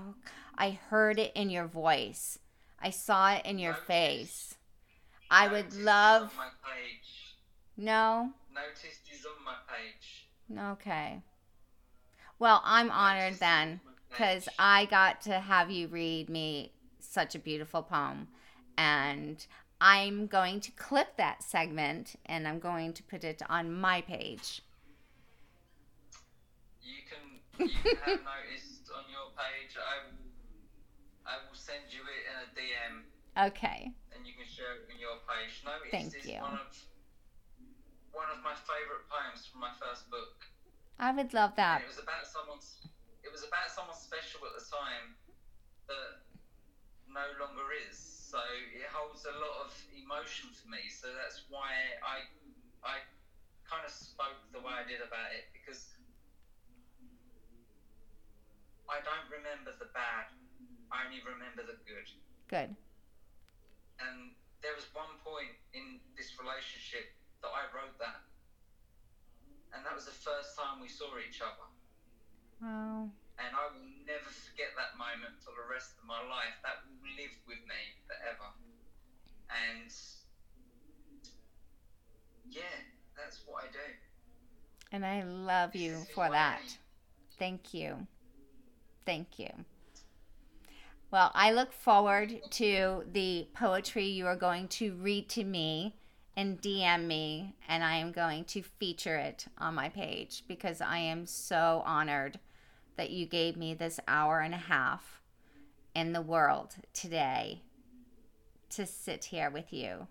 I 0.58 0.72
heard 0.90 1.20
it 1.20 1.32
in 1.36 1.50
your 1.52 1.68
voice. 1.68 2.40
I 2.82 2.90
saw 2.90 3.34
it 3.34 3.46
in 3.46 3.60
your 3.60 3.74
Notice. 3.74 3.88
face. 3.88 4.56
I 5.30 5.48
would 5.48 5.66
Notice 5.66 5.84
love. 5.84 6.22
on 6.24 6.38
my 6.38 6.50
page. 6.64 7.36
No. 7.78 8.32
Notice 8.54 9.00
is 9.14 9.26
on 9.26 9.46
my 9.46 9.56
page. 9.68 10.28
Okay. 10.74 11.22
Well, 12.40 12.62
I'm 12.64 12.90
honored 12.90 13.24
Notice 13.24 13.40
then, 13.40 13.80
because. 14.10 14.48
I 14.60 14.86
got 14.86 15.22
to 15.22 15.40
have 15.40 15.70
you 15.72 15.88
read 15.88 16.30
me 16.30 16.72
such 17.00 17.36
a 17.36 17.40
beautiful 17.40 17.84
poem, 17.84 18.28
and 18.78 19.46
I'm 19.80 20.28
going 20.28 20.60
to 20.62 20.72
clip 20.72 21.18
that 21.18 21.44
segment 21.44 22.16
and 22.26 22.48
I'm 22.48 22.60
going 22.60 22.94
to 22.94 23.04
put 23.04 23.24
it 23.24 23.42
on 23.48 23.72
my 23.74 24.02
page. 24.02 24.62
you 26.82 27.04
can 27.06 27.68
you 27.68 27.74
can 27.84 27.96
have 27.98 28.26
noticed 28.26 28.90
on 28.96 29.06
your 29.12 29.30
page. 29.38 29.78
I 29.78 30.10
will 30.10 30.18
I 31.28 31.36
will 31.46 31.56
send 31.58 31.92
you 31.92 32.02
it 32.02 32.24
in 32.26 32.36
a 32.42 32.48
DM. 32.56 32.94
Okay. 33.52 33.92
and 34.16 34.26
you 34.26 34.34
can 34.34 34.48
share 34.50 34.82
it 34.82 34.90
on 34.90 34.98
your 34.98 35.22
page. 35.30 35.62
Notice 35.62 35.92
Thank 35.92 36.16
is 36.18 36.26
you. 36.26 36.42
one 36.42 36.58
of 36.58 36.74
one 38.12 38.30
of 38.34 38.42
my 38.42 38.56
favourite 38.66 39.06
poems 39.06 39.46
from 39.46 39.62
my 39.62 39.70
first 39.78 40.10
book. 40.10 40.42
I 40.98 41.12
would 41.14 41.34
love 41.36 41.54
that. 41.58 41.82
And 41.82 41.84
it 41.86 41.94
was 41.94 42.02
about 42.02 42.26
someone's 42.26 42.82
it 43.28 43.36
was 43.36 43.44
about 43.44 43.68
someone 43.68 44.00
special 44.00 44.40
at 44.48 44.56
the 44.56 44.64
time 44.64 45.20
that 45.92 46.24
no 47.12 47.28
longer 47.44 47.68
is. 47.76 48.00
So 48.00 48.40
it 48.72 48.88
holds 48.88 49.28
a 49.28 49.36
lot 49.36 49.68
of 49.68 49.72
emotion 49.92 50.48
for 50.56 50.72
me. 50.72 50.88
So 50.88 51.12
that's 51.12 51.44
why 51.52 52.00
I 52.00 52.24
I 52.88 53.04
kind 53.68 53.84
of 53.84 53.92
spoke 53.92 54.40
the 54.56 54.64
way 54.64 54.72
I 54.72 54.88
did 54.88 55.04
about 55.04 55.36
it 55.36 55.52
because 55.52 55.92
I 58.88 59.04
don't 59.04 59.28
remember 59.28 59.76
the 59.76 59.92
bad. 59.92 60.32
I 60.88 61.04
only 61.04 61.20
remember 61.20 61.68
the 61.68 61.76
good. 61.84 62.08
Good. 62.48 62.72
And 64.00 64.32
there 64.64 64.72
was 64.72 64.88
one 64.96 65.20
point 65.20 65.52
in 65.76 66.00
this 66.16 66.40
relationship 66.40 67.12
that 67.44 67.52
I 67.52 67.68
wrote 67.76 68.00
that. 68.00 68.24
And 69.76 69.84
that 69.84 69.92
was 69.92 70.08
the 70.08 70.16
first 70.16 70.56
time 70.56 70.80
we 70.80 70.88
saw 70.88 71.12
each 71.20 71.44
other. 71.44 71.68
Wow. 72.62 73.10
And 73.38 73.54
I 73.54 73.64
will 73.74 73.86
never 74.06 74.30
forget 74.30 74.74
that 74.78 74.98
moment 74.98 75.38
for 75.42 75.52
the 75.54 75.68
rest 75.70 75.94
of 76.02 76.08
my 76.08 76.20
life. 76.26 76.58
That 76.64 76.82
will 76.86 77.06
live 77.16 77.36
with 77.48 77.62
me 77.70 77.82
forever. 78.08 78.50
And 79.50 79.92
yeah, 82.50 82.82
that's 83.16 83.42
what 83.46 83.64
I 83.64 83.68
do. 83.72 83.88
And 84.92 85.06
I 85.06 85.24
love 85.24 85.76
you 85.76 85.98
for 86.16 86.30
that. 86.30 86.62
Thank 87.38 87.74
you. 87.74 88.08
Thank 89.06 89.38
you. 89.38 89.50
Well, 91.12 91.32
I 91.34 91.52
look 91.52 91.72
forward 91.72 92.42
to 92.52 93.04
the 93.12 93.48
poetry 93.54 94.06
you 94.06 94.26
are 94.26 94.36
going 94.36 94.68
to 94.70 94.94
read 94.96 95.30
to 95.30 95.44
me 95.44 95.96
and 96.36 96.62
DM 96.62 97.08
me, 97.08 97.56
and 97.68 97.84
I 97.84 97.96
am 97.96 98.12
going 98.12 98.44
to 98.46 98.62
feature 98.62 99.16
it 99.16 99.46
on 99.58 99.74
my 99.74 99.90
page 99.90 100.44
because 100.48 100.82
I 100.82 100.98
am 100.98 101.26
so 101.26 101.82
honored 101.86 102.40
that 102.98 103.12
you 103.12 103.26
gave 103.26 103.56
me 103.56 103.74
this 103.74 104.00
hour 104.08 104.40
and 104.40 104.54
a 104.54 104.58
half 104.58 105.22
in 105.96 106.14
the 106.14 106.22
world 106.22 106.76
today 106.94 107.62
to 108.70 108.86
sit 108.86 109.26
here 109.26 109.50
with 109.50 109.72
you. 109.72 110.08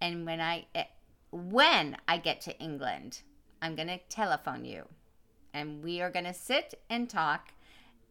And 0.00 0.26
when 0.26 0.40
I 0.40 0.66
eh, 0.74 0.84
when 1.30 1.96
I 2.08 2.18
get 2.18 2.40
to 2.42 2.58
England, 2.58 3.22
I'm 3.60 3.74
going 3.74 3.88
to 3.88 3.98
telephone 4.08 4.64
you 4.64 4.84
and 5.54 5.82
we 5.82 6.02
are 6.02 6.10
going 6.10 6.24
to 6.24 6.34
sit 6.34 6.74
and 6.90 7.08
talk 7.08 7.52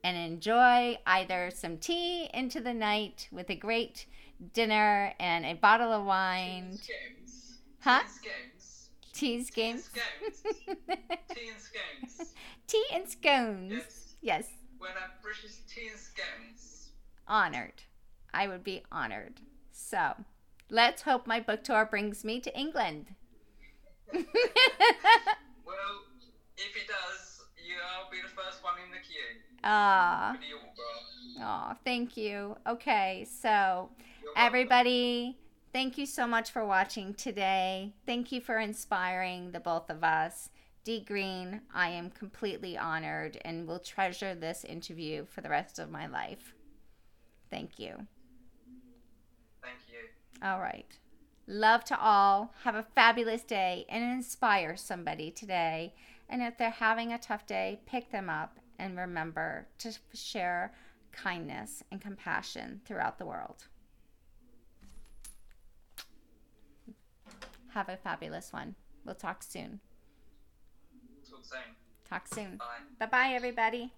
and 0.04 0.18
enjoy 0.18 0.98
either 1.06 1.52
some 1.54 1.78
tea 1.78 2.30
into 2.34 2.60
the 2.60 2.74
night 2.74 3.28
with 3.32 3.50
a 3.50 3.56
great 3.56 4.06
dinner 4.54 5.14
and 5.20 5.46
a 5.46 5.54
bottle 5.54 5.92
of 5.92 6.06
wine. 6.06 6.78
Huh? 7.80 8.02
Tea 9.14 9.36
and 9.36 9.46
scones. 9.46 9.90
Teas 9.90 9.90
games. 9.94 10.42
Scones. 10.42 10.44
Tea 11.30 11.50
and 11.50 11.60
scones. 11.62 12.34
tea 12.68 12.86
and 12.94 13.08
scones. 13.10 13.72
Yes. 13.74 14.16
Yes, 14.22 14.48
When 14.80 14.92
I 14.92 15.08
British 15.22 15.58
tea 15.68 15.90
and 15.92 16.00
scones. 16.00 16.90
honored. 17.28 17.84
I 18.34 18.48
would 18.48 18.64
be 18.64 18.84
honored. 18.92 19.42
So, 19.72 20.14
let's 20.70 21.02
hope 21.04 21.28
my 21.28 21.40
book 21.40 21.64
tour 21.64 21.86
brings 21.86 22.24
me 22.24 22.40
to 22.42 22.58
England. 22.60 23.14
Well, 25.66 26.04
if 26.58 26.76
it 26.76 26.88
does, 26.88 27.42
you, 27.66 27.76
I'll 27.98 28.10
be 28.12 28.18
the 28.22 28.28
first 28.30 28.64
one 28.64 28.74
in 28.86 28.92
the 28.92 28.98
queue 28.98 29.42
Ah, 29.64 30.32
autograph. 31.38 31.74
oh, 31.74 31.78
thank 31.86 32.18
you. 32.18 32.56
Okay, 32.68 33.26
so. 33.42 33.90
Everybody, 34.36 35.38
thank 35.74 35.98
you 35.98 36.06
so 36.06 36.28
much 36.28 36.52
for 36.52 36.64
watching 36.64 37.14
today. 37.14 37.94
Thank 38.06 38.32
you 38.32 38.40
for 38.40 38.60
inspiring 38.60 39.52
the 39.52 39.60
both 39.60 39.90
of 39.90 40.04
us. 40.04 40.50
D 40.84 41.00
Green, 41.00 41.62
I 41.74 41.90
am 41.90 42.10
completely 42.10 42.78
honored 42.78 43.40
and 43.44 43.68
will 43.68 43.80
treasure 43.80 44.36
this 44.36 44.64
interview 44.64 45.26
for 45.26 45.42
the 45.42 45.50
rest 45.50 45.80
of 45.80 45.90
my 45.90 46.08
life. 46.08 46.54
Thank 47.50 47.80
you. 47.80 48.08
Thank 49.62 49.80
you. 49.90 50.48
All 50.48 50.60
right. 50.60 50.98
Love 51.48 51.84
to 51.86 52.00
all. 52.00 52.54
Have 52.64 52.76
a 52.76 52.86
fabulous 52.96 53.44
day 53.44 53.86
and 53.90 54.04
inspire 54.04 54.76
somebody 54.76 55.32
today. 55.32 55.94
And 56.30 56.42
if 56.42 56.58
they're 56.58 56.70
having 56.70 57.14
a 57.14 57.18
tough 57.18 57.46
day, 57.46 57.80
pick 57.86 58.12
them 58.12 58.30
up 58.30 58.60
and 58.80 58.98
remember 58.98 59.68
to 59.80 59.94
share 60.14 60.74
kindness 61.12 61.84
and 61.92 62.02
compassion 62.02 62.82
throughout 62.86 63.20
the 63.20 63.26
world. 63.26 63.68
Have 67.74 67.90
a 67.90 67.98
fabulous 67.98 68.54
one. 68.54 68.76
We'll 69.04 69.16
talk 69.16 69.42
soon. 69.44 69.80
Talk 71.30 71.44
soon. 71.44 71.60
Talk 72.08 72.28
soon. 72.28 72.58
Bye. 72.58 72.66
Bye 73.00 73.06
bye, 73.08 73.34
everybody. 73.34 73.92